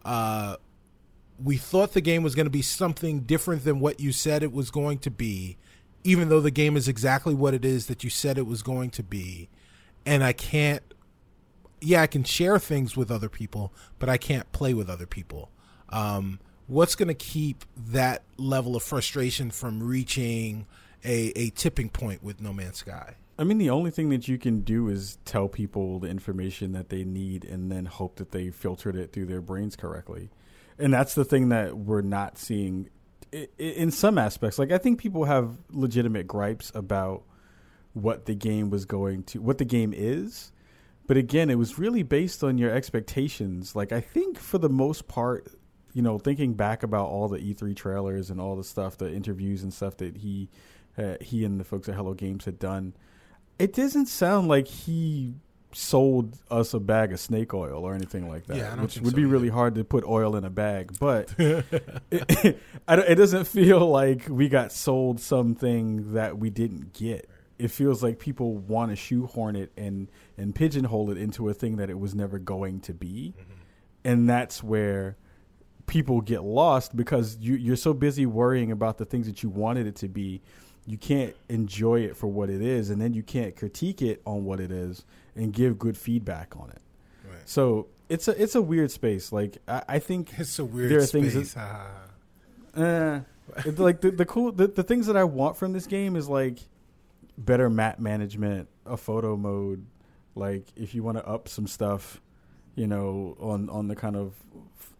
[0.03, 0.57] Uh,
[1.43, 4.51] we thought the game was going to be something different than what you said it
[4.51, 5.57] was going to be,
[6.03, 8.89] even though the game is exactly what it is that you said it was going
[8.91, 9.49] to be.
[10.05, 10.84] And I can't,
[11.80, 15.49] yeah, I can share things with other people, but I can't play with other people.
[15.89, 20.65] Um, what's going to keep that level of frustration from reaching
[21.03, 23.15] a, a tipping point with No Man's Sky?
[23.38, 26.89] I mean, the only thing that you can do is tell people the information that
[26.89, 30.30] they need and then hope that they filtered it through their brains correctly.
[30.81, 32.89] And that's the thing that we're not seeing
[33.57, 34.59] in some aspects.
[34.59, 37.23] Like, I think people have legitimate gripes about
[37.93, 40.51] what the game was going to, what the game is.
[41.07, 43.75] But again, it was really based on your expectations.
[43.75, 45.47] Like, I think for the most part,
[45.93, 49.63] you know, thinking back about all the E3 trailers and all the stuff, the interviews
[49.63, 50.49] and stuff that he,
[50.97, 52.93] uh, he and the folks at Hello Games had done,
[53.59, 55.35] it doesn't sound like he
[55.73, 59.15] sold us a bag of snake oil or anything like that, Yeah, which would so
[59.15, 60.93] be really hard to put oil in a bag.
[60.99, 61.65] But it,
[62.88, 67.30] I don't- it doesn't feel like we got sold something that we didn't get.
[67.60, 70.07] It feels like people want to shoehorn it and
[70.38, 73.34] and pigeonhole it into a thing that it was never going to be.
[74.03, 75.15] and that's where
[75.88, 79.85] people get lost because you, you're so busy worrying about the things that you wanted
[79.85, 80.41] it to be
[80.87, 84.43] you can't enjoy it for what it is and then you can't critique it on
[84.45, 85.05] what it is
[85.35, 86.81] and give good feedback on it
[87.29, 87.37] Right.
[87.47, 90.99] so it's a it's a weird space like i, I think It's a weird There
[90.99, 91.33] are space.
[91.33, 91.91] things that-
[92.75, 93.19] uh,
[93.77, 96.59] like the, the cool the, the things that I want from this game is like
[97.37, 99.85] better map management, a photo mode,
[100.35, 102.21] like if you want to up some stuff,
[102.75, 104.33] you know, on on the kind of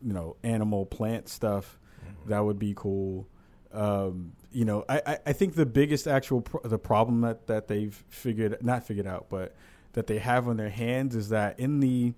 [0.02, 1.80] you know animal plant stuff,
[2.26, 3.26] that would be cool.
[3.72, 7.94] Um, you know, I, I, think the biggest actual pro- the problem that that they've
[8.10, 9.56] figured not figured out, but
[9.94, 12.14] that they have on their hands is that in the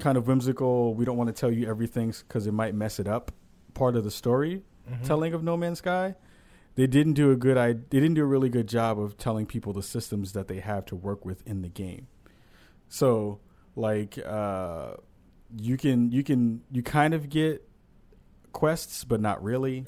[0.00, 3.08] kind of whimsical, we don't want to tell you everything because it might mess it
[3.08, 3.32] up.
[3.72, 4.62] Part of the story
[5.02, 6.14] telling of No Man's Sky,
[6.74, 7.56] they didn't do a good.
[7.56, 10.60] I they didn't do a really good job of telling people the systems that they
[10.60, 12.08] have to work with in the game.
[12.88, 13.40] So,
[13.76, 14.94] like, uh,
[15.56, 17.66] you can you can you kind of get
[18.52, 19.86] quests, but not really.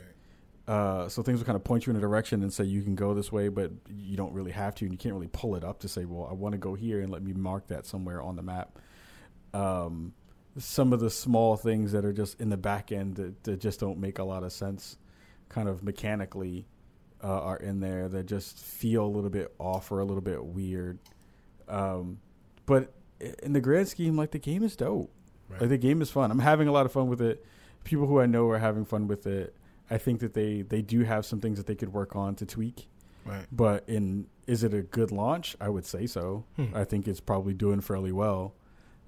[0.66, 2.96] Uh, so things will kind of point you in a direction and say you can
[2.96, 5.62] go this way, but you don't really have to, and you can't really pull it
[5.62, 8.20] up to say, "Well, I want to go here," and let me mark that somewhere
[8.20, 8.78] on the map.
[9.54, 10.12] Um,
[10.58, 13.78] some of the small things that are just in the back end that, that just
[13.78, 14.96] don't make a lot of sense,
[15.48, 16.66] kind of mechanically,
[17.22, 20.44] uh, are in there that just feel a little bit off or a little bit
[20.44, 20.98] weird.
[21.68, 22.18] Um,
[22.66, 22.92] but
[23.42, 25.12] in the grand scheme, like the game is dope.
[25.48, 25.60] Right.
[25.60, 26.30] Like the game is fun.
[26.30, 27.44] I'm having a lot of fun with it.
[27.84, 29.54] People who I know are having fun with it.
[29.90, 32.46] I think that they they do have some things that they could work on to
[32.46, 32.88] tweak.
[33.24, 33.46] Right.
[33.50, 35.56] But in is it a good launch?
[35.60, 36.44] I would say so.
[36.56, 36.66] Hmm.
[36.74, 38.54] I think it's probably doing fairly well,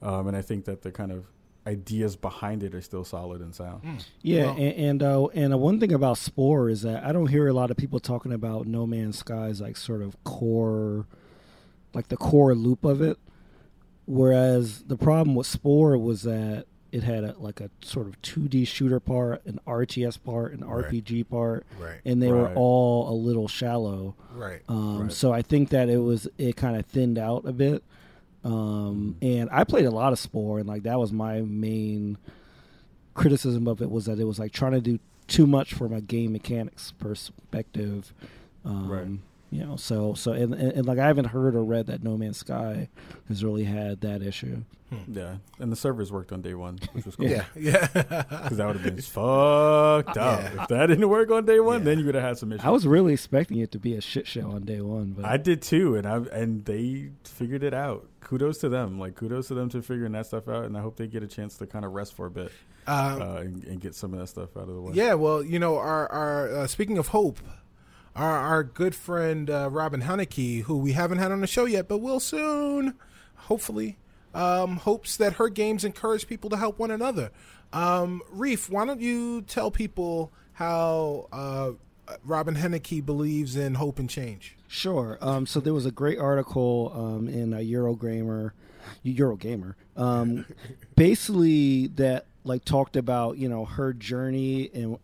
[0.02, 1.26] um, and I think that the kind of
[1.66, 4.04] ideas behind it are still solid and sound.
[4.22, 7.26] Yeah, Well- and and, uh, and uh, one thing about Spore is that I don't
[7.26, 11.06] hear a lot of people talking about No Man's Sky's like sort of core,
[11.94, 13.18] like the core loop of it.
[14.06, 18.66] Whereas the problem with Spore was that it had a, like a sort of 2D
[18.66, 20.86] shooter part, an RTS part, an Right.
[20.86, 22.00] RPG part, Right.
[22.04, 24.14] and they were all a little shallow.
[24.34, 24.62] Right.
[24.68, 25.12] Um, Right.
[25.12, 27.82] So I think that it was it kind of thinned out a bit.
[28.44, 32.16] Um, and I played a lot of Spore, and like that was my main
[33.14, 36.00] criticism of it was that it was like trying to do too much from a
[36.00, 38.14] game mechanics perspective.
[38.64, 39.08] Um, Right.
[39.50, 42.16] You know, so so and, and, and like I haven't heard or read that No
[42.18, 42.88] Man's Sky
[43.28, 44.62] has really had that issue.
[45.06, 47.28] Yeah, and the servers worked on day one, which was cool.
[47.28, 47.44] Yeah.
[47.54, 47.86] Yeah.
[47.92, 50.40] because that would have been fucked up.
[50.42, 50.62] Yeah.
[50.62, 51.84] If that didn't work on day one, Yeah.
[51.84, 52.64] then you would have had some issues.
[52.64, 55.36] I was really expecting it to be a shit show on day one, but I
[55.36, 58.06] did too, and I and they figured it out.
[58.20, 58.98] Kudos to them.
[58.98, 61.26] Like kudos to them to figuring that stuff out, and I hope they get a
[61.28, 62.52] chance to kind of rest for a bit
[62.86, 64.92] um, uh, and, and get some of that stuff out of the way.
[64.94, 67.38] Yeah, well, you know, our our uh, speaking of hope,
[68.18, 71.88] our our good friend uh, Robin Hunicke, who we haven't had on the show yet,
[71.88, 72.94] but will soon,
[73.36, 73.98] hopefully,
[74.34, 77.30] um, hopes that her games encourage people to help one another.
[77.72, 81.72] Um, Reef, why don't you tell people how uh,
[82.24, 84.56] Robin Hunicke believes in hope and change?
[84.66, 85.18] Sure.
[85.20, 88.52] Um, so there was a great article um, in a Eurogamer,
[89.04, 90.44] Eurogamer, um,
[90.96, 94.98] basically that like talked about you know her journey and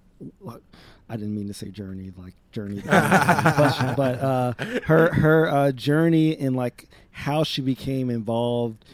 [1.09, 4.55] I didn't mean to say journey like journey, but, but uh,
[4.85, 8.85] her her uh, journey and like how she became involved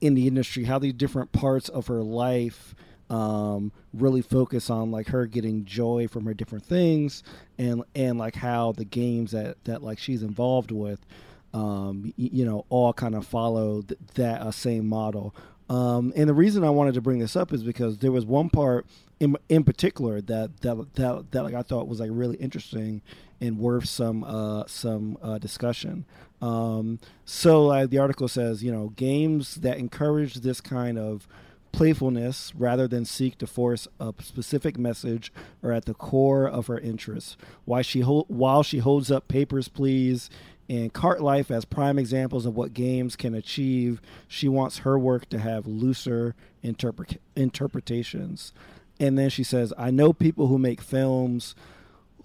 [0.00, 2.74] in the industry, how the different parts of her life
[3.10, 7.22] um, really focus on like her getting joy from her different things,
[7.58, 11.06] and and like how the games that that like she's involved with,
[11.52, 15.34] um, you know, all kind of follow th- that uh, same model.
[15.68, 18.50] Um, and the reason I wanted to bring this up is because there was one
[18.50, 18.86] part
[19.20, 23.00] in in particular that that that, that like I thought was like really interesting
[23.40, 26.04] and worth some uh, some uh, discussion.
[26.42, 31.26] Um, so uh, the article says, you know, games that encourage this kind of
[31.72, 35.32] playfulness rather than seek to force a specific message
[35.62, 37.36] are at the core of her interests.
[37.64, 40.30] Why she hol- while she holds up Papers, Please
[40.68, 45.28] and Cart Life as prime examples of what games can achieve, she wants her work
[45.30, 48.52] to have looser interpret- interpretations.
[48.98, 51.54] And then she says, I know people who make films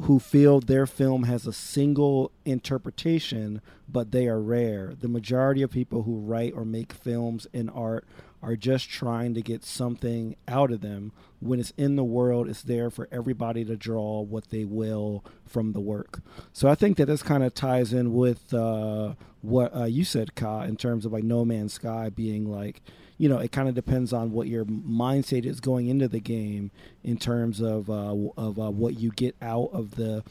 [0.04, 4.94] who feel their film has a single interpretation, but they are rare.
[4.98, 8.08] The majority of people who write or make films and art
[8.42, 11.12] are just trying to get something out of them.
[11.40, 15.74] When it's in the world, it's there for everybody to draw what they will from
[15.74, 16.22] the work.
[16.54, 20.36] So I think that this kind of ties in with uh, what uh, you said,
[20.36, 22.82] Ka, in terms of like No Man's Sky being like,
[23.18, 26.72] you know, it kind of depends on what your mindset is going into the game
[27.04, 30.24] in terms of uh, of uh, what you get out of the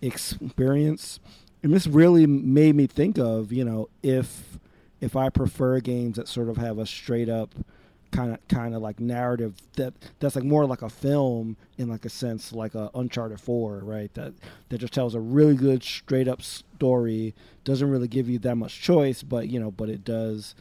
[0.00, 1.20] experience.
[1.62, 4.58] And this really made me think of, you know, if
[5.02, 7.54] if I prefer games that sort of have a straight up
[8.12, 12.04] kind of kind of like narrative that that's like more like a film in like
[12.04, 14.12] a sense like a Uncharted Four, right?
[14.14, 14.32] That
[14.68, 17.34] that just tells a really good straight up story.
[17.64, 20.54] Doesn't really give you that much choice, but you know, but it does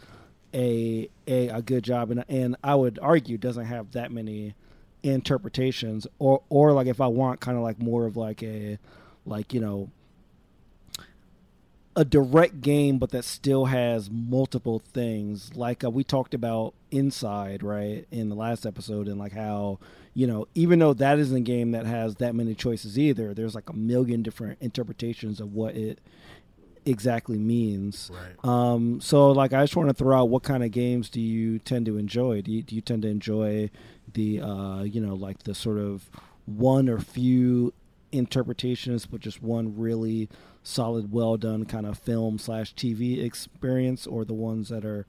[0.54, 4.56] a a, a good job, and and I would argue doesn't have that many
[5.04, 8.80] interpretations, or or like if I want kind of like more of like a
[9.26, 9.92] like you know
[11.96, 15.56] a direct game, but that still has multiple things.
[15.56, 19.80] Like uh, we talked about Inside, right, in the last episode, and like how
[20.14, 23.56] you know, even though that isn't a game that has that many choices either, there's
[23.56, 26.00] like a million different interpretations of what it
[26.86, 28.12] exactly means.
[28.14, 28.50] Right.
[28.50, 31.60] Um, so, like, I just want to throw out what kind of games do you
[31.60, 32.42] tend to enjoy?
[32.42, 33.70] Do you, do you tend to enjoy
[34.14, 36.10] the, uh, you know, like the sort of
[36.46, 37.74] one or few
[38.12, 40.30] interpretations, but just one really
[40.64, 45.06] solid, well done kind of film slash TV experience, or the ones that are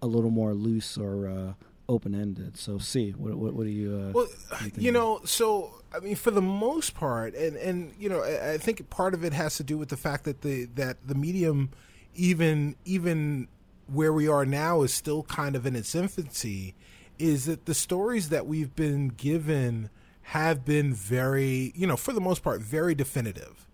[0.00, 1.52] a little more loose or uh,
[1.88, 2.56] open ended?
[2.56, 4.08] So, see, what, what, what do you?
[4.08, 4.28] Uh, Well,
[4.62, 8.54] you you know, so I mean, for the most part, and and you know, I,
[8.54, 11.14] I think part of it has to do with the fact that the that the
[11.14, 11.70] medium,
[12.14, 13.48] even even
[13.86, 16.74] where we are now, is still kind of in its infancy.
[17.18, 19.90] Is that the stories that we've been given
[20.28, 23.66] have been very, you know, for the most part, very definitive.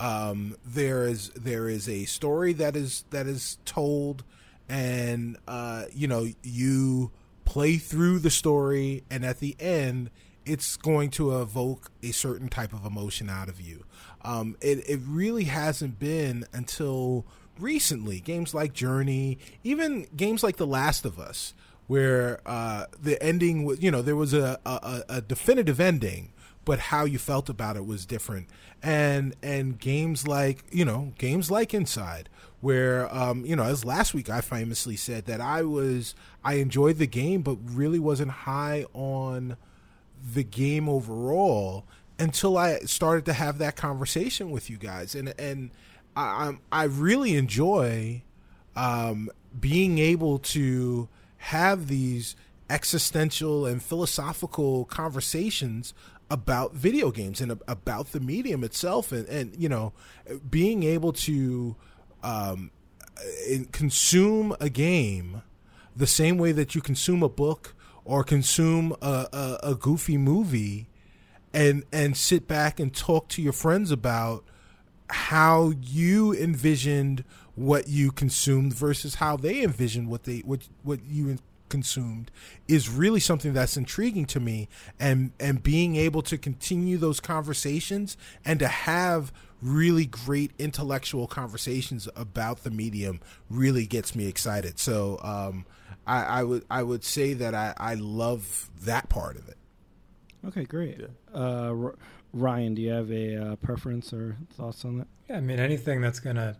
[0.00, 4.24] Um, there is there is a story that is that is told,
[4.70, 7.10] and uh, you know you
[7.44, 10.10] play through the story, and at the end,
[10.46, 13.84] it's going to evoke a certain type of emotion out of you.
[14.22, 17.26] Um, it it really hasn't been until
[17.58, 21.52] recently games like Journey, even games like The Last of Us,
[21.88, 26.32] where uh, the ending was you know there was a, a a definitive ending
[26.68, 28.46] but how you felt about it was different.
[28.82, 32.28] And and games like you know games like inside
[32.60, 36.98] where um you know as last week i famously said that i was i enjoyed
[36.98, 39.56] the game but really wasn't high on
[40.34, 41.84] the game overall
[42.18, 45.14] until i started to have that conversation with you guys.
[45.14, 45.70] And and
[46.14, 48.22] i I'm, i really enjoy
[48.76, 51.08] um being able to
[51.48, 52.36] have these
[52.68, 55.94] existential and philosophical conversations
[56.30, 59.94] about video games and about the medium itself and, and you know
[60.50, 61.74] being able to
[62.22, 62.70] um,
[63.72, 65.40] consume a game
[65.96, 70.86] the same way that you consume a book or consume a, a, a goofy movie
[71.54, 74.44] and and sit back and talk to your friends about
[75.08, 77.24] how you envisioned
[77.58, 81.36] what you consumed versus how they envisioned what they what what you
[81.68, 82.30] consumed
[82.66, 84.68] is really something that's intriguing to me
[84.98, 92.08] and and being able to continue those conversations and to have really great intellectual conversations
[92.14, 93.20] about the medium
[93.50, 95.66] really gets me excited so um
[96.06, 99.58] I, I would I would say that I, I love that part of it.
[100.46, 101.02] Okay, great.
[101.34, 101.96] Uh, R-
[102.32, 105.08] Ryan, do you have a uh, preference or thoughts on that?
[105.28, 106.56] Yeah, I mean anything that's gonna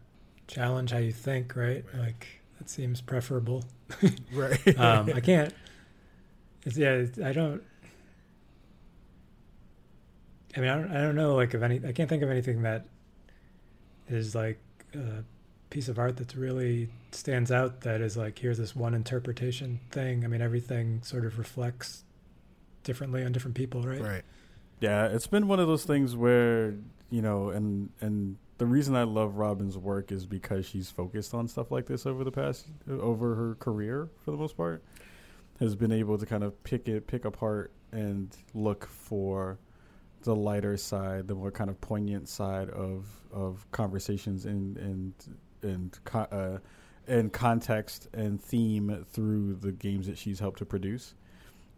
[0.48, 1.84] challenge how you think, right?
[1.96, 2.26] Like
[2.58, 3.64] that seems preferable.
[4.32, 4.78] Right.
[4.78, 5.54] um, I can't.
[6.64, 7.62] It's, yeah, it's- I don't.
[10.56, 10.90] I mean, I don't.
[10.90, 11.34] I don't know.
[11.34, 12.86] Like, of any, I can't think of anything that
[14.08, 14.58] is like
[14.94, 15.22] a
[15.70, 17.82] piece of art that's really stands out.
[17.82, 20.24] That is like, here's this one interpretation thing.
[20.24, 22.04] I mean, everything sort of reflects
[22.82, 24.00] differently on different people, right?
[24.00, 24.24] right.
[24.80, 26.74] Yeah, it's been one of those things where
[27.10, 31.46] you know, and and the reason I love Robin's work is because she's focused on
[31.48, 34.82] stuff like this over the past over her career for the most part,
[35.60, 39.58] has been able to kind of pick it, pick apart, and look for
[40.22, 45.14] the lighter side, the more kind of poignant side of of conversations and and
[45.62, 46.58] and co- uh,
[47.06, 51.14] and context and theme through the games that she's helped to produce.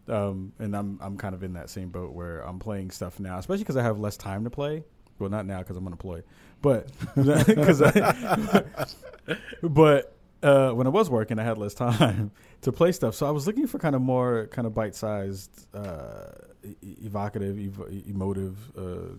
[0.07, 3.37] Um, and I'm I'm kind of in that same boat where I'm playing stuff now,
[3.37, 4.83] especially because I have less time to play.
[5.21, 6.23] Well, not now because I'm unemployed,
[6.61, 7.81] but because
[9.63, 12.31] but uh, when I was working, I had less time
[12.61, 13.15] to play stuff.
[13.15, 16.31] So I was looking for kind of more kind of bite-sized, uh,
[16.63, 19.15] e- evocative, ev- emotive, uh,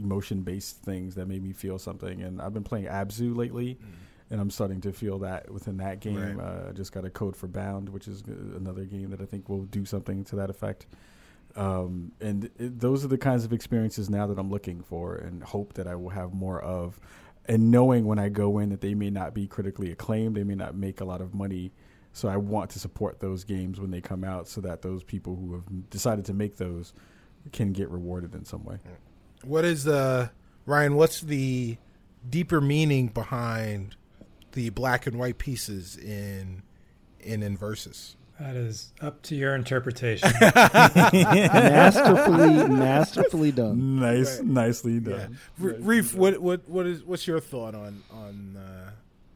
[0.00, 2.22] emotion-based things that made me feel something.
[2.22, 3.78] And I've been playing Abzu lately,
[4.30, 6.38] and I'm starting to feel that within that game.
[6.38, 6.46] Right.
[6.46, 9.24] Uh, I just got a code for Bound, which is uh, another game that I
[9.24, 10.86] think will do something to that effect.
[11.56, 15.42] Um, and it, those are the kinds of experiences now that I'm looking for, and
[15.42, 16.98] hope that I will have more of.
[17.46, 20.54] And knowing when I go in that they may not be critically acclaimed, they may
[20.54, 21.72] not make a lot of money.
[22.12, 25.36] So I want to support those games when they come out, so that those people
[25.36, 26.92] who have decided to make those
[27.52, 28.78] can get rewarded in some way.
[29.42, 30.30] What is the
[30.64, 30.94] Ryan?
[30.94, 31.76] What's the
[32.28, 33.96] deeper meaning behind
[34.52, 36.62] the black and white pieces in
[37.20, 38.14] in Inversus?
[38.40, 40.28] That is up to your interpretation.
[41.14, 44.00] masterfully, masterfully done.
[44.00, 44.46] Nice, Right.
[44.46, 45.00] nicely Yeah.
[45.16, 45.38] done.
[45.58, 48.90] Re- Reef, what what what is what's your thought on on uh,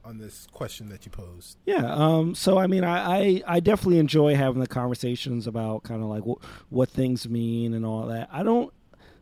[0.09, 1.57] on this question that you posed?
[1.66, 1.87] Yeah.
[1.95, 2.35] Um.
[2.35, 6.25] So I mean, I I, I definitely enjoy having the conversations about kind of like
[6.27, 6.39] what
[6.70, 8.29] what things mean and all that.
[8.33, 8.73] I don't.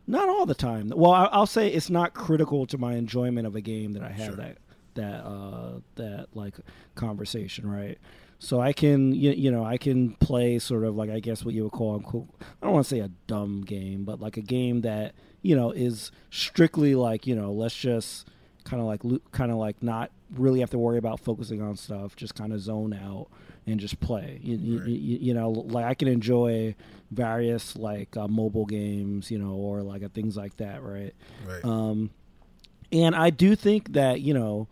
[0.09, 0.89] Not all the time.
[0.95, 4.09] Well, I, I'll say it's not critical to my enjoyment of a game that I
[4.09, 4.35] have Sure.
[4.37, 4.57] that
[4.93, 6.55] that uh that like
[6.95, 7.97] conversation, right?
[8.39, 11.53] So I can you, you know I can play sort of like I guess what
[11.55, 11.95] you would call
[12.41, 15.71] I don't want to say a dumb game, but like a game that you know
[15.71, 18.27] is strictly like you know let's just
[18.63, 19.01] kind of like
[19.31, 22.59] kind of like not really have to worry about focusing on stuff, just kind of
[22.59, 23.27] zone out
[23.65, 24.39] and just play.
[24.43, 24.87] You, you- Right.
[24.89, 26.75] you, you know, like I can enjoy
[27.11, 31.15] various like uh, mobile games, you know, or like uh, things like that, right?
[31.47, 31.63] Right.
[31.63, 32.09] Um,
[32.91, 34.67] and I do think that you know,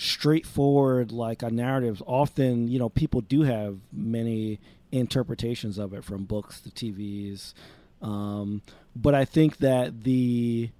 [0.00, 4.60] straightforward like a narratives often you know people do have many
[4.92, 7.52] interpretations of it from books to TVs,
[8.00, 8.62] um,
[8.94, 10.70] but I think that the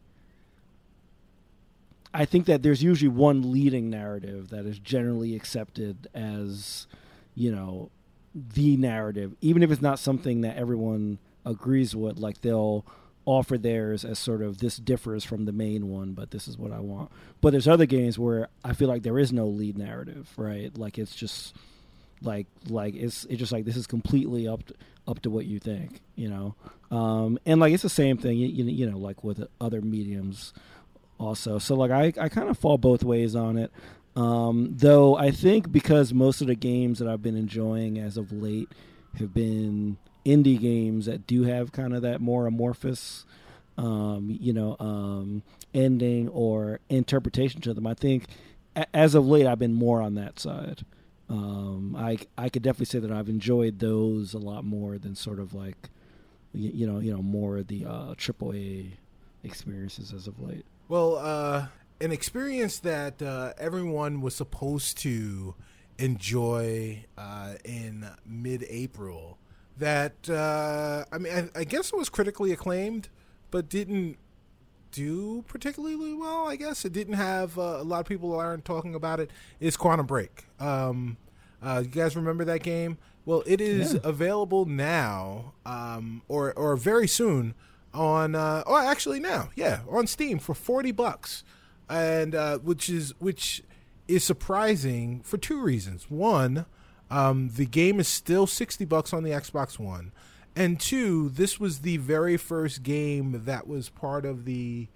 [2.13, 6.87] I think that there's usually one leading narrative that is generally accepted as,
[7.35, 7.91] you know,
[8.35, 12.19] the narrative, even if it's not something that everyone agrees with.
[12.19, 12.85] Like they'll
[13.29, 16.73] offer theirs as sort of this differs from the main one, but this is what
[16.73, 17.11] I want.
[17.43, 20.77] But there's other games where I feel like there is no lead narrative, right?
[20.79, 21.55] Like it's just
[22.23, 24.75] like like it's it's just like this is completely up to,
[25.07, 26.55] up to what you think, you know.
[26.91, 30.55] Um, and like it's the same thing, you, you, know, like with other mediums
[31.19, 31.59] also.
[31.59, 33.71] So like I, I kind of fall both ways on it.
[34.17, 38.33] Um, though I think because most of the games that I've been enjoying as of
[38.33, 38.71] late
[39.19, 39.99] have been
[40.29, 43.25] indie games that do have kind of that more amorphous,
[43.77, 45.43] um, you know, um,
[45.75, 47.87] ending or interpretation to them.
[47.87, 48.25] I think
[48.77, 50.85] a- as of late I've been more on that side.
[51.31, 55.39] Um, I I could definitely say that I've enjoyed those a lot more than sort
[55.39, 55.91] of like,
[56.55, 58.93] you, you know, you know, more of the uh, AAA
[59.45, 60.65] experiences as of late.
[60.89, 61.67] Well, uh,
[62.01, 65.55] an experience that uh, everyone was supposed to
[65.99, 69.37] enjoy uh, in mid-April.
[69.79, 73.09] That uh, I mean, I, I guess it was critically acclaimed,
[73.51, 74.17] but didn't
[74.91, 76.49] do particularly well.
[76.49, 79.31] I guess it didn't have uh, a lot of people aren't talking about it.
[79.61, 80.47] Is Quantum Break?
[80.59, 81.17] Um,
[81.63, 82.99] uh, you guys remember that game?
[83.25, 84.01] Well, it is Yeah.
[84.05, 87.55] available now, um, or or very soon
[87.95, 88.35] on.
[88.35, 91.45] Uh, oh, actually now, yeah, on Steam for forty bucks,
[91.89, 93.63] and uh, which is which
[94.09, 96.07] is surprising for two reasons.
[96.11, 96.65] One,
[97.11, 100.13] um, the game is still sixty bucks on the Xbox One,
[100.55, 104.89] and two, this was the very first game that was part of the.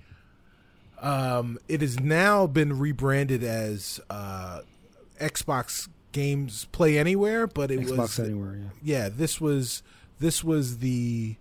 [1.01, 4.61] Um, it has now been rebranded as uh,
[5.21, 8.69] Xbox Games Play Anywhere, but it Xbox was Anywhere, yeah.
[8.83, 9.83] yeah, this was
[10.21, 11.37] this was the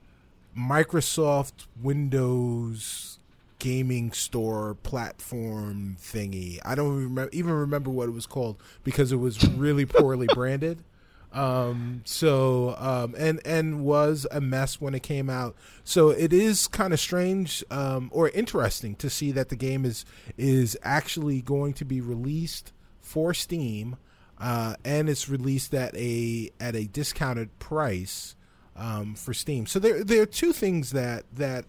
[0.57, 3.19] Microsoft Windows
[3.61, 6.57] gaming store platform thingy.
[6.65, 10.83] I don't remember, even remember what it was called because it was really poorly branded.
[11.31, 15.55] Um, so um, and and was a mess when it came out.
[15.83, 20.05] So it is kind of strange um, or interesting to see that the game is
[20.37, 23.95] is actually going to be released for Steam,
[24.39, 28.35] uh, and it's released at a at a discounted price
[28.75, 29.67] um, for Steam.
[29.67, 31.65] So there there are two things that that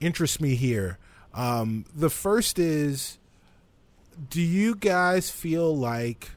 [0.00, 0.98] interest me here.
[1.34, 3.18] Um, the first is,
[4.30, 6.30] do you guys feel like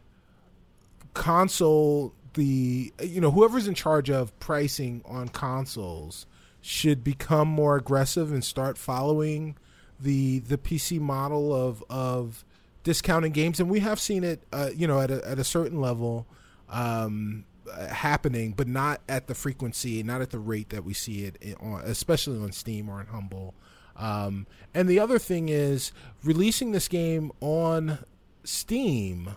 [1.14, 6.28] console the you know whoever's in charge of pricing on consoles
[6.62, 9.56] should become more aggressive and start following
[10.00, 12.44] the the PC model of of
[12.84, 13.60] discounting games?
[13.60, 16.26] And we have seen it uh, you know at a, at a certain level
[16.70, 17.46] um,
[17.90, 21.56] happening but not at the frequency not at the rate that we see it in,
[21.56, 23.54] on, especially on Steam or in Humble
[23.98, 25.92] um, and the other thing is
[26.24, 28.00] releasing this game on
[28.44, 29.36] Steam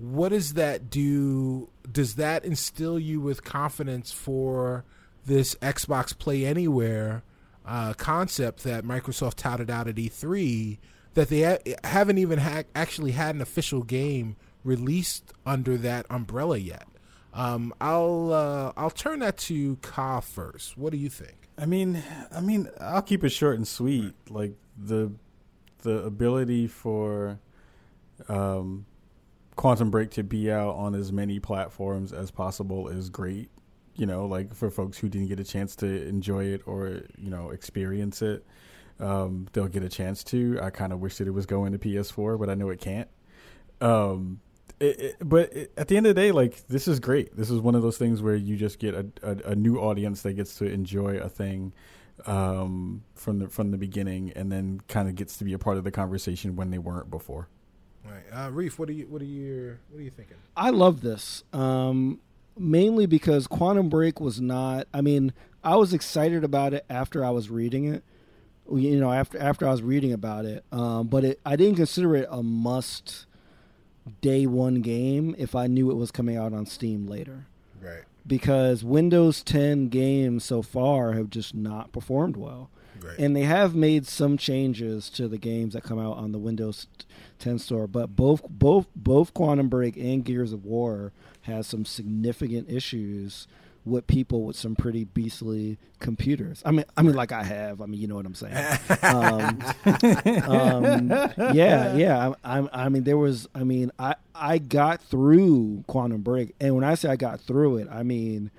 [0.00, 1.68] what does that do?
[1.90, 4.84] Does that instill you with confidence for
[5.26, 7.22] this Xbox Play Anywhere
[7.66, 10.78] uh, concept that Microsoft touted out at E3
[11.12, 16.56] that they ha- haven't even ha- actually had an official game released under that umbrella
[16.56, 16.86] yet?
[17.34, 20.78] Um, I'll uh, I'll turn that to Ka first.
[20.78, 21.49] What do you think?
[21.60, 24.14] I mean, I mean, I'll keep it short and sweet.
[24.30, 25.12] Like the
[25.82, 27.38] the ability for
[28.28, 28.86] um,
[29.56, 33.50] Quantum Break to be out on as many platforms as possible is great.
[33.94, 37.28] You know, like for folks who didn't get a chance to enjoy it or you
[37.28, 38.46] know experience it,
[38.98, 40.58] um, they'll get a chance to.
[40.62, 43.08] I kind of wish that it was going to PS4, but I know it can't.
[43.82, 44.40] Um,
[44.80, 47.36] it, it, but it, at the end of the day, like this is great.
[47.36, 50.22] This is one of those things where you just get a, a, a new audience
[50.22, 51.72] that gets to enjoy a thing
[52.26, 55.76] um, from the from the beginning, and then kind of gets to be a part
[55.76, 57.48] of the conversation when they weren't before.
[58.04, 60.36] Right, uh, Reef, what are you what are you what are you thinking?
[60.56, 61.44] I love this.
[61.52, 62.20] Um,
[62.58, 64.88] mainly because Quantum Break was not.
[64.94, 68.02] I mean, I was excited about it after I was reading it.
[68.72, 72.16] You know, after after I was reading about it, um, but it, I didn't consider
[72.16, 73.26] it a must
[74.20, 77.46] day one game if I knew it was coming out on Steam later.
[77.80, 78.02] Right.
[78.26, 82.70] Because Windows 10 games so far have just not performed well.
[83.02, 83.18] Right.
[83.18, 86.86] And they have made some changes to the games that come out on the Windows
[87.38, 91.12] 10 store, but both both both Quantum Break and Gears of War
[91.42, 93.48] has some significant issues
[93.84, 96.62] with people with some pretty beastly computers.
[96.66, 97.80] I mean, I mean, like I have.
[97.80, 98.78] I mean, you know what I'm saying.
[99.02, 99.62] um,
[100.50, 101.10] um,
[101.54, 102.32] yeah, yeah.
[102.44, 103.48] I, I, I mean, there was.
[103.54, 107.78] I mean, I I got through Quantum Break, and when I say I got through
[107.78, 108.50] it, I mean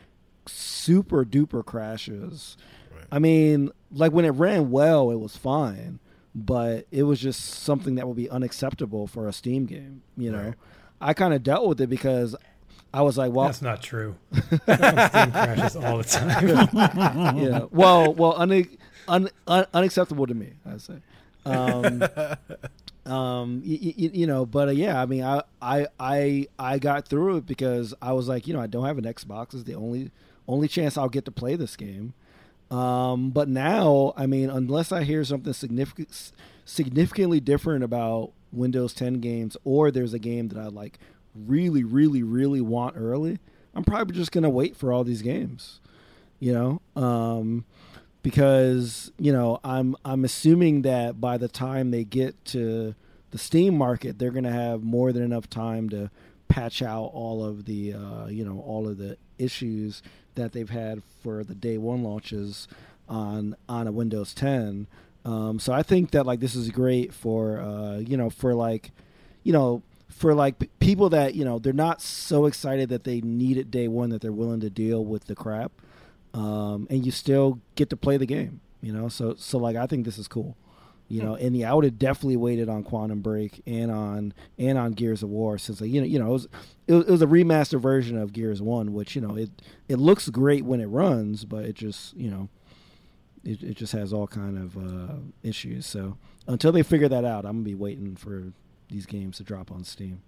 [0.47, 2.57] super duper crashes.
[2.93, 3.05] Right.
[3.11, 5.99] I mean, like when it ran well, it was fine,
[6.33, 10.01] but it was just something that would be unacceptable for a Steam game.
[10.17, 10.53] You know, Right.
[10.99, 12.35] I kind of dealt with it because
[12.93, 14.15] I was like, well, That's not true.
[14.33, 14.59] Steam
[15.31, 16.69] crashes all the time.
[17.37, 17.65] yeah.
[17.71, 18.51] Well, well, un,
[19.07, 20.53] un, un, unacceptable to me.
[20.65, 20.95] I say.
[21.45, 22.03] Um,
[23.05, 26.79] um, y- y- y- you know, but uh, yeah, I mean, I, I, I, I
[26.79, 29.53] got through it because I was like, you know, I don't have an Xbox.
[29.53, 30.11] It's the only,
[30.47, 32.13] only chance I'll get to play this game.
[32.69, 36.31] Um, but now, I mean, unless I hear something significant,
[36.65, 40.99] significantly different about Windows 10 games, or there's a game that I like
[41.35, 43.39] really, really, really want early,
[43.73, 45.79] I'm probably just gonna wait for all these games.
[46.39, 47.65] You know, um,
[48.23, 52.95] because you know I'm I'm assuming that by the time they get to
[53.31, 56.09] the Steam market, they're gonna have more than enough time to
[56.47, 60.01] patch out all of the uh, you know all of the issues
[60.35, 62.67] that they've had for the day one launches
[63.07, 64.87] on on a Windows 10.
[65.23, 68.91] Um, so I think that like this is great for uh, you know for like
[69.43, 69.81] you know
[70.11, 73.87] for like people that you know they're not so excited that they need it day
[73.87, 75.71] one that they're willing to deal with the crap
[76.33, 79.09] um, and you still get to play the game you know?
[79.09, 80.55] So so like i think this is cool
[81.07, 81.35] you know?
[81.35, 85.23] And yeah i would have definitely waited on quantum break and on and on gears
[85.23, 86.47] of war since like, you know you know it was,
[86.87, 89.49] it was it was a remastered version of gears 1 which you know it
[89.87, 92.49] it looks great when it runs but it just you know
[93.43, 95.87] it, it just has all kind of uh, issues.
[95.87, 96.15] So
[96.47, 98.53] until they figure that out i'm gonna be waiting for
[98.91, 100.21] these games to drop on steam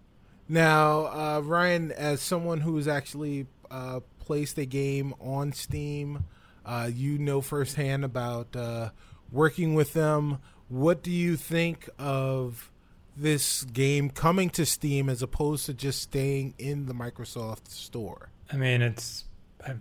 [0.49, 6.26] Now, uh, Ryan, as someone who's actually uh, placed a game on Steam,
[6.65, 8.90] uh, you know firsthand about uh,
[9.31, 10.40] working with them.
[10.69, 12.72] What do you think of
[13.15, 18.30] this game coming to Steam as opposed to just staying in the Microsoft store?
[18.52, 19.26] I mean, it's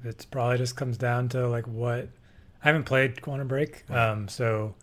[0.05, 2.09] it's probably just comes down to like what
[2.63, 4.75] I haven't played Quantum Break, um, so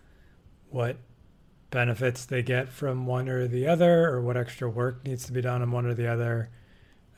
[0.69, 0.97] what
[1.71, 5.41] benefits they get from one or the other, or what extra work needs to be
[5.41, 6.49] done on one or the other.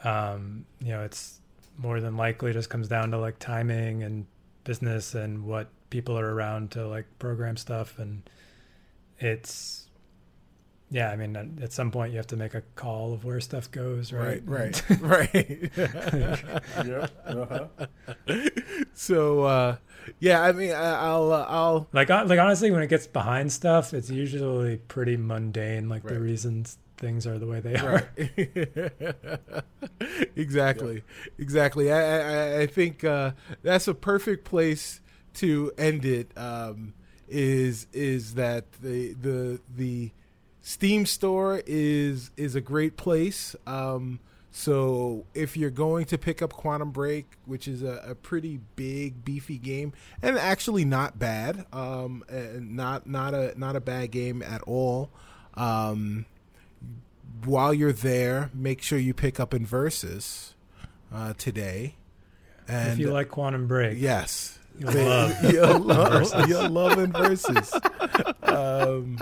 [0.03, 1.39] Um, you know, it's
[1.77, 4.25] more than likely just comes down to like timing and
[4.63, 8.23] business and what people are around to like program stuff, and
[9.19, 9.87] it's
[10.91, 11.09] yeah.
[11.09, 13.71] I mean, at- at some point you have to make a call of where stuff
[13.71, 14.43] goes, right?
[14.45, 15.71] right, right.
[16.85, 17.07] yeah.
[17.25, 17.67] Uh-huh.
[18.93, 19.75] so, uh,
[20.19, 23.93] yeah, I mean, I, I'll, uh, I'll, Like like honestly, when it gets behind stuff,
[23.93, 25.89] it's usually pretty mundane.
[25.89, 28.07] Like the reasons things are the way they are.
[28.17, 29.63] Right.
[30.35, 31.03] exactly.
[31.37, 31.91] Exactly.
[31.91, 33.31] I, I, I think uh,
[33.63, 35.01] that's a perfect place
[35.35, 36.31] to end it.
[36.37, 36.93] Um,
[37.33, 40.11] is is that the the the
[40.61, 43.55] Steam store is is a great place.
[43.65, 44.19] Um,
[44.51, 49.23] so if you're going to pick up Quantum Break, which is a, a pretty big
[49.23, 54.41] beefy game and actually not bad, um, and not not a not a bad game
[54.41, 55.09] at all.
[55.55, 56.25] Um,
[57.45, 60.53] while you're there, make sure you pick up Inversus
[61.13, 61.95] uh, today.
[62.67, 65.53] And if you like Quantum Break, yes, you'll love.
[65.53, 67.73] you'll love you'll love Inversus.
[68.47, 69.17] um,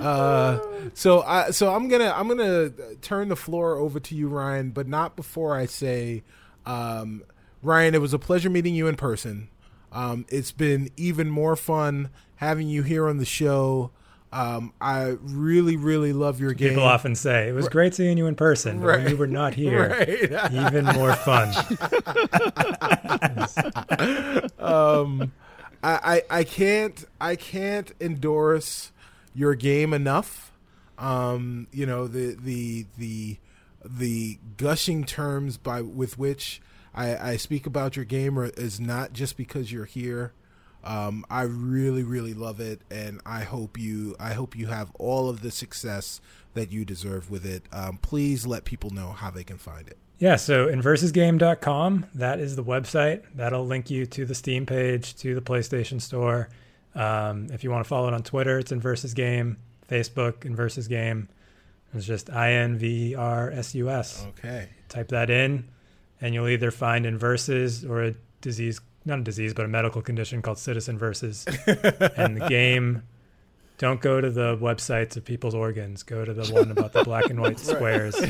[0.00, 0.58] uh,
[0.94, 2.70] so I so I'm gonna I'm gonna
[3.02, 6.22] turn the floor over to you, Ryan, but not before I say,
[6.64, 7.22] um,
[7.62, 9.48] Ryan, it was a pleasure meeting you in person.
[9.92, 13.90] Um, it's been even more fun having you here on the show.
[14.32, 16.70] Um, I really, really love your game.
[16.70, 19.10] People often say it was great seeing you in person, but when Right.
[19.10, 20.52] you were not here, Right.
[20.52, 21.48] even more fun.
[24.58, 25.32] um,
[25.82, 28.92] I, I I can't I can't endorse
[29.36, 30.52] your game enough.
[30.98, 33.36] Um, you know the the the
[33.84, 36.60] the gushing terms by with which
[36.94, 40.32] I, I speak about your game is not just because you're here.
[40.82, 45.28] Um, I really, really love it, and I hope you I hope you have all
[45.28, 46.20] of the success
[46.54, 47.64] that you deserve with it.
[47.72, 49.98] Um, please let people know how they can find it.
[50.18, 53.24] Yeah, so inversusgame.com, that is the website.
[53.34, 56.48] That'll link you to the Steam page, to the PlayStation Store.
[56.96, 59.58] Um, if you want to follow it on Twitter, it's Inversus Game.
[59.88, 61.28] Facebook, Inversus Game.
[61.94, 64.26] It's just I N V R S U S.
[64.30, 64.68] Okay.
[64.88, 65.68] Type that in,
[66.20, 70.42] and you'll either find Inversus or a disease, not a disease, but a medical condition
[70.42, 71.46] called Situs Inversus.
[72.16, 73.02] and the game,
[73.78, 76.02] don't go to the websites of people's organs.
[76.02, 78.16] Go to the one about the black and white squares.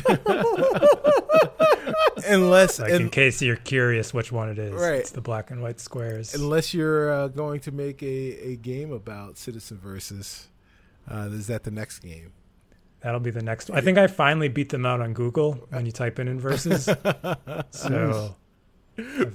[2.26, 4.94] Unless Like and- in case you're curious which one it is, Right.
[5.00, 6.34] it's the black and white squares.
[6.34, 8.06] unless you're uh, going to make a,
[8.50, 10.46] a game about Situs Inversus,
[11.10, 12.32] uh, is that the next game?
[13.00, 13.70] That'll be the next.
[13.70, 13.78] one.
[13.78, 16.86] I think I finally beat them out on Google when you type in Inversus.
[17.70, 18.34] so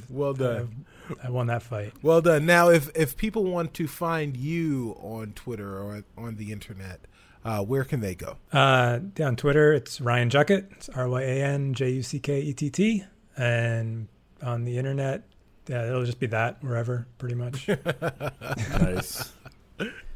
[0.09, 0.85] Well done.
[1.23, 1.93] I, I won that fight.
[2.01, 2.45] Well done.
[2.45, 7.01] Now, if if people want to find you on Twitter or on the internet,
[7.43, 8.37] uh, where can they go?
[8.51, 10.71] Uh, on Twitter, it's Ryan Juckett.
[10.73, 13.03] It's R Y A N J U C K E T T.
[13.37, 14.07] And
[14.41, 15.23] on the internet,
[15.67, 17.67] yeah, it'll just be that wherever, pretty much.
[18.69, 19.31] nice.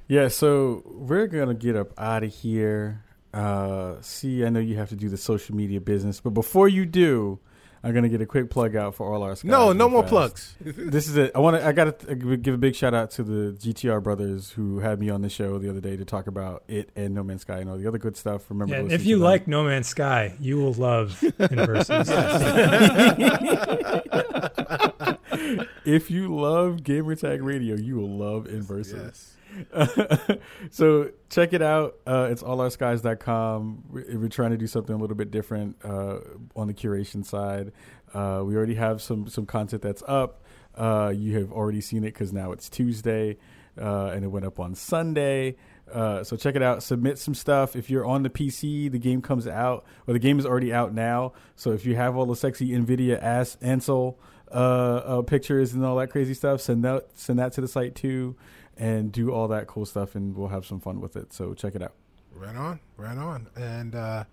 [0.07, 3.03] Yeah, so we're gonna get up out of here.
[3.33, 6.85] Uh, see, I know you have to do the social media business, but before you
[6.85, 7.39] do,
[7.85, 9.35] I'm gonna get a quick plug out for all our.
[9.35, 10.11] Skies No, no more fast.
[10.11, 10.55] plugs.
[10.95, 11.31] This is it.
[11.35, 11.65] I want to.
[11.65, 14.99] I got to uh, give a big shout out to the GTR brothers who had
[14.99, 17.59] me on the show the other day to talk about it and No Man's Sky
[17.59, 18.49] and all the other good stuff.
[18.49, 22.07] Remember, Yeah, to and listen if you like No Man's Sky, you will love Inversus.
[25.85, 29.05] if you love Gamertag Radio, you will love Inversus.
[29.05, 29.31] Yes.
[30.69, 31.97] so check it out.
[32.05, 33.83] Uh, it's allourskies.com.
[33.89, 36.19] We're, we're trying to do something a little bit different uh,
[36.55, 37.71] on the curation side.
[38.13, 40.43] Uh, we already have some some content that's up.
[40.75, 43.37] Uh, you have already seen it because now it's Tuesday
[43.79, 45.55] uh, and it went up on Sunday.
[45.91, 46.81] Uh, so check it out.
[46.81, 47.75] Submit some stuff.
[47.75, 50.93] If you're on the PC, the game comes out, or the game is already out
[50.93, 51.33] now.
[51.55, 54.19] So if you have all the sexy NVIDIA ass Ansel
[54.51, 58.35] uh, pictures and all that crazy stuff, send that send that to the site too,
[58.77, 61.33] and do all that cool stuff, and we'll have some fun with it.
[61.33, 61.93] So check it out.
[62.33, 63.47] Right on, right on.
[63.55, 64.25] And uh,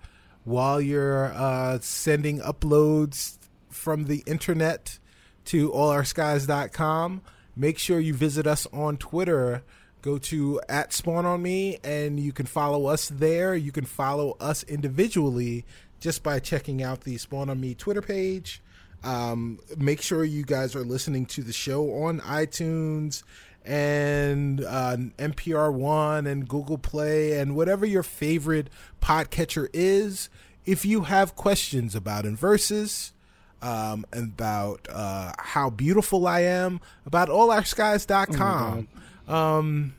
[0.44, 3.39] while you're uh, sending uploads
[3.70, 4.98] from the internet
[5.47, 7.23] to allourskies.com,
[7.55, 9.62] make sure you visit us on Twitter.
[10.02, 13.55] Go to at Spawn on Me, and you can follow us there.
[13.55, 15.64] You can follow us individually
[16.01, 18.60] just by checking out the Spawn on Me Twitter page.
[19.05, 23.23] Um, make sure you guys are listening to the show on iTunes
[23.64, 28.68] and uh, NPR One and Google Play and whatever your favorite
[29.01, 30.28] podcatcher is.
[30.64, 33.12] If you have questions about Inversus,
[33.60, 38.89] um, about uh, how beautiful I am, about allourskies.com.
[39.28, 39.94] um,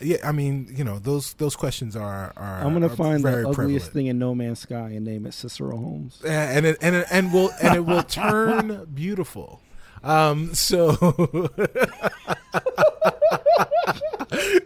[0.00, 2.60] yeah, I mean, you know, those those questions are are.
[2.60, 3.82] I'm gonna are find the ugliest prevalent.
[3.92, 6.22] thing in No Man's Sky and name it Cicero Holmes.
[6.24, 9.60] and it, and it, and will and it will turn beautiful.
[10.02, 10.92] Um, so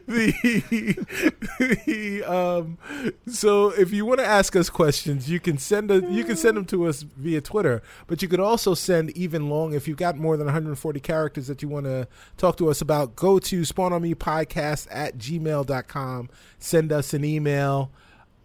[0.06, 1.06] the,
[1.58, 2.78] the um,
[3.26, 6.56] so if you want to ask us questions, you can send a, you can send
[6.56, 10.16] them to us via Twitter, but you could also send even long if you've got
[10.16, 12.06] more than 140 characters that you want to
[12.36, 13.16] talk to us about.
[13.16, 16.30] Go to spawn on me podcast at gmail.com.
[16.58, 17.90] Send us an email.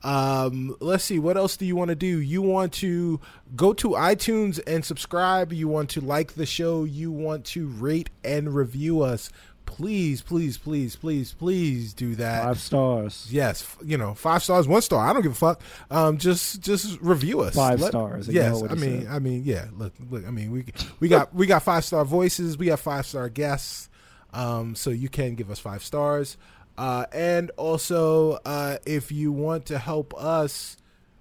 [0.08, 2.22] Um, let's see, what else do you want to do?
[2.22, 3.20] You want to
[3.58, 5.52] go to iTunes and subscribe.
[5.52, 6.86] You want to like the show.
[6.86, 9.30] You want to rate and review us.
[9.66, 12.46] Please, please, please, please, please do that.
[12.46, 13.28] Five stars.
[13.30, 15.06] Yes, you know, five stars, one star.
[15.06, 15.62] I don't give a fuck.
[15.92, 17.54] Um, just just review us.
[17.54, 19.12] Five stars, Yes, I mean, said.
[19.12, 19.66] I mean, yeah.
[19.78, 20.26] Look, look.
[20.26, 20.66] I mean, we
[21.02, 22.58] we got we got five star voices.
[22.58, 23.90] We got five star guests.
[24.34, 26.38] Um, so you can give us five stars.
[26.78, 30.78] Uh, and also, uh, if you want to help us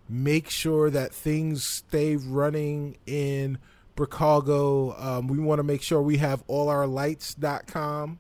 [0.09, 3.59] make sure that things stay running in
[3.97, 8.19] Bricago, um, we want to make sure we have all our lights.com.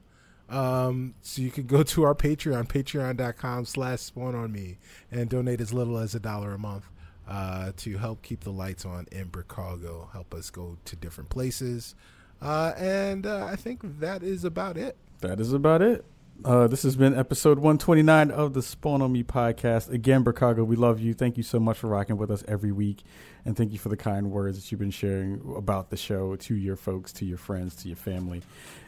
[0.49, 4.79] Um, so you can go to our Patreon, patreon.com slash spawn on me
[5.11, 6.89] and donate as little as a dollar a month,
[7.29, 11.95] uh, to help keep the lights on in Bricago, help us go to different places.
[12.41, 14.97] Uh, and, uh, I think that is about it.
[15.21, 16.05] That is about it.
[16.45, 19.91] Uh, this has been episode 129 of the Spawn on Me podcast.
[19.91, 21.13] Again, Bricago, we love you.
[21.15, 23.03] Thank you so much for rocking with us every week.
[23.45, 26.55] And thank you for the kind words that you've been sharing about the show to
[26.55, 28.43] your folks, to your friends, to your family.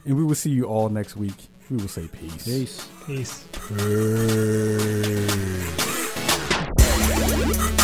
[0.05, 1.49] And we will see you all next week.
[1.71, 2.45] We will say peace.
[2.45, 2.89] Peace.
[3.07, 3.45] Peace.
[7.37, 7.78] Peace.